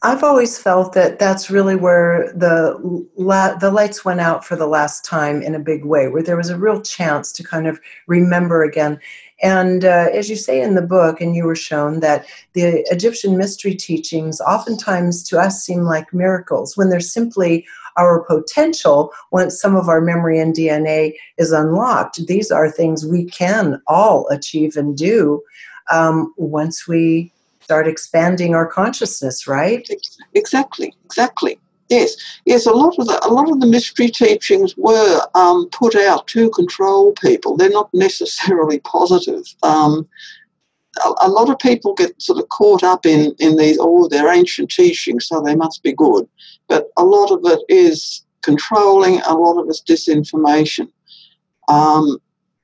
I've 0.05 0.23
always 0.23 0.55
felt 0.59 0.93
that 0.93 1.17
that's 1.17 1.49
really 1.49 1.75
where 1.75 2.31
the 2.35 2.77
la- 3.15 3.55
the 3.55 3.71
lights 3.71 4.05
went 4.05 4.19
out 4.19 4.45
for 4.45 4.55
the 4.55 4.67
last 4.67 5.03
time 5.03 5.41
in 5.41 5.55
a 5.55 5.59
big 5.59 5.83
way, 5.83 6.07
where 6.07 6.21
there 6.21 6.37
was 6.37 6.51
a 6.51 6.59
real 6.59 6.79
chance 6.79 7.31
to 7.31 7.43
kind 7.43 7.65
of 7.65 7.79
remember 8.05 8.63
again. 8.63 8.99
And 9.41 9.83
uh, 9.83 10.09
as 10.13 10.29
you 10.29 10.35
say 10.35 10.61
in 10.61 10.75
the 10.75 10.83
book, 10.83 11.21
and 11.21 11.35
you 11.35 11.43
were 11.45 11.55
shown 11.55 12.01
that 12.01 12.27
the 12.53 12.85
Egyptian 12.91 13.35
mystery 13.35 13.73
teachings 13.73 14.39
oftentimes 14.41 15.23
to 15.29 15.39
us 15.39 15.65
seem 15.65 15.81
like 15.81 16.13
miracles 16.13 16.77
when 16.77 16.91
they're 16.91 16.99
simply 16.99 17.65
our 17.97 18.23
potential 18.25 19.11
once 19.31 19.59
some 19.59 19.75
of 19.75 19.89
our 19.89 20.01
memory 20.01 20.39
and 20.39 20.53
DNA 20.53 21.13
is 21.39 21.51
unlocked. 21.51 22.27
These 22.27 22.51
are 22.51 22.69
things 22.69 23.07
we 23.07 23.25
can 23.25 23.81
all 23.87 24.27
achieve 24.29 24.77
and 24.77 24.95
do 24.95 25.41
um, 25.89 26.31
once 26.37 26.87
we 26.87 27.31
start 27.65 27.87
expanding 27.87 28.53
our 28.53 28.67
consciousness, 28.67 29.47
right? 29.47 29.89
Exactly, 30.35 30.93
exactly. 31.03 31.59
Yes, 31.89 32.15
yes. 32.45 32.67
A 32.67 32.71
lot 32.71 32.97
of 32.99 33.07
the 33.07 33.19
a 33.25 33.31
lot 33.31 33.51
of 33.51 33.59
the 33.59 33.67
mystery 33.67 34.09
teachings 34.09 34.75
were 34.77 35.21
um, 35.33 35.67
put 35.69 35.95
out 35.95 36.27
to 36.27 36.49
control 36.51 37.13
people. 37.13 37.57
They're 37.57 37.69
not 37.69 37.89
necessarily 37.93 38.79
positive. 38.79 39.43
Um, 39.63 40.07
a, 41.21 41.29
lot 41.29 41.49
of 41.49 41.59
people 41.59 41.93
get 41.93 42.19
sort 42.21 42.39
of 42.39 42.49
caught 42.49 42.83
up 42.83 43.05
in 43.05 43.35
in 43.39 43.57
these. 43.57 43.77
Oh, 43.79 44.07
they're 44.07 44.33
ancient 44.33 44.71
teachings, 44.71 45.27
so 45.27 45.41
they 45.41 45.55
must 45.55 45.83
be 45.83 45.93
good. 45.93 46.27
But 46.67 46.87
a 46.97 47.03
lot 47.03 47.31
of 47.31 47.39
it 47.43 47.61
is 47.67 48.23
controlling. 48.41 49.21
A 49.21 49.35
lot 49.35 49.59
of 49.59 49.67
it's 49.69 49.81
disinformation. 49.81 50.87
Um, 51.67 52.19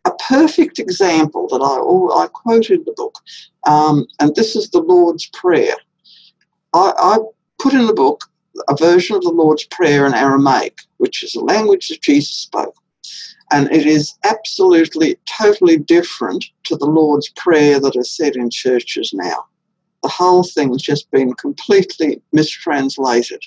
a 0.05 0.11
perfect 0.27 0.79
example 0.79 1.47
that 1.49 1.61
I, 1.61 2.23
I 2.23 2.27
quoted 2.27 2.85
the 2.85 2.93
book, 2.93 3.19
um, 3.67 4.05
and 4.19 4.35
this 4.35 4.55
is 4.55 4.69
the 4.69 4.81
Lord's 4.81 5.27
Prayer. 5.27 5.75
I, 6.73 6.93
I 6.97 7.17
put 7.59 7.73
in 7.73 7.85
the 7.85 7.93
book 7.93 8.23
a 8.67 8.75
version 8.75 9.15
of 9.15 9.21
the 9.21 9.29
Lord's 9.29 9.65
Prayer 9.65 10.05
in 10.05 10.13
Aramaic, 10.13 10.79
which 10.97 11.23
is 11.23 11.35
a 11.35 11.43
language 11.43 11.87
that 11.89 12.01
Jesus 12.01 12.33
spoke. 12.33 12.75
And 13.51 13.69
it 13.71 13.85
is 13.85 14.13
absolutely, 14.23 15.17
totally 15.25 15.77
different 15.77 16.45
to 16.65 16.77
the 16.77 16.85
Lord's 16.85 17.29
Prayer 17.35 17.79
that 17.79 17.95
is 17.95 18.09
said 18.09 18.35
in 18.35 18.49
churches 18.49 19.13
now. 19.13 19.45
The 20.03 20.09
whole 20.09 20.43
thing's 20.43 20.81
just 20.81 21.11
been 21.11 21.33
completely 21.33 22.21
mistranslated 22.31 23.43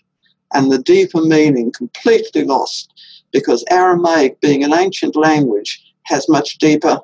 and 0.52 0.70
the 0.70 0.78
deeper 0.78 1.20
meaning 1.20 1.72
completely 1.72 2.44
lost 2.44 2.92
because 3.32 3.64
Aramaic, 3.70 4.40
being 4.40 4.62
an 4.62 4.72
ancient 4.72 5.16
language, 5.16 5.83
has 6.04 6.28
much 6.28 6.58
deeper 6.58 6.98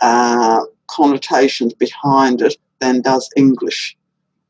uh, 0.00 0.62
connotations 0.88 1.74
behind 1.74 2.42
it 2.42 2.56
than 2.80 3.02
does 3.02 3.28
English. 3.36 3.96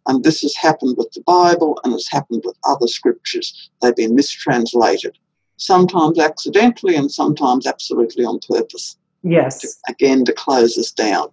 And 0.07 0.25
this 0.25 0.41
has 0.43 0.57
happened 0.57 0.97
with 0.97 1.11
the 1.13 1.23
Bible 1.23 1.79
and 1.85 1.93
it's 1.93 2.11
happened 2.11 2.43
with 2.45 2.57
other 2.65 2.87
scriptures. 2.87 3.71
They've 3.83 3.95
been 3.95 4.15
mistranslated, 4.15 5.19
sometimes 5.57 6.19
accidentally 6.19 6.97
and 6.97 7.11
sometimes 7.11 7.67
absolutely 7.67 8.25
on 8.25 8.41
purpose. 8.49 8.97
Yes. 9.23 9.61
To, 9.61 9.69
again, 9.89 10.25
to 10.25 10.33
close 10.33 10.79
us 10.79 10.91
down. 10.91 11.29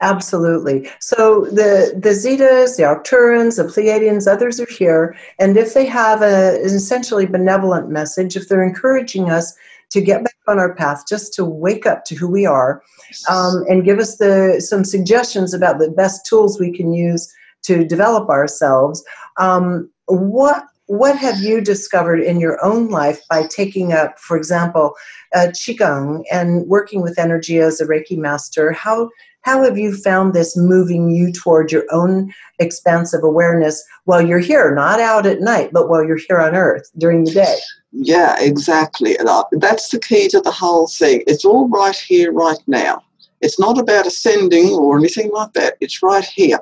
Absolutely. 0.00 0.88
So 1.00 1.46
the 1.46 1.92
the 1.96 2.10
Zetas, 2.10 2.76
the 2.76 2.84
Arcturians, 2.84 3.56
the 3.56 3.64
Pleiadians, 3.64 4.30
others 4.30 4.60
are 4.60 4.66
here, 4.66 5.16
and 5.40 5.56
if 5.56 5.74
they 5.74 5.86
have 5.86 6.22
a, 6.22 6.60
an 6.60 6.74
essentially 6.74 7.26
benevolent 7.26 7.90
message, 7.90 8.36
if 8.36 8.48
they're 8.48 8.62
encouraging 8.62 9.30
us 9.30 9.54
to 9.92 10.00
get 10.00 10.24
back 10.24 10.36
on 10.48 10.58
our 10.58 10.74
path, 10.74 11.04
just 11.08 11.32
to 11.34 11.44
wake 11.44 11.86
up 11.86 12.04
to 12.06 12.14
who 12.14 12.28
we 12.28 12.46
are, 12.46 12.82
um, 13.28 13.64
and 13.68 13.84
give 13.84 13.98
us 13.98 14.16
the 14.16 14.60
some 14.60 14.84
suggestions 14.84 15.54
about 15.54 15.78
the 15.78 15.90
best 15.90 16.26
tools 16.26 16.58
we 16.58 16.72
can 16.72 16.92
use 16.92 17.32
to 17.62 17.84
develop 17.84 18.28
ourselves. 18.28 19.04
Um, 19.38 19.90
what 20.06 20.64
what 20.86 21.16
have 21.16 21.38
you 21.40 21.60
discovered 21.60 22.20
in 22.20 22.40
your 22.40 22.62
own 22.62 22.88
life 22.88 23.20
by 23.30 23.46
taking 23.46 23.92
up, 23.92 24.18
for 24.18 24.36
example, 24.36 24.94
uh, 25.34 25.46
qigong 25.52 26.24
and 26.30 26.66
working 26.66 27.00
with 27.00 27.18
energy 27.18 27.58
as 27.58 27.80
a 27.80 27.86
Reiki 27.86 28.18
master? 28.18 28.72
How 28.72 29.08
how 29.42 29.62
have 29.62 29.76
you 29.76 29.94
found 29.94 30.32
this 30.32 30.56
moving 30.56 31.10
you 31.10 31.32
toward 31.32 31.70
your 31.70 31.84
own 31.90 32.32
expansive 32.58 33.22
awareness 33.22 33.84
while 34.04 34.24
you're 34.24 34.38
here, 34.38 34.74
not 34.74 35.00
out 35.00 35.26
at 35.26 35.40
night, 35.40 35.70
but 35.72 35.88
while 35.88 36.04
you're 36.04 36.20
here 36.28 36.38
on 36.38 36.54
Earth 36.54 36.90
during 36.98 37.24
the 37.24 37.32
day? 37.32 37.56
Yeah, 37.92 38.36
exactly. 38.40 39.18
Uh, 39.18 39.44
that's 39.52 39.88
the 39.88 39.98
key 39.98 40.28
to 40.28 40.40
the 40.40 40.50
whole 40.50 40.86
thing. 40.86 41.22
It's 41.26 41.44
all 41.44 41.68
right 41.68 41.96
here, 41.96 42.32
right 42.32 42.58
now. 42.66 43.02
It's 43.40 43.58
not 43.58 43.78
about 43.78 44.06
ascending 44.06 44.70
or 44.70 44.96
anything 44.96 45.30
like 45.32 45.52
that. 45.54 45.76
It's 45.80 46.02
right 46.02 46.24
here. 46.24 46.60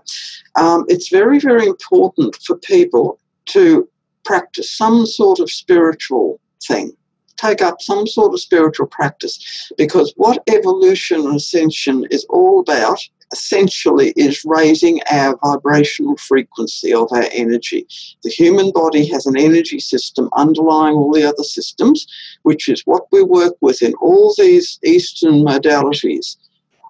Um, 0.57 0.87
it's 0.89 1.11
very, 1.11 1.39
very 1.39 1.67
important 1.67 2.37
for 2.37 2.57
people 2.57 3.21
to 3.47 3.87
practice 4.25 4.71
some 4.71 5.05
sort 5.05 5.39
of 5.39 5.51
spiritual 5.51 6.41
thing 6.67 6.93
take 7.41 7.63
up 7.63 7.81
some 7.81 8.07
sort 8.07 8.33
of 8.33 8.41
spiritual 8.41 8.87
practice 8.87 9.71
because 9.79 10.13
what 10.17 10.43
evolution 10.49 11.21
and 11.21 11.37
ascension 11.37 12.07
is 12.11 12.27
all 12.29 12.61
about 12.61 13.01
essentially 13.33 14.13
is 14.17 14.45
raising 14.45 15.01
our 15.11 15.39
vibrational 15.45 16.17
frequency 16.17 16.93
of 16.93 17.09
our 17.13 17.27
energy. 17.33 17.87
The 18.25 18.31
human 18.31 18.73
body 18.73 19.07
has 19.09 19.27
an 19.27 19.39
energy 19.39 19.79
system 19.79 20.29
underlying 20.37 20.97
all 20.97 21.13
the 21.13 21.25
other 21.25 21.45
systems, 21.45 22.07
which 22.43 22.69
is 22.69 22.83
what 22.87 23.05
we 23.13 23.23
work 23.23 23.55
with 23.61 23.83
in 23.83 23.95
all 23.95 24.35
these 24.37 24.79
Eastern 24.85 25.45
modalities. 25.45 26.37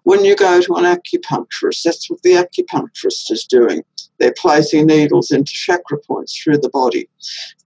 When 0.05 0.25
you 0.25 0.35
go 0.35 0.63
to 0.63 0.75
an 0.77 0.85
acupuncturist, 0.85 1.83
that's 1.83 2.09
what 2.09 2.23
the 2.23 2.33
acupuncturist 2.33 3.31
is 3.31 3.45
doing. 3.45 3.83
They're 4.19 4.35
placing 4.39 4.87
needles 4.87 5.31
into 5.31 5.53
chakra 5.53 5.99
points 5.99 6.37
through 6.37 6.59
the 6.59 6.71
body. 6.71 7.09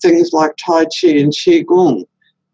Things 0.03 0.33
like 0.33 0.57
Tai 0.57 0.87
Chi 0.87 1.11
and 1.11 1.33
Qigong 1.33 2.07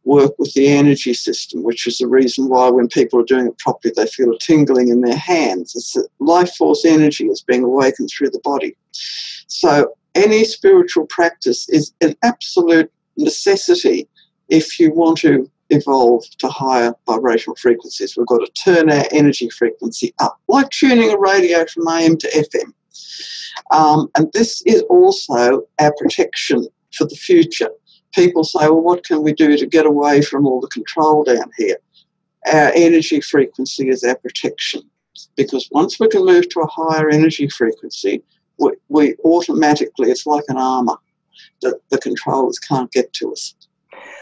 work 0.05 0.33
with 0.39 0.53
the 0.55 0.69
energy 0.69 1.15
system, 1.15 1.63
which 1.63 1.87
is 1.87 1.99
the 1.99 2.07
reason 2.07 2.49
why 2.49 2.69
when 2.71 2.89
people 2.89 3.21
are 3.21 3.25
doing 3.25 3.47
it 3.47 3.59
properly, 3.59 3.93
they 3.97 4.07
feel 4.07 4.33
a 4.33 4.39
tingling 4.39 4.89
in 4.89 5.03
their 5.03 5.17
hands. 5.17 5.75
It's 5.75 5.93
the 5.93 6.09
life 6.19 6.55
force 6.55 6.85
energy 6.85 7.27
is 7.27 7.43
being 7.43 7.65
awakened 7.65 8.11
through 8.11 8.31
the 8.31 8.41
body. 8.41 8.77
So 9.47 9.95
any 10.15 10.45
spiritual 10.45 11.07
practice 11.07 11.69
is 11.69 11.93
an 12.01 12.17
absolute 12.23 12.91
necessity 13.17 14.09
if 14.49 14.81
you 14.81 14.93
want 14.93 15.19
to 15.19 15.51
evolve 15.71 16.25
to 16.39 16.49
higher 16.49 16.95
vibrational 17.07 17.57
frequencies. 17.57 18.17
We've 18.17 18.27
got 18.27 18.39
to 18.39 18.53
turn 18.53 18.91
our 18.91 19.05
energy 19.13 19.49
frequency 19.51 20.13
up, 20.19 20.39
like 20.49 20.69
tuning 20.71 21.13
a 21.13 21.19
radio 21.19 21.65
from 21.67 21.87
AM 21.89 22.17
to 22.19 22.29
FM. 22.29 22.73
Um, 23.71 24.11
and 24.17 24.33
this 24.33 24.63
is 24.67 24.83
also 24.83 25.63
our 25.79 25.95
protection 25.99 26.67
for 26.93 27.05
the 27.05 27.15
future 27.15 27.71
people 28.15 28.45
say, 28.45 28.61
well, 28.61 28.81
what 28.81 29.05
can 29.05 29.23
we 29.23 29.33
do 29.33 29.57
to 29.57 29.67
get 29.67 29.87
away 29.87 30.23
from 30.23 30.47
all 30.47 30.61
the 30.61 30.69
control 30.69 31.25
down 31.25 31.51
here? 31.57 31.79
Our 32.47 32.73
energy 32.75 33.21
frequency 33.21 33.89
is 33.89 34.03
our 34.03 34.17
protection 34.17 34.83
because 35.37 35.69
once 35.73 36.01
we 36.01 36.09
can 36.09 36.25
move 36.25 36.49
to 36.51 36.61
a 36.61 36.67
higher 36.67 37.11
energy 37.11 37.49
frequency, 37.49 38.23
we, 38.59 38.73
we 38.89 39.15
automatically, 39.25 40.11
it's 40.11 40.27
like 40.27 40.45
an 40.49 40.57
armor 40.57 40.97
that 41.63 41.79
the 41.91 41.99
controllers 41.99 42.59
can't 42.59 42.91
get 42.93 43.13
to 43.15 43.33
us. 43.33 43.55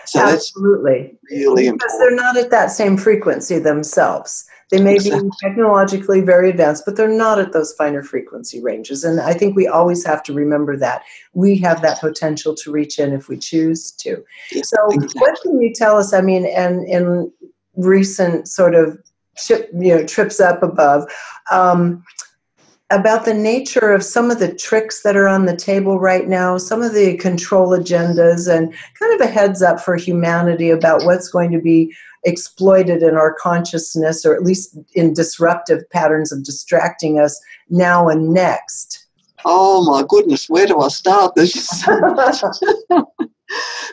So 0.08 0.20
Absolutely. 0.20 1.18
that's 1.20 1.30
really 1.30 1.70
because 1.70 1.92
important. 1.92 2.00
they're 2.00 2.16
not 2.16 2.36
at 2.38 2.50
that 2.50 2.70
same 2.70 2.96
frequency 2.96 3.58
themselves. 3.58 4.46
They 4.70 4.80
may 4.80 4.94
exactly. 4.94 5.28
be 5.28 5.34
technologically 5.42 6.20
very 6.22 6.48
advanced, 6.48 6.84
but 6.86 6.96
they're 6.96 7.08
not 7.08 7.38
at 7.38 7.52
those 7.52 7.74
finer 7.74 8.02
frequency 8.02 8.62
ranges. 8.62 9.04
And 9.04 9.20
I 9.20 9.34
think 9.34 9.54
we 9.54 9.66
always 9.66 10.06
have 10.06 10.22
to 10.24 10.32
remember 10.32 10.78
that. 10.78 11.02
We 11.34 11.58
have 11.58 11.82
that 11.82 12.00
potential 12.00 12.54
to 12.54 12.70
reach 12.70 12.98
in 12.98 13.12
if 13.12 13.28
we 13.28 13.36
choose 13.36 13.92
to. 13.92 14.24
Yeah, 14.50 14.62
so, 14.62 14.76
exactly. 14.90 15.20
what 15.20 15.40
can 15.42 15.60
you 15.60 15.74
tell 15.74 15.96
us? 15.98 16.14
I 16.14 16.22
mean, 16.22 16.46
and 16.46 16.86
in 16.86 17.30
recent 17.76 18.48
sort 18.48 18.74
of 18.74 18.98
chip, 19.36 19.70
you 19.74 19.94
know, 19.94 20.06
trips 20.06 20.40
up 20.40 20.62
above, 20.62 21.10
um, 21.50 22.02
about 22.90 23.24
the 23.24 23.34
nature 23.34 23.92
of 23.92 24.02
some 24.02 24.30
of 24.30 24.38
the 24.38 24.54
tricks 24.54 25.02
that 25.02 25.16
are 25.16 25.28
on 25.28 25.44
the 25.44 25.56
table 25.56 25.98
right 25.98 26.26
now, 26.26 26.56
some 26.56 26.82
of 26.82 26.94
the 26.94 27.16
control 27.18 27.68
agendas, 27.68 28.50
and 28.50 28.74
kind 28.98 29.14
of 29.14 29.20
a 29.20 29.30
heads 29.30 29.62
up 29.62 29.80
for 29.80 29.96
humanity 29.96 30.70
about 30.70 31.04
what's 31.04 31.28
going 31.28 31.50
to 31.52 31.60
be 31.60 31.94
exploited 32.24 33.02
in 33.02 33.14
our 33.14 33.34
consciousness, 33.34 34.24
or 34.24 34.34
at 34.34 34.42
least 34.42 34.76
in 34.94 35.12
disruptive 35.12 35.88
patterns 35.90 36.32
of 36.32 36.44
distracting 36.44 37.18
us 37.18 37.38
now 37.68 38.08
and 38.08 38.32
next. 38.32 39.06
Oh 39.44 39.84
my 39.84 40.04
goodness, 40.08 40.48
where 40.48 40.66
do 40.66 40.80
I 40.80 40.88
start? 40.88 41.34
There's 41.36 41.52
just 41.52 41.84
so 41.84 42.00
much. 42.00 42.40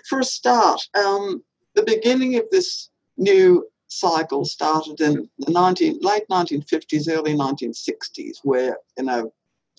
for 0.07 0.19
a 0.19 0.23
start, 0.23 0.87
um, 0.95 1.43
the 1.75 1.83
beginning 1.83 2.35
of 2.35 2.45
this 2.51 2.89
new 3.17 3.65
cycle 3.87 4.45
started 4.45 4.99
in 5.01 5.29
the 5.39 5.51
19, 5.51 5.99
late 6.01 6.27
1950s, 6.29 7.09
early 7.09 7.33
1960s, 7.33 8.37
where, 8.43 8.77
you 8.97 9.03
know, 9.03 9.31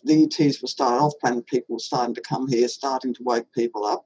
the 0.05 0.25
ETs 0.25 0.63
were 0.63 0.69
starting, 0.69 1.01
off 1.01 1.15
planet 1.21 1.47
people 1.47 1.75
were 1.75 1.81
starting 1.81 2.15
to 2.15 2.21
come 2.21 2.49
here, 2.49 2.69
starting 2.69 3.13
to 3.15 3.23
wake 3.23 3.51
people 3.53 3.85
up. 3.85 4.05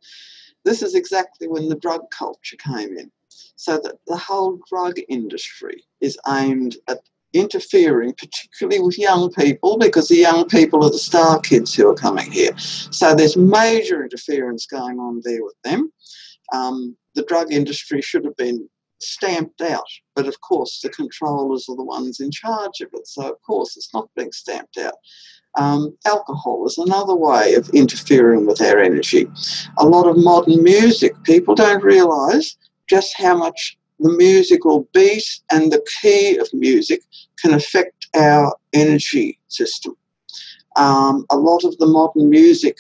This 0.65 0.83
is 0.83 0.95
exactly 0.95 1.49
when 1.49 1.69
the 1.69 1.75
drug 1.77 2.11
culture 2.11 2.57
came 2.57 2.97
in. 2.97 3.11
So 3.57 3.79
that 3.79 3.97
the 4.07 4.17
whole 4.17 4.59
drug 4.69 4.99
industry 5.09 5.85
is 6.01 6.19
aimed 6.27 6.77
at 6.89 7.01
interfering, 7.33 8.15
particularly 8.15 8.81
with 8.81 8.99
young 8.99 9.31
people, 9.33 9.79
because 9.79 10.09
the 10.09 10.17
young 10.17 10.49
people 10.49 10.85
are 10.85 10.91
the 10.91 10.99
star 10.99 11.41
kids 11.41 11.75
who 11.75 11.89
are 11.89 11.95
coming 11.95 12.31
here. 12.31 12.57
So 12.59 13.15
there's 13.15 13.37
major 13.37 14.03
interference 14.03 14.67
going 14.67 14.99
on 14.99 15.21
there 15.25 15.45
with 15.45 15.55
them. 15.63 15.93
Um, 16.53 16.97
the 17.15 17.25
drug 17.25 17.53
industry 17.53 18.03
should 18.03 18.25
have 18.25 18.37
been 18.37 18.69
stamped 19.03 19.61
out. 19.61 19.87
But 20.15 20.27
of 20.27 20.41
course, 20.41 20.81
the 20.81 20.89
controllers 20.91 21.67
are 21.69 21.77
the 21.77 21.85
ones 21.85 22.21
in 22.21 22.31
charge 22.31 22.81
of 22.81 22.89
it. 22.93 23.07
So, 23.07 23.31
of 23.31 23.41
course, 23.43 23.77
it's 23.77 23.93
not 23.95 24.09
being 24.17 24.33
stamped 24.33 24.79
out. 24.79 24.95
Um, 25.57 25.97
alcohol 26.07 26.67
is 26.67 26.79
another 26.79 27.17
way 27.17 27.55
of 27.55 27.69
interfering 27.71 28.47
with 28.47 28.61
our 28.61 28.79
energy. 28.79 29.27
A 29.79 29.87
lot 29.87 30.07
of 30.07 30.17
modern 30.17 30.63
music, 30.63 31.13
people 31.25 31.55
don't 31.55 31.83
realize 31.83 32.57
just 32.89 33.15
how 33.17 33.37
much 33.37 33.77
the 33.99 34.13
musical 34.13 34.89
beat 34.95 35.41
and 35.51 35.73
the 35.73 35.85
key 36.01 36.39
of 36.39 36.49
music 36.53 37.03
can 37.43 37.53
affect 37.53 38.07
our 38.15 38.57
energy 38.73 39.39
system. 39.49 39.97
Um, 40.77 41.27
a 41.31 41.37
lot 41.37 41.65
of 41.65 41.77
the 41.79 41.87
modern 41.87 42.31
music 42.31 42.79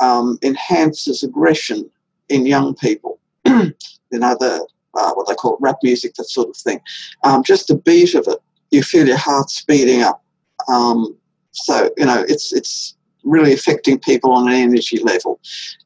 um, 0.00 0.38
enhances 0.42 1.22
aggression 1.22 1.90
in 2.28 2.46
young 2.46 2.74
people. 2.74 3.18
know, 4.18 4.36
the 4.38 4.66
uh, 4.98 5.12
what 5.14 5.28
they 5.28 5.34
call 5.34 5.56
rap 5.60 5.78
music, 5.82 6.14
that 6.14 6.24
sort 6.24 6.48
of 6.48 6.56
thing. 6.56 6.80
Um, 7.24 7.42
just 7.42 7.68
the 7.68 7.76
beat 7.76 8.14
of 8.14 8.26
it, 8.28 8.38
you 8.70 8.82
feel 8.82 9.06
your 9.06 9.16
heart 9.16 9.50
speeding 9.50 10.02
up. 10.02 10.22
Um, 10.68 11.16
so 11.52 11.90
you 11.96 12.06
know, 12.06 12.24
it's 12.28 12.52
it's 12.52 12.96
really 13.24 13.52
affecting 13.52 13.98
people 13.98 14.32
on 14.32 14.48
an 14.48 14.54
energy 14.54 14.98
level. 14.98 15.40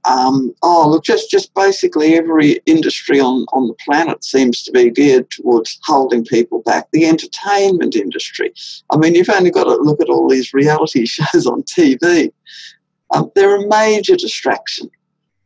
Um, 0.05 0.55
oh, 0.63 0.89
look, 0.89 1.05
just 1.05 1.31
just 1.31 1.53
basically 1.55 2.15
every 2.15 2.61
industry 2.67 3.21
on 3.21 3.47
on 3.53 3.69
the 3.69 3.75
planet 3.85 4.25
seems 4.25 4.63
to 4.65 4.73
be 4.73 4.91
geared 4.91 5.31
towards 5.31 5.79
holding 5.85 6.25
people 6.25 6.63
back. 6.63 6.89
The 6.93 7.07
entertainment 7.07 7.97
industry. 7.97 8.53
I 8.91 8.97
mean, 8.97 9.15
you've 9.15 9.31
only 9.31 9.51
got 9.51 9.65
to 9.65 9.77
look 9.77 10.01
at 10.01 10.09
all 10.09 10.29
these 10.29 10.55
reality 10.55 11.07
shows 11.07 11.47
on 11.47 11.63
TV. 11.63 12.33
Um, 13.11 13.31
they're 13.35 13.57
a 13.57 13.69
major 13.69 14.17
distraction. 14.17 14.91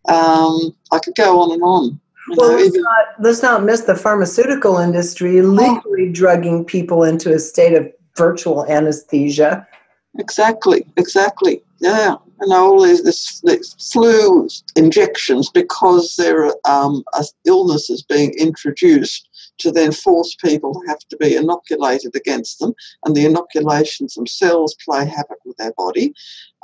Um, 0.08 0.74
I 0.90 0.98
could 0.98 1.14
go 1.14 1.40
on 1.40 1.52
and 1.52 1.62
on. 1.62 2.00
Well, 2.36 2.56
let's 2.56 2.76
not, 2.76 3.06
let's 3.20 3.42
not 3.42 3.64
miss 3.64 3.82
the 3.82 3.94
pharmaceutical 3.94 4.78
industry 4.78 5.40
legally 5.42 6.10
drugging 6.12 6.64
people 6.64 7.04
into 7.04 7.32
a 7.32 7.38
state 7.38 7.74
of 7.74 7.90
virtual 8.16 8.66
anesthesia. 8.66 9.66
Exactly, 10.18 10.84
exactly. 10.96 11.62
Yeah, 11.80 12.16
and 12.40 12.52
all 12.52 12.82
these 12.82 13.04
this, 13.04 13.40
this 13.40 13.74
flu 13.92 14.48
injections 14.76 15.50
because 15.50 16.16
there 16.16 16.46
are 16.46 16.56
um, 16.64 17.04
illnesses 17.46 18.02
being 18.02 18.32
introduced 18.38 19.28
to 19.58 19.70
then 19.70 19.92
force 19.92 20.36
people 20.44 20.72
to 20.74 20.80
have 20.88 21.00
to 21.10 21.16
be 21.18 21.36
inoculated 21.36 22.14
against 22.16 22.58
them, 22.58 22.74
and 23.04 23.14
the 23.14 23.26
inoculations 23.26 24.14
themselves 24.14 24.76
play 24.84 25.06
havoc 25.06 25.38
with 25.44 25.56
their 25.56 25.72
body. 25.76 26.12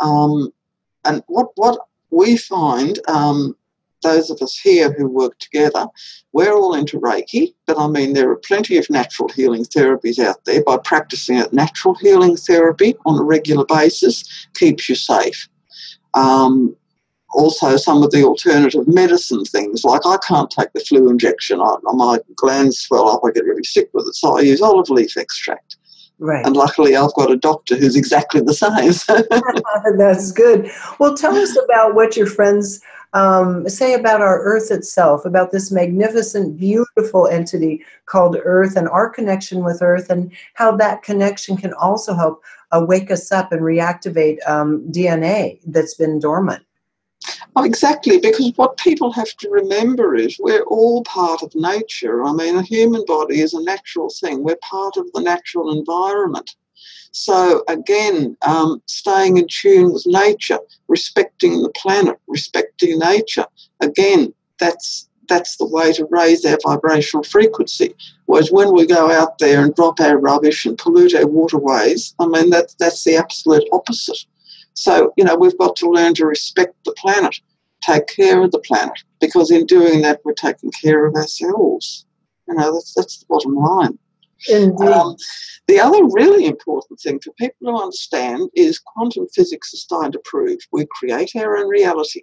Um, 0.01 0.53
and 1.05 1.23
what 1.29 1.49
what 1.55 1.79
we 2.11 2.37
find 2.37 2.99
um, 3.09 3.57
those 4.05 4.31
of 4.31 4.41
us 4.41 4.57
here 4.57 4.93
who 4.93 5.09
work 5.09 5.37
together, 5.41 5.89
we're 6.33 6.55
all 6.55 6.75
into 6.75 7.01
Reiki, 7.01 7.55
but 7.67 7.79
I 7.79 7.89
mean, 7.89 8.13
there 8.13 8.31
are 8.31 8.37
plenty 8.37 8.79
of 8.79 8.89
natural 8.89 9.29
healing 9.29 9.65
therapies 9.65 10.21
out 10.21 10.45
there. 10.45 10.63
By 10.63 10.79
practicing 10.79 11.39
it, 11.39 11.53
natural 11.53 11.95
healing 11.97 12.37
therapy 12.37 12.95
on 13.05 13.19
a 13.19 13.25
regular 13.25 13.65
basis 13.67 14.47
keeps 14.55 14.89
you 14.89 14.95
safe. 14.95 15.49
Um, 16.15 16.77
also, 17.35 17.77
some 17.77 18.03
of 18.05 18.13
the 18.13 18.23
alternative 18.23 18.87
medicine 18.87 19.45
things, 19.45 19.85
like 19.85 20.07
I 20.07 20.17
can't 20.27 20.51
take 20.51 20.73
the 20.73 20.81
flu 20.81 21.11
injection, 21.11 21.61
I, 21.61 21.75
my 21.83 22.21
glands 22.37 22.79
swell 22.79 23.09
up, 23.09 23.23
I 23.27 23.33
get 23.33 23.45
really 23.45 23.65
sick 23.65 23.91
with 23.93 24.07
it, 24.07 24.15
so 24.15 24.39
I 24.39 24.43
use 24.43 24.63
olive 24.63 24.89
leaf 24.89 25.17
extract. 25.17 25.77
Right. 26.19 26.47
And 26.47 26.57
luckily, 26.57 26.97
I've 26.97 27.15
got 27.15 27.31
a 27.31 27.37
doctor 27.37 27.77
who's 27.77 27.97
exactly 27.97 28.41
the 28.41 28.55
same. 28.55 28.93
That's 29.99 30.33
good. 30.33 30.71
Well, 30.99 31.17
tell 31.17 31.35
us 31.35 31.57
about 31.65 31.95
what 31.95 32.17
your 32.17 32.27
friends 32.27 32.81
um, 33.15 33.69
say 33.69 33.95
about 33.95 34.21
our 34.21 34.43
Earth 34.43 34.71
itself, 34.71 35.25
about 35.25 35.51
this 35.53 35.71
magnificent, 35.71 36.57
beautiful 36.57 37.29
entity 37.29 37.85
called 38.07 38.37
Earth 38.43 38.77
and 38.77 38.89
our 38.89 39.09
connection 39.09 39.65
with 39.65 39.83
Earth, 39.83 40.11
and 40.11 40.33
how 40.55 40.77
that 40.77 41.03
connection 41.03 41.57
can 41.57 41.73
also 41.75 42.15
help 42.15 42.43
uh, 42.73 42.85
wake 42.87 43.11
us 43.11 43.31
up 43.33 43.53
and 43.53 43.63
reactivate 43.63 44.39
um, 44.49 44.83
DNA 44.91 45.61
that's 45.67 45.95
been 45.95 46.19
dormant. 46.19 46.65
Oh, 47.57 47.65
exactly, 47.65 48.19
because 48.19 48.53
what 48.57 48.77
people 48.77 49.13
have 49.13 49.33
to 49.39 49.49
remember 49.49 50.15
is 50.15 50.39
we're 50.39 50.65
all 50.65 51.05
part 51.05 51.43
of 51.43 51.55
nature. 51.55 52.25
I 52.25 52.33
mean, 52.33 52.57
a 52.57 52.63
human 52.63 53.05
body 53.07 53.41
is 53.41 53.55
a 53.55 53.63
natural 53.63 54.11
thing, 54.11 54.43
we're 54.43 54.57
part 54.57 54.97
of 54.97 55.11
the 55.13 55.21
natural 55.21 55.77
environment. 55.77 56.55
So, 57.13 57.63
again, 57.69 58.37
um, 58.43 58.83
staying 58.87 59.37
in 59.37 59.47
tune 59.49 59.93
with 59.93 60.05
nature, 60.05 60.59
respecting 60.89 61.63
the 61.63 61.71
planet, 61.71 62.19
respecting 62.27 62.99
nature, 62.99 63.47
again, 63.81 64.35
that's 64.59 65.09
that's 65.29 65.57
the 65.57 65.67
way 65.67 65.93
to 65.93 66.07
raise 66.11 66.45
our 66.45 66.59
vibrational 66.63 67.23
frequency. 67.23 67.95
Whereas 68.27 68.53
when 68.53 68.75
we 68.75 68.87
go 68.87 69.11
out 69.11 69.39
there 69.39 69.65
and 69.65 69.75
drop 69.75 70.01
our 70.01 70.19
rubbish 70.19 70.67
and 70.67 70.77
pollute 70.77 71.15
our 71.15 71.27
waterways, 71.27 72.15
I 72.19 72.27
mean, 72.27 72.51
that, 72.51 72.75
that's 72.79 73.05
the 73.05 73.17
absolute 73.17 73.65
opposite. 73.73 74.19
So, 74.75 75.13
you 75.17 75.25
know, 75.25 75.37
we've 75.37 75.59
got 75.59 75.77
to 75.77 75.91
learn 75.91 76.15
to 76.15 76.27
respect 76.27 76.75
the 76.85 76.93
planet, 76.93 77.41
take 77.81 78.07
care 78.09 78.43
of 78.43 78.51
the 78.51 78.59
planet, 78.59 78.99
because 79.21 79.51
in 79.51 79.67
doing 79.67 80.03
that, 80.03 80.21
we're 80.25 80.35
taking 80.35 80.71
care 80.73 81.07
of 81.07 81.15
ourselves. 81.15 82.07
You 82.49 82.55
know, 82.55 82.75
that's, 82.75 82.95
that's 82.95 83.19
the 83.19 83.27
bottom 83.29 83.55
line. 83.55 83.99
Indeed. 84.49 84.89
Um, 84.89 85.17
the 85.69 85.81
other 85.81 86.05
really 86.05 86.47
important 86.47 87.01
thing 87.01 87.21
for 87.21 87.33
people 87.35 87.73
to 87.73 87.83
understand 87.83 88.51
is 88.55 88.79
quantum 88.79 89.27
physics 89.29 89.73
is 89.73 89.83
starting 89.83 90.13
to 90.13 90.21
prove 90.25 90.59
we 90.73 90.87
create 90.91 91.33
our 91.37 91.57
own 91.57 91.69
reality. 91.69 92.23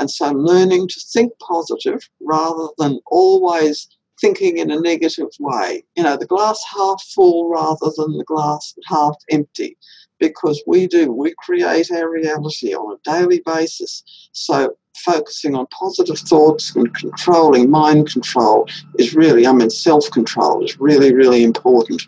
And 0.00 0.10
so 0.10 0.32
learning 0.32 0.88
to 0.88 1.00
think 1.12 1.32
positive 1.38 2.08
rather 2.20 2.68
than 2.78 3.00
always 3.06 3.88
thinking 4.20 4.58
in 4.58 4.70
a 4.70 4.80
negative 4.80 5.28
way. 5.38 5.84
You 5.94 6.02
know, 6.02 6.16
the 6.16 6.26
glass 6.26 6.62
half 6.74 7.02
full 7.14 7.48
rather 7.48 7.90
than 7.96 8.16
the 8.16 8.24
glass 8.24 8.74
half 8.86 9.16
empty 9.30 9.76
because 10.18 10.62
we 10.66 10.86
do, 10.86 11.12
we 11.12 11.34
create 11.38 11.90
our 11.90 12.10
reality 12.10 12.74
on 12.74 12.96
a 12.96 13.10
daily 13.10 13.42
basis. 13.44 14.02
So 14.32 14.76
focusing 14.96 15.54
on 15.54 15.66
positive 15.66 16.18
thoughts 16.18 16.74
and 16.74 16.94
controlling 16.94 17.70
mind 17.70 18.10
control 18.10 18.66
is 18.98 19.14
really, 19.14 19.46
I 19.46 19.52
mean, 19.52 19.70
self 19.70 20.10
control 20.10 20.64
is 20.64 20.80
really, 20.80 21.14
really 21.14 21.44
important. 21.44 22.02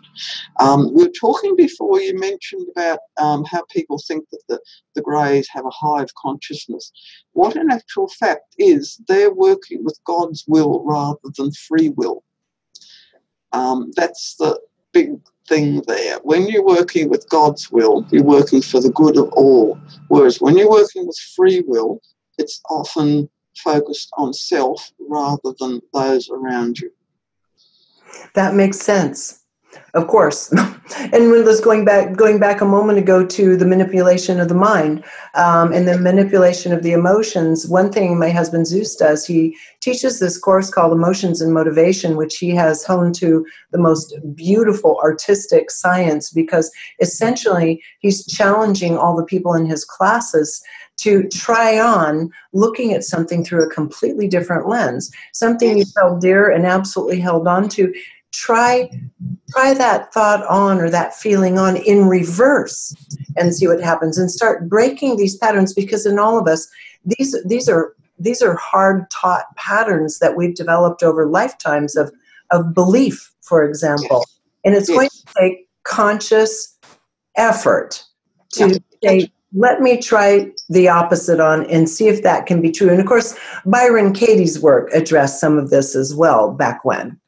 Um, 0.59 0.93
we 0.93 1.03
were 1.03 1.11
talking 1.19 1.55
before, 1.55 1.99
you 1.99 2.17
mentioned 2.19 2.67
about 2.75 2.99
um, 3.17 3.43
how 3.45 3.63
people 3.69 4.01
think 4.07 4.27
that 4.31 4.41
the, 4.49 4.59
the 4.95 5.01
Greys 5.01 5.47
have 5.51 5.65
a 5.65 5.69
hive 5.69 6.09
consciousness. 6.15 6.91
What 7.33 7.55
in 7.55 7.71
actual 7.71 8.07
fact 8.19 8.55
is 8.57 8.99
they're 9.07 9.33
working 9.33 9.83
with 9.83 9.99
God's 10.05 10.43
will 10.47 10.83
rather 10.83 11.17
than 11.37 11.51
free 11.51 11.89
will. 11.89 12.23
Um, 13.51 13.91
that's 13.95 14.35
the 14.35 14.59
big 14.99 15.19
thing 15.47 15.81
there. 15.87 16.17
When 16.23 16.47
you're 16.47 16.65
working 16.65 17.09
with 17.09 17.27
God's 17.29 17.71
will, 17.71 18.05
you're 18.11 18.23
working 18.23 18.61
for 18.61 18.81
the 18.81 18.91
good 18.91 19.17
of 19.17 19.29
all. 19.33 19.79
Whereas 20.07 20.41
when 20.41 20.57
you're 20.57 20.69
working 20.69 21.07
with 21.07 21.17
free 21.35 21.63
will, 21.65 22.01
it's 22.37 22.61
often 22.69 23.29
focused 23.57 24.09
on 24.17 24.33
self 24.33 24.91
rather 24.99 25.53
than 25.59 25.81
those 25.93 26.29
around 26.29 26.79
you. 26.79 26.91
That 28.35 28.55
makes 28.55 28.79
sense. 28.79 29.38
Of 29.93 30.07
course, 30.07 30.51
and 31.13 31.31
was 31.31 31.61
going 31.61 31.85
back 31.85 32.15
going 32.15 32.39
back 32.39 32.61
a 32.61 32.65
moment 32.65 32.99
ago 32.99 33.25
to 33.25 33.57
the 33.57 33.65
manipulation 33.65 34.39
of 34.39 34.47
the 34.47 34.55
mind 34.55 35.03
um, 35.33 35.73
and 35.73 35.87
the 35.87 35.97
manipulation 35.97 36.71
of 36.73 36.83
the 36.83 36.91
emotions. 36.91 37.67
One 37.67 37.91
thing 37.91 38.17
my 38.17 38.29
husband 38.29 38.67
Zeus 38.67 38.95
does, 38.95 39.25
he 39.25 39.55
teaches 39.79 40.19
this 40.19 40.37
course 40.37 40.69
called 40.69 40.91
Emotions 40.91 41.41
and 41.41 41.53
Motivation, 41.53 42.17
which 42.17 42.37
he 42.37 42.49
has 42.51 42.83
honed 42.83 43.15
to 43.15 43.45
the 43.71 43.79
most 43.79 44.15
beautiful 44.35 44.99
artistic 45.03 45.71
science 45.71 46.31
because 46.31 46.71
essentially 46.99 47.81
he's 47.99 48.25
challenging 48.25 48.97
all 48.97 49.15
the 49.15 49.25
people 49.25 49.53
in 49.53 49.65
his 49.65 49.85
classes 49.85 50.61
to 50.99 51.27
try 51.29 51.79
on 51.79 52.29
looking 52.53 52.93
at 52.93 53.03
something 53.03 53.43
through 53.43 53.65
a 53.65 53.69
completely 53.69 54.27
different 54.27 54.67
lens, 54.67 55.09
something 55.33 55.77
you 55.77 55.85
held 55.97 56.21
dear 56.21 56.49
and 56.49 56.65
absolutely 56.65 57.19
held 57.19 57.47
on 57.47 57.69
to. 57.69 57.93
Try 58.31 58.89
try 59.51 59.73
that 59.73 60.13
thought 60.13 60.45
on 60.45 60.79
or 60.79 60.89
that 60.89 61.15
feeling 61.15 61.57
on 61.57 61.77
in 61.77 62.07
reverse 62.07 62.93
and 63.37 63.53
see 63.53 63.67
what 63.67 63.81
happens 63.81 64.17
and 64.17 64.29
start 64.29 64.69
breaking 64.69 65.17
these 65.17 65.35
patterns 65.37 65.73
because 65.73 66.05
in 66.05 66.19
all 66.19 66.37
of 66.37 66.47
us 66.47 66.67
these 67.05 67.35
these 67.45 67.67
are 67.67 67.95
these 68.19 68.41
are 68.41 68.55
hard 68.55 69.09
taught 69.09 69.45
patterns 69.55 70.19
that 70.19 70.35
we've 70.35 70.55
developed 70.55 71.01
over 71.03 71.25
lifetimes 71.25 71.95
of 71.95 72.11
of 72.51 72.73
belief 72.73 73.33
for 73.41 73.63
example 73.63 74.23
yes. 74.27 74.39
and 74.65 74.75
it's 74.75 74.89
yes. 74.89 74.97
going 74.97 75.09
to 75.09 75.33
take 75.39 75.67
conscious 75.83 76.77
effort 77.35 78.03
to 78.51 78.79
say 79.03 79.31
let 79.55 79.81
me 79.81 79.99
try 79.99 80.51
the 80.69 80.87
opposite 80.87 81.39
on 81.39 81.65
and 81.71 81.89
see 81.89 82.07
if 82.07 82.21
that 82.21 82.45
can 82.45 82.61
be 82.61 82.71
true. 82.71 82.89
And 82.89 82.99
of 82.99 83.07
course, 83.07 83.35
Byron 83.65 84.13
Katie's 84.13 84.59
work 84.59 84.91
addressed 84.93 85.39
some 85.39 85.57
of 85.57 85.71
this 85.71 85.95
as 85.95 86.13
well 86.13 86.51
back 86.51 86.85
when. 86.85 87.19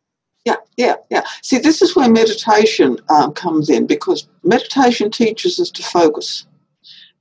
Yeah, 0.46 0.56
yeah, 0.78 0.96
yeah. 1.10 1.24
See, 1.44 1.60
this 1.60 1.82
is 1.82 1.96
where 1.96 2.10
meditation 2.10 2.98
um, 3.10 3.34
comes 3.34 3.70
in 3.70 3.86
because 3.86 4.28
meditation 4.44 5.12
teaches 5.12 5.60
us 5.60 5.70
to 5.72 5.84
focus. 5.84 6.48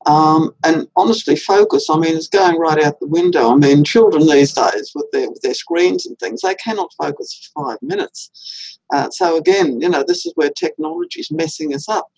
Um, 0.06 0.54
and 0.64 0.88
honestly, 0.96 1.36
focus, 1.36 1.90
I 1.90 1.98
mean, 1.98 2.16
is 2.16 2.28
going 2.28 2.58
right 2.58 2.82
out 2.82 2.98
the 3.00 3.06
window. 3.06 3.52
I 3.52 3.56
mean, 3.56 3.84
children 3.84 4.26
these 4.26 4.54
days 4.54 4.92
with 4.94 5.10
their, 5.12 5.28
with 5.28 5.42
their 5.42 5.52
screens 5.52 6.06
and 6.06 6.18
things, 6.18 6.40
they 6.40 6.54
cannot 6.54 6.94
focus 6.96 7.50
for 7.52 7.66
five 7.66 7.82
minutes. 7.82 8.78
Uh, 8.94 9.10
so, 9.10 9.36
again, 9.36 9.78
you 9.80 9.90
know, 9.90 10.02
this 10.02 10.24
is 10.24 10.32
where 10.36 10.50
technology 10.50 11.20
is 11.20 11.30
messing 11.30 11.74
us 11.74 11.86
up 11.88 12.08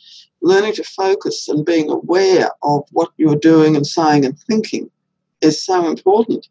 learning 0.42 0.74
to 0.74 0.84
focus 0.84 1.48
and 1.48 1.64
being 1.64 1.88
aware 1.88 2.50
of 2.62 2.84
what 2.90 3.10
you're 3.16 3.36
doing 3.36 3.76
and 3.76 3.86
saying 3.86 4.24
and 4.24 4.38
thinking 4.40 4.90
is 5.40 5.64
so 5.64 5.86
important. 5.88 6.48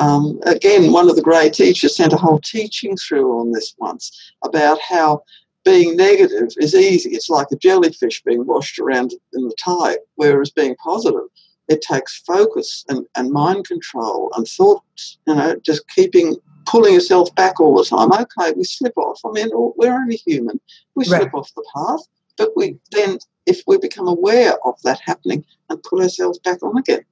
Um, 0.00 0.40
again, 0.44 0.92
one 0.92 1.10
of 1.10 1.16
the 1.16 1.22
great 1.22 1.52
teachers 1.52 1.94
sent 1.94 2.14
a 2.14 2.16
whole 2.16 2.40
teaching 2.40 2.96
through 2.96 3.38
on 3.38 3.52
this 3.52 3.74
once 3.78 4.32
about 4.42 4.80
how 4.80 5.22
being 5.62 5.94
negative 5.94 6.48
is 6.56 6.74
easy. 6.74 7.10
It's 7.10 7.28
like 7.28 7.48
a 7.52 7.56
jellyfish 7.56 8.22
being 8.22 8.46
washed 8.46 8.78
around 8.78 9.12
in 9.34 9.46
the 9.46 9.54
tide, 9.62 9.98
whereas 10.14 10.50
being 10.50 10.74
positive, 10.76 11.28
it 11.68 11.82
takes 11.82 12.22
focus 12.26 12.82
and, 12.88 13.06
and 13.14 13.30
mind 13.30 13.68
control 13.68 14.30
and 14.36 14.48
thoughts, 14.48 15.18
you 15.26 15.34
know, 15.34 15.54
just 15.56 15.86
keeping 15.88 16.34
pulling 16.64 16.94
yourself 16.94 17.34
back 17.34 17.60
all 17.60 17.76
the 17.76 17.84
time. 17.84 18.10
Okay, 18.10 18.52
we 18.56 18.64
slip 18.64 18.96
off. 18.96 19.20
I 19.24 19.30
mean, 19.32 19.50
we're 19.52 19.92
only 19.92 20.16
human. 20.16 20.58
We 20.94 21.04
right. 21.08 21.22
slip 21.22 21.34
off 21.34 21.52
the 21.54 21.64
path. 21.74 22.00
But 22.38 22.56
we 22.56 22.78
then, 22.90 23.18
if 23.44 23.62
we 23.66 23.76
become 23.76 24.08
aware 24.08 24.54
of 24.64 24.80
that 24.82 25.00
happening 25.04 25.44
and 25.68 25.82
pull 25.82 26.00
ourselves 26.00 26.38
back 26.38 26.62
on 26.62 26.78
again. 26.78 27.04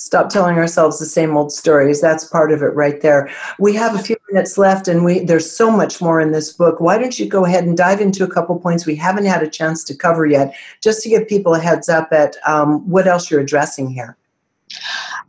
Stop 0.00 0.30
telling 0.30 0.56
ourselves 0.56 0.98
the 0.98 1.04
same 1.04 1.36
old 1.36 1.52
stories. 1.52 2.00
That's 2.00 2.24
part 2.24 2.52
of 2.52 2.62
it 2.62 2.74
right 2.74 3.02
there. 3.02 3.28
We 3.58 3.74
have 3.74 3.94
a 3.94 4.02
few 4.02 4.16
minutes 4.30 4.56
left 4.56 4.88
and 4.88 5.04
we 5.04 5.18
there's 5.18 5.54
so 5.54 5.70
much 5.70 6.00
more 6.00 6.22
in 6.22 6.32
this 6.32 6.54
book. 6.54 6.80
Why 6.80 6.96
don't 6.96 7.18
you 7.18 7.26
go 7.26 7.44
ahead 7.44 7.64
and 7.64 7.76
dive 7.76 8.00
into 8.00 8.24
a 8.24 8.30
couple 8.30 8.58
points 8.58 8.86
we 8.86 8.96
haven't 8.96 9.26
had 9.26 9.42
a 9.42 9.46
chance 9.46 9.84
to 9.84 9.94
cover 9.94 10.24
yet, 10.24 10.56
just 10.80 11.02
to 11.02 11.10
give 11.10 11.28
people 11.28 11.54
a 11.54 11.60
heads 11.60 11.90
up 11.90 12.08
at 12.12 12.36
um, 12.46 12.88
what 12.88 13.06
else 13.06 13.30
you're 13.30 13.40
addressing 13.40 13.90
here. 13.90 14.16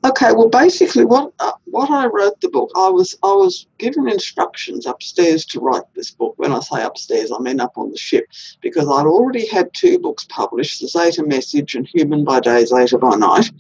Okay, 0.04 0.34
well, 0.34 0.50
basically, 0.50 1.06
what 1.06 1.32
uh, 1.40 1.52
what 1.66 1.92
I 1.92 2.08
wrote 2.08 2.42
the 2.42 2.50
book, 2.50 2.72
I 2.76 2.90
was 2.90 3.16
I 3.22 3.34
was 3.34 3.68
given 3.78 4.10
instructions 4.10 4.88
upstairs 4.88 5.46
to 5.48 5.60
write 5.60 5.84
this 5.94 6.10
book. 6.10 6.34
When 6.38 6.52
I 6.52 6.60
say 6.60 6.84
upstairs, 6.84 7.32
I 7.32 7.40
mean 7.40 7.60
up 7.60 7.78
on 7.78 7.92
the 7.92 7.98
ship, 7.98 8.26
because 8.62 8.88
I'd 8.88 9.06
already 9.06 9.46
had 9.46 9.72
two 9.74 10.00
books 10.00 10.26
published: 10.28 10.82
The 10.82 10.88
Zeta 10.88 11.24
Message 11.24 11.76
and 11.76 11.88
Human 11.88 12.24
by 12.24 12.40
Day, 12.40 12.66
Zeta 12.66 12.98
by 12.98 13.16
Night, 13.16 13.52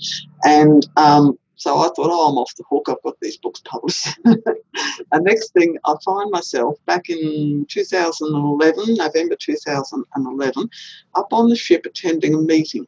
and 0.43 0.87
um, 0.97 1.37
so 1.61 1.77
I 1.77 1.89
thought, 1.89 2.09
oh, 2.09 2.29
I'm 2.29 2.39
off 2.39 2.55
the 2.55 2.63
hook. 2.67 2.87
I've 2.89 3.03
got 3.03 3.19
these 3.21 3.37
books 3.37 3.61
published. 3.63 4.07
and 4.25 5.23
next 5.23 5.53
thing, 5.53 5.77
I 5.85 5.93
find 6.03 6.31
myself 6.31 6.79
back 6.87 7.07
in 7.11 7.67
2011, 7.69 8.95
November 8.95 9.35
2011, 9.35 10.69
up 11.13 11.27
on 11.31 11.49
the 11.49 11.55
ship 11.55 11.85
attending 11.85 12.33
a 12.33 12.39
meeting 12.39 12.87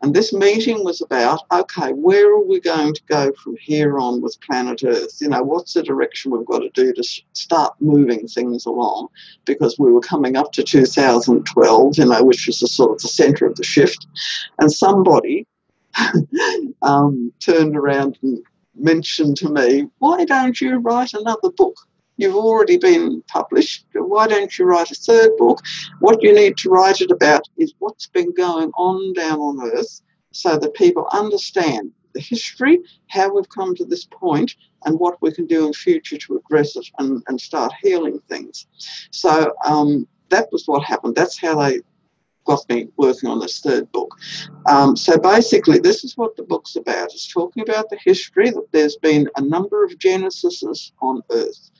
and 0.00 0.14
this 0.14 0.32
meeting 0.32 0.84
was 0.84 1.00
about 1.00 1.42
okay, 1.50 1.92
where 1.92 2.30
are 2.32 2.44
we 2.44 2.60
going 2.60 2.94
to 2.94 3.02
go 3.08 3.32
from 3.32 3.56
here 3.60 3.98
on 3.98 4.22
with 4.22 4.40
planet 4.40 4.82
Earth? 4.84 5.18
You 5.20 5.28
know, 5.28 5.42
what's 5.42 5.74
the 5.74 5.82
direction 5.82 6.30
we've 6.30 6.46
got 6.46 6.60
to 6.60 6.70
do 6.70 6.92
to 6.92 7.02
start 7.32 7.74
moving 7.80 8.28
things 8.28 8.64
along? 8.64 9.08
Because 9.44 9.76
we 9.78 9.90
were 9.90 10.00
coming 10.00 10.36
up 10.36 10.52
to 10.52 10.62
2012, 10.62 11.98
you 11.98 12.06
know, 12.06 12.22
which 12.22 12.46
was 12.46 12.60
the 12.60 12.68
sort 12.68 12.92
of 12.92 13.02
the 13.02 13.08
center 13.08 13.46
of 13.46 13.56
the 13.56 13.64
shift. 13.64 14.06
And 14.60 14.72
somebody 14.72 15.46
um, 16.82 17.32
turned 17.40 17.76
around 17.76 18.18
and 18.22 18.38
mentioned 18.76 19.36
to 19.38 19.48
me, 19.48 19.88
why 19.98 20.24
don't 20.24 20.60
you 20.60 20.76
write 20.76 21.12
another 21.14 21.50
book? 21.50 21.76
You've 22.18 22.34
already 22.34 22.78
been 22.78 23.22
published. 23.28 23.86
Why 23.94 24.26
don't 24.26 24.58
you 24.58 24.64
write 24.64 24.90
a 24.90 24.94
third 24.96 25.30
book? 25.38 25.60
What 26.00 26.20
you 26.20 26.34
need 26.34 26.56
to 26.58 26.68
write 26.68 27.00
it 27.00 27.12
about 27.12 27.48
is 27.56 27.74
what's 27.78 28.08
been 28.08 28.34
going 28.34 28.70
on 28.76 29.12
down 29.12 29.38
on 29.38 29.70
Earth 29.72 30.02
so 30.32 30.58
that 30.58 30.74
people 30.74 31.08
understand 31.12 31.92
the 32.14 32.20
history, 32.20 32.80
how 33.06 33.32
we've 33.32 33.48
come 33.48 33.74
to 33.76 33.84
this 33.84 34.04
point, 34.04 34.56
and 34.84 34.98
what 34.98 35.22
we 35.22 35.32
can 35.32 35.46
do 35.46 35.66
in 35.66 35.72
future 35.72 36.18
to 36.18 36.42
address 36.44 36.74
it 36.74 36.86
and, 36.98 37.22
and 37.28 37.40
start 37.40 37.72
healing 37.82 38.18
things. 38.28 38.66
So 39.12 39.54
um, 39.64 40.08
that 40.30 40.48
was 40.50 40.66
what 40.66 40.82
happened. 40.82 41.14
That's 41.14 41.38
how 41.38 41.60
they 41.62 41.82
got 42.44 42.68
me 42.68 42.88
working 42.96 43.28
on 43.28 43.38
this 43.38 43.60
third 43.60 43.92
book. 43.92 44.12
Um, 44.66 44.96
so 44.96 45.18
basically, 45.18 45.78
this 45.78 46.02
is 46.02 46.16
what 46.16 46.34
the 46.36 46.42
book's 46.42 46.74
about. 46.74 47.12
It's 47.12 47.32
talking 47.32 47.62
about 47.62 47.90
the 47.90 47.98
history 48.02 48.50
that 48.50 48.72
there's 48.72 48.96
been 48.96 49.28
a 49.36 49.42
number 49.42 49.84
of 49.84 49.92
genesises 49.92 50.90
on 51.00 51.22
Earth 51.30 51.70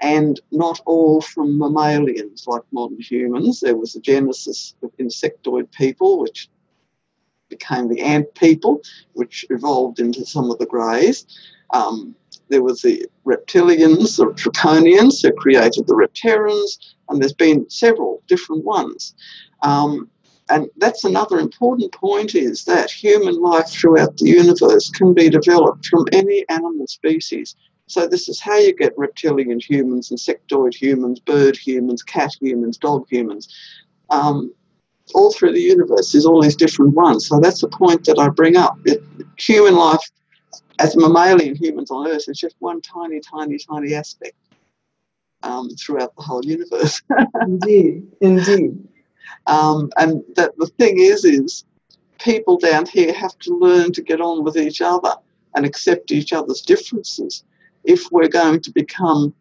and 0.00 0.40
not 0.52 0.80
all 0.86 1.20
from 1.20 1.58
mammalians 1.58 2.46
like 2.46 2.62
modern 2.72 3.00
humans. 3.00 3.60
There 3.60 3.76
was 3.76 3.94
a 3.94 4.00
genesis 4.00 4.74
of 4.82 4.90
insectoid 4.98 5.70
people, 5.72 6.18
which 6.18 6.48
became 7.48 7.88
the 7.88 8.00
ant 8.00 8.34
people, 8.34 8.82
which 9.12 9.46
evolved 9.50 10.00
into 10.00 10.26
some 10.26 10.50
of 10.50 10.58
the 10.58 10.66
greys. 10.66 11.26
Um, 11.70 12.14
there 12.48 12.62
was 12.62 12.82
the 12.82 13.06
reptilians, 13.26 14.16
the 14.16 14.26
draconians 14.26 15.22
who 15.22 15.32
created 15.32 15.86
the 15.86 15.94
reptarians, 15.94 16.78
and 17.08 17.20
there's 17.20 17.32
been 17.32 17.68
several 17.68 18.22
different 18.28 18.64
ones. 18.64 19.14
Um, 19.62 20.10
and 20.48 20.68
that's 20.76 21.02
another 21.02 21.40
important 21.40 21.92
point 21.92 22.34
is 22.36 22.64
that 22.66 22.90
human 22.90 23.40
life 23.40 23.68
throughout 23.68 24.16
the 24.16 24.28
universe 24.28 24.90
can 24.90 25.12
be 25.12 25.28
developed 25.28 25.86
from 25.86 26.06
any 26.12 26.44
animal 26.48 26.86
species. 26.86 27.56
So 27.86 28.06
this 28.06 28.28
is 28.28 28.40
how 28.40 28.56
you 28.58 28.74
get 28.74 28.96
reptilian 28.96 29.60
humans, 29.60 30.10
insectoid 30.10 30.74
humans, 30.74 31.20
bird 31.20 31.56
humans, 31.56 32.02
cat 32.02 32.32
humans, 32.40 32.78
dog 32.78 33.06
humans. 33.08 33.48
Um, 34.10 34.52
all 35.14 35.32
through 35.32 35.52
the 35.52 35.60
universe, 35.60 36.12
there's 36.12 36.26
all 36.26 36.42
these 36.42 36.56
different 36.56 36.94
ones. 36.94 37.28
So 37.28 37.38
that's 37.38 37.60
the 37.60 37.68
point 37.68 38.04
that 38.06 38.18
I 38.18 38.28
bring 38.28 38.56
up. 38.56 38.76
It, 38.84 39.02
human 39.38 39.76
life, 39.76 40.00
as 40.80 40.96
mammalian 40.96 41.54
humans 41.54 41.92
on 41.92 42.08
Earth, 42.08 42.28
is 42.28 42.38
just 42.38 42.56
one 42.58 42.80
tiny, 42.80 43.20
tiny, 43.20 43.56
tiny 43.56 43.94
aspect 43.94 44.34
um, 45.44 45.70
throughout 45.70 46.14
the 46.16 46.22
whole 46.22 46.44
universe. 46.44 47.00
indeed, 47.40 48.04
indeed. 48.20 48.88
Um, 49.46 49.90
and 49.96 50.24
that 50.34 50.56
the 50.58 50.66
thing 50.66 50.98
is, 50.98 51.24
is 51.24 51.64
people 52.18 52.58
down 52.58 52.86
here 52.86 53.12
have 53.12 53.38
to 53.40 53.56
learn 53.56 53.92
to 53.92 54.02
get 54.02 54.20
on 54.20 54.42
with 54.42 54.56
each 54.56 54.80
other 54.80 55.14
and 55.54 55.64
accept 55.64 56.10
each 56.10 56.32
other's 56.32 56.62
differences 56.62 57.44
if 57.86 58.10
we're 58.10 58.28
going 58.28 58.60
to 58.60 58.70
become 58.70 59.34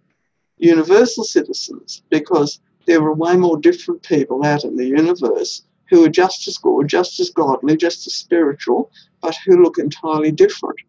universal 0.57 1.23
citizens 1.23 2.03
because 2.09 2.59
there 2.85 3.01
are 3.01 3.13
way 3.13 3.35
more 3.35 3.57
different 3.57 4.03
people 4.03 4.45
out 4.45 4.63
in 4.63 4.75
the 4.75 4.85
universe 4.85 5.63
who 5.89 6.05
are 6.05 6.09
just 6.09 6.47
as 6.47 6.57
good, 6.57 6.87
just 6.87 7.19
as 7.19 7.29
godly, 7.29 7.77
just 7.77 8.07
as 8.07 8.13
spiritual, 8.13 8.91
but 9.21 9.35
who 9.45 9.61
look 9.61 9.77
entirely 9.77 10.31
different. 10.31 10.79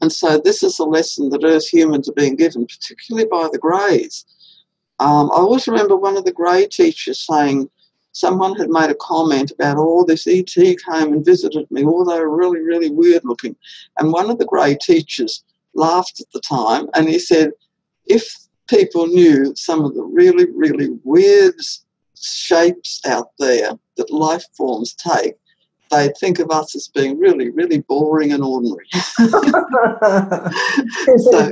And 0.00 0.12
so 0.12 0.38
this 0.38 0.62
is 0.62 0.78
a 0.78 0.84
lesson 0.84 1.30
that 1.30 1.44
Earth 1.44 1.68
humans 1.68 2.08
are 2.08 2.14
being 2.14 2.36
given, 2.36 2.66
particularly 2.66 3.26
by 3.26 3.48
the 3.50 3.58
Greys. 3.58 4.26
Um, 5.00 5.30
I 5.32 5.36
always 5.36 5.66
remember 5.66 5.96
one 5.96 6.16
of 6.16 6.24
the 6.24 6.32
Grey 6.32 6.66
teachers 6.66 7.20
saying, 7.20 7.68
someone 8.12 8.54
had 8.54 8.70
made 8.70 8.90
a 8.90 8.94
comment 8.96 9.50
about, 9.50 9.76
oh, 9.78 10.04
this 10.04 10.26
ET 10.26 10.54
came 10.54 11.12
and 11.12 11.24
visited 11.24 11.68
me, 11.70 11.84
oh, 11.84 12.04
they 12.04 12.18
were 12.20 12.36
really, 12.36 12.60
really 12.60 12.90
weird 12.90 13.24
looking. 13.24 13.56
And 13.98 14.12
one 14.12 14.30
of 14.30 14.38
the 14.38 14.44
Grey 14.44 14.76
teachers 14.76 15.42
laughed 15.74 16.20
at 16.20 16.30
the 16.32 16.40
time 16.40 16.88
and 16.94 17.08
he 17.08 17.18
said, 17.18 17.52
if 18.06 18.26
people 18.68 19.06
knew 19.06 19.54
some 19.56 19.84
of 19.84 19.94
the 19.94 20.02
really, 20.02 20.46
really 20.54 20.90
weird 21.04 21.54
shapes 22.20 23.00
out 23.06 23.28
there 23.38 23.72
that 23.96 24.10
life 24.10 24.44
forms 24.56 24.94
take, 24.94 25.34
they'd 25.90 26.16
think 26.18 26.38
of 26.38 26.50
us 26.50 26.74
as 26.74 26.88
being 26.88 27.18
really, 27.18 27.50
really 27.50 27.78
boring 27.80 28.32
and 28.32 28.42
ordinary. 28.42 28.86
so, 28.92 29.02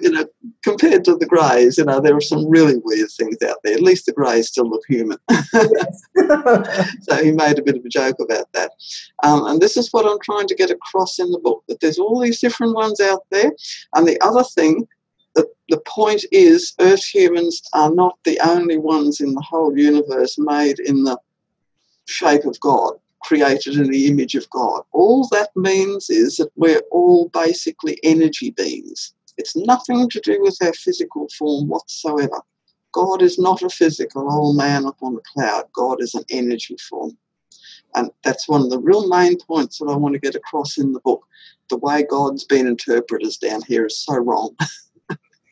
you 0.03 0.11
know, 0.11 0.27
compared 0.63 1.05
to 1.05 1.17
the 1.17 1.27
greys, 1.29 1.79
you 1.79 1.85
know, 1.85 2.01
there 2.01 2.17
are 2.17 2.21
some 2.21 2.49
really 2.49 2.77
weird 2.85 3.11
things 3.11 3.37
out 3.43 3.59
there. 3.63 3.75
At 3.75 3.83
least 3.83 4.07
the 4.07 4.13
greys 4.13 4.49
still 4.49 4.69
look 4.69 4.83
human. 4.89 5.19
so 7.03 7.23
he 7.23 7.33
made 7.33 7.59
a 7.59 7.63
bit 7.63 7.77
of 7.77 7.85
a 7.85 7.89
joke 7.89 8.17
about 8.21 8.51
that. 8.53 8.73
Um, 9.23 9.47
and 9.47 9.61
this 9.61 9.77
is 9.77 9.93
what 9.93 10.07
I'm 10.07 10.21
trying 10.23 10.49
to 10.49 10.55
get 10.55 10.71
across 10.71 11.19
in 11.19 11.31
the 11.31 11.39
book 11.39 11.63
that 11.69 11.81
there's 11.81 11.99
all 11.99 12.21
these 12.21 12.41
different 12.41 12.75
ones 12.75 13.01
out 13.01 13.25
there. 13.31 13.53
And 13.95 14.07
the 14.07 14.21
other 14.23 14.45
thing 14.45 14.87
the, 15.35 15.49
the 15.71 15.81
point 15.87 16.25
is, 16.31 16.75
Earth 16.79 17.05
humans 17.05 17.63
are 17.73 17.91
not 17.95 18.19
the 18.25 18.39
only 18.45 18.77
ones 18.77 19.21
in 19.21 19.33
the 19.33 19.41
whole 19.41 19.77
universe 19.77 20.37
made 20.39 20.79
in 20.79 21.05
the 21.05 21.17
shape 22.07 22.45
of 22.45 22.61
God 22.61 22.95
created 23.23 23.77
in 23.77 23.91
the 23.91 24.07
image 24.07 24.35
of 24.35 24.49
God. 24.51 24.83
All 24.93 25.29
that 25.29 25.51
means 25.57 26.11
is 26.11 26.37
that 26.37 26.51
we're 26.57 26.83
all 26.91 27.29
basically 27.31 27.99
energy 28.03 28.51
beings. 28.51 29.15
It's 29.39 29.57
nothing 29.57 30.09
to 30.11 30.21
do 30.21 30.41
with 30.43 30.59
our 30.63 30.73
physical 30.73 31.29
form 31.39 31.69
whatsoever. 31.69 32.43
God 32.93 33.23
is 33.23 33.39
not 33.39 33.63
a 33.63 33.71
physical 33.71 34.31
old 34.31 34.57
man 34.57 34.85
up 34.85 34.99
on 35.03 35.17
a 35.17 35.21
cloud. 35.33 35.65
God 35.73 36.03
is 36.03 36.15
an 36.15 36.25
energy 36.29 36.77
form. 36.89 37.17
And 37.95 38.11
that's 38.23 38.49
one 38.49 38.63
of 38.63 38.71
the 38.71 38.79
real 38.79 39.09
main 39.09 39.39
points 39.39 39.79
that 39.79 39.87
I 39.87 39.97
want 39.97 40.15
to 40.15 40.21
get 40.21 40.35
across 40.35 40.79
in 40.79 40.93
the 40.93 41.01
book. 41.01 41.25
The 41.71 41.77
way 41.79 42.05
God's 42.09 42.45
been 42.45 42.67
interpreted 42.67 43.33
down 43.41 43.63
here 43.67 43.87
is 43.87 43.99
so 43.99 44.17
wrong. 44.17 44.55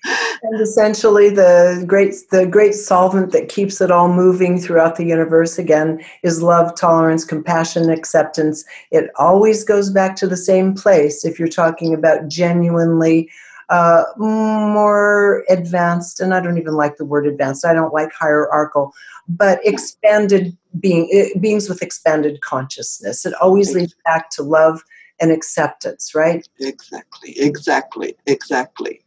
and 0.04 0.60
essentially 0.60 1.28
the 1.28 1.84
great 1.86 2.14
the 2.30 2.46
great 2.46 2.74
solvent 2.74 3.32
that 3.32 3.48
keeps 3.48 3.80
it 3.80 3.90
all 3.90 4.08
moving 4.08 4.58
throughout 4.58 4.96
the 4.96 5.04
universe 5.04 5.58
again 5.58 6.02
is 6.22 6.42
love 6.42 6.74
tolerance 6.74 7.24
compassion 7.24 7.90
acceptance. 7.90 8.64
It 8.90 9.10
always 9.16 9.64
goes 9.64 9.90
back 9.90 10.16
to 10.16 10.26
the 10.26 10.36
same 10.36 10.74
place 10.74 11.24
if 11.24 11.38
you're 11.38 11.48
talking 11.48 11.94
about 11.94 12.28
genuinely 12.28 13.30
uh, 13.68 14.02
more 14.16 15.44
advanced 15.48 16.18
and 16.18 16.34
i 16.34 16.40
don't 16.40 16.58
even 16.58 16.74
like 16.74 16.96
the 16.96 17.04
word 17.04 17.24
advanced 17.24 17.64
i 17.64 17.72
don't 17.72 17.94
like 17.94 18.12
hierarchical 18.12 18.92
but 19.28 19.64
expanded 19.64 20.56
being 20.80 21.08
eh, 21.12 21.28
beings 21.38 21.68
with 21.68 21.82
expanded 21.82 22.40
consciousness. 22.40 23.24
It 23.24 23.34
always 23.34 23.74
leads 23.74 23.94
back 24.04 24.30
to 24.30 24.42
love 24.42 24.82
and 25.20 25.30
acceptance 25.30 26.14
right? 26.14 26.46
exactly 26.58 27.38
exactly 27.38 28.16
exactly 28.26 29.00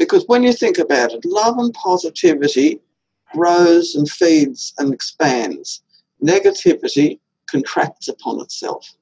because 0.00 0.24
when 0.28 0.42
you 0.42 0.54
think 0.54 0.78
about 0.78 1.12
it, 1.12 1.22
love 1.26 1.58
and 1.58 1.74
positivity 1.74 2.80
grows 3.34 3.94
and 3.94 4.10
feeds 4.10 4.72
and 4.78 4.94
expands. 4.94 5.82
Negativity 6.24 7.20
contracts 7.50 8.08
upon 8.08 8.40
itself. 8.40 8.94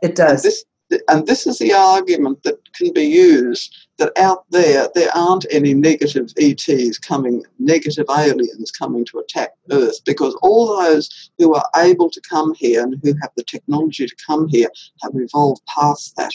It 0.00 0.14
does. 0.14 0.30
And 0.30 0.42
this, 0.44 0.64
and 1.08 1.26
this 1.26 1.44
is 1.44 1.58
the 1.58 1.72
argument 1.72 2.44
that 2.44 2.72
can 2.72 2.92
be 2.92 3.02
used 3.02 3.88
that 3.98 4.16
out 4.16 4.44
there, 4.50 4.88
there 4.94 5.10
aren't 5.12 5.46
any 5.50 5.74
negative 5.74 6.32
ETs 6.38 6.96
coming, 6.98 7.42
negative 7.58 8.06
aliens 8.08 8.70
coming 8.70 9.04
to 9.06 9.18
attack 9.18 9.50
Earth, 9.72 10.04
because 10.06 10.38
all 10.40 10.68
those 10.68 11.30
who 11.38 11.52
are 11.52 11.68
able 11.78 12.08
to 12.10 12.20
come 12.20 12.54
here 12.54 12.84
and 12.84 12.94
who 13.02 13.12
have 13.20 13.32
the 13.36 13.42
technology 13.42 14.06
to 14.06 14.16
come 14.24 14.46
here 14.46 14.70
have 15.02 15.12
evolved 15.16 15.62
past 15.66 16.14
that. 16.16 16.32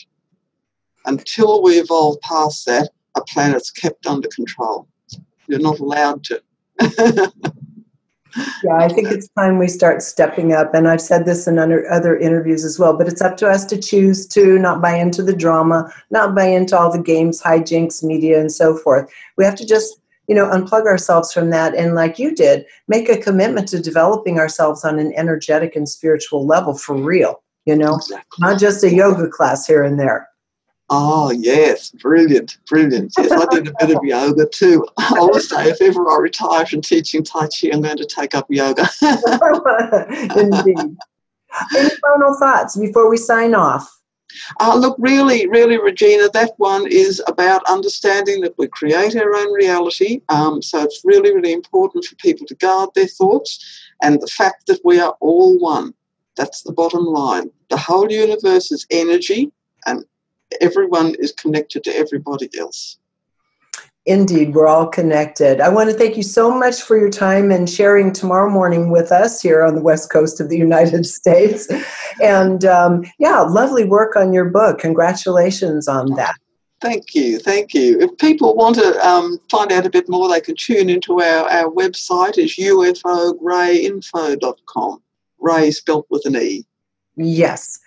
Until 1.05 1.63
we 1.63 1.79
evolve 1.79 2.19
past 2.19 2.65
that, 2.65 2.89
a 3.15 3.21
planet's 3.21 3.71
kept 3.71 4.05
under 4.07 4.27
control. 4.29 4.87
You're 5.47 5.59
not 5.59 5.79
allowed 5.79 6.23
to. 6.25 6.41
yeah, 8.63 8.77
I 8.77 8.89
think 8.89 9.11
it's 9.11 9.29
time 9.29 9.57
we 9.57 9.67
start 9.67 10.01
stepping 10.01 10.53
up. 10.53 10.73
And 10.73 10.87
I've 10.87 11.01
said 11.01 11.25
this 11.25 11.47
in 11.47 11.59
under, 11.59 11.89
other 11.91 12.17
interviews 12.17 12.65
as 12.65 12.79
well, 12.79 12.97
but 12.97 13.07
it's 13.07 13.21
up 13.21 13.37
to 13.37 13.49
us 13.49 13.65
to 13.65 13.79
choose 13.79 14.27
to 14.27 14.59
not 14.59 14.81
buy 14.81 14.95
into 14.95 15.23
the 15.23 15.35
drama, 15.35 15.91
not 16.11 16.35
buy 16.35 16.45
into 16.45 16.77
all 16.77 16.91
the 16.91 17.01
games, 17.01 17.41
hijinks, 17.41 18.03
media, 18.03 18.39
and 18.39 18.51
so 18.51 18.75
forth. 18.75 19.11
We 19.37 19.45
have 19.45 19.55
to 19.55 19.65
just 19.65 19.99
you 20.27 20.35
know 20.35 20.49
unplug 20.49 20.85
ourselves 20.85 21.31
from 21.31 21.51
that 21.51 21.75
and 21.75 21.93
like 21.93 22.17
you 22.17 22.33
did 22.33 22.65
make 22.87 23.09
a 23.09 23.17
commitment 23.17 23.67
to 23.67 23.79
developing 23.79 24.39
ourselves 24.39 24.83
on 24.83 24.97
an 24.97 25.13
energetic 25.15 25.75
and 25.75 25.87
spiritual 25.87 26.45
level 26.45 26.75
for 26.75 26.95
real 26.95 27.43
you 27.65 27.75
know 27.75 27.95
exactly. 27.97 28.37
not 28.39 28.59
just 28.59 28.83
a 28.83 28.91
yoga 28.93 29.27
class 29.27 29.67
here 29.67 29.83
and 29.83 29.99
there 29.99 30.27
Oh, 30.89 31.31
yes, 31.31 31.89
brilliant, 31.89 32.59
brilliant. 32.69 33.13
Yes, 33.17 33.31
I 33.31 33.45
did 33.49 33.67
a 33.67 33.73
bit 33.79 33.95
of 33.95 34.03
yoga 34.03 34.45
too. 34.47 34.85
I 34.97 35.15
always 35.17 35.49
say 35.49 35.69
if 35.69 35.81
ever 35.81 36.11
I 36.11 36.17
retire 36.17 36.65
from 36.65 36.81
teaching 36.81 37.23
Tai 37.23 37.47
Chi, 37.47 37.69
I'm 37.73 37.81
going 37.81 37.97
to 37.97 38.05
take 38.05 38.35
up 38.35 38.45
yoga. 38.49 38.87
Indeed. 40.35 40.97
Any 41.75 41.89
final 41.89 42.35
thoughts 42.37 42.77
before 42.77 43.09
we 43.09 43.17
sign 43.17 43.55
off? 43.55 43.91
Uh, 44.59 44.75
look, 44.75 44.95
really, 44.99 45.47
really, 45.47 45.77
Regina, 45.77 46.29
that 46.29 46.53
one 46.57 46.85
is 46.87 47.21
about 47.27 47.63
understanding 47.65 48.41
that 48.41 48.57
we 48.57 48.67
create 48.67 49.15
our 49.15 49.35
own 49.35 49.53
reality. 49.53 50.21
Um, 50.29 50.61
so 50.61 50.83
it's 50.83 51.01
really, 51.03 51.33
really 51.33 51.53
important 51.53 52.05
for 52.05 52.15
people 52.15 52.45
to 52.47 52.55
guard 52.55 52.89
their 52.93 53.07
thoughts 53.07 53.83
and 54.03 54.21
the 54.21 54.27
fact 54.27 54.67
that 54.67 54.81
we 54.83 54.99
are 54.99 55.15
all 55.19 55.57
one. 55.57 55.93
That's 56.35 56.63
the 56.63 56.73
bottom 56.73 57.05
line. 57.05 57.49
The 57.69 57.77
whole 57.77 58.11
universe 58.11 58.71
is 58.71 58.85
energy, 58.91 59.51
and 59.85 60.03
everyone 60.61 61.15
is 61.19 61.31
connected 61.31 61.83
to 61.85 61.95
everybody 61.95 62.49
else. 62.57 62.97
Indeed, 64.07 64.53
we're 64.53 64.67
all 64.67 64.87
connected. 64.87 65.59
I 65.59 65.69
want 65.69 65.89
to 65.89 65.95
thank 65.95 66.15
you 66.15 66.21
so 66.21 66.55
much 66.55 66.79
for 66.79 66.95
your 66.95 67.09
time 67.09 67.49
and 67.49 67.67
sharing 67.67 68.13
tomorrow 68.13 68.51
morning 68.51 68.91
with 68.91 69.11
us 69.11 69.41
here 69.41 69.63
on 69.63 69.73
the 69.73 69.81
west 69.81 70.11
coast 70.11 70.39
of 70.39 70.49
the 70.49 70.57
United 70.57 71.07
States. 71.07 71.67
And 72.21 72.63
um, 72.65 73.03
yeah, 73.17 73.39
lovely 73.39 73.83
work 73.83 74.15
on 74.15 74.31
your 74.31 74.45
book. 74.45 74.77
Congratulations 74.77 75.87
on 75.87 76.13
that. 76.15 76.35
Thank 76.81 77.15
you, 77.15 77.39
thank 77.39 77.73
you. 77.73 77.97
If 77.99 78.15
people 78.17 78.55
want 78.55 78.75
to 78.75 79.07
um, 79.07 79.39
find 79.49 79.71
out 79.71 79.87
a 79.87 79.89
bit 79.89 80.07
more, 80.07 80.29
they 80.29 80.41
can 80.41 80.55
tune 80.55 80.87
into 80.89 81.19
our, 81.19 81.49
our 81.49 81.71
website. 81.71 82.37
It's 82.37 82.59
ufogreyinfo.com. 82.59 85.01
Ray 85.39 85.71
spelt 85.71 86.05
with 86.11 86.27
an 86.27 86.35
E. 86.35 86.63
Yes. 87.15 87.79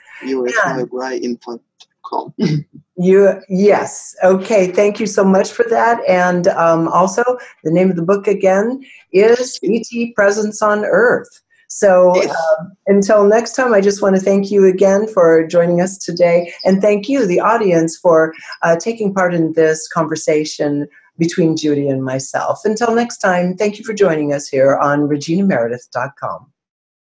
ufogreyinfo.com 2.08 2.34
you 2.96 3.40
yes 3.48 4.14
okay 4.24 4.70
thank 4.72 4.98
you 4.98 5.06
so 5.06 5.24
much 5.24 5.50
for 5.50 5.64
that 5.64 6.00
and 6.08 6.48
um, 6.48 6.88
also 6.88 7.22
the 7.64 7.70
name 7.70 7.90
of 7.90 7.96
the 7.96 8.02
book 8.02 8.26
again 8.26 8.80
is 9.12 9.58
et 9.62 10.14
presence 10.14 10.62
on 10.62 10.84
earth 10.84 11.42
So 11.70 12.16
yes. 12.16 12.34
um, 12.34 12.72
until 12.86 13.24
next 13.24 13.52
time, 13.52 13.74
I 13.74 13.82
just 13.82 14.00
want 14.00 14.16
to 14.16 14.22
thank 14.22 14.50
you 14.50 14.64
again 14.64 15.06
for 15.06 15.46
joining 15.46 15.82
us 15.82 15.98
today. 15.98 16.50
And 16.64 16.80
thank 16.80 17.10
you, 17.10 17.26
the 17.26 17.40
audience, 17.40 17.94
for 17.94 18.32
uh, 18.62 18.76
taking 18.76 19.12
part 19.12 19.34
in 19.34 19.52
this 19.52 19.86
conversation 19.86 20.88
between 21.18 21.58
Judy 21.58 21.86
and 21.88 22.02
myself. 22.02 22.60
Until 22.64 22.94
next 22.94 23.18
time, 23.18 23.54
thank 23.54 23.78
you 23.78 23.84
for 23.84 23.92
joining 23.92 24.32
us 24.32 24.48
here 24.48 24.78
on 24.78 25.00
reginameredith.com. 25.00 26.50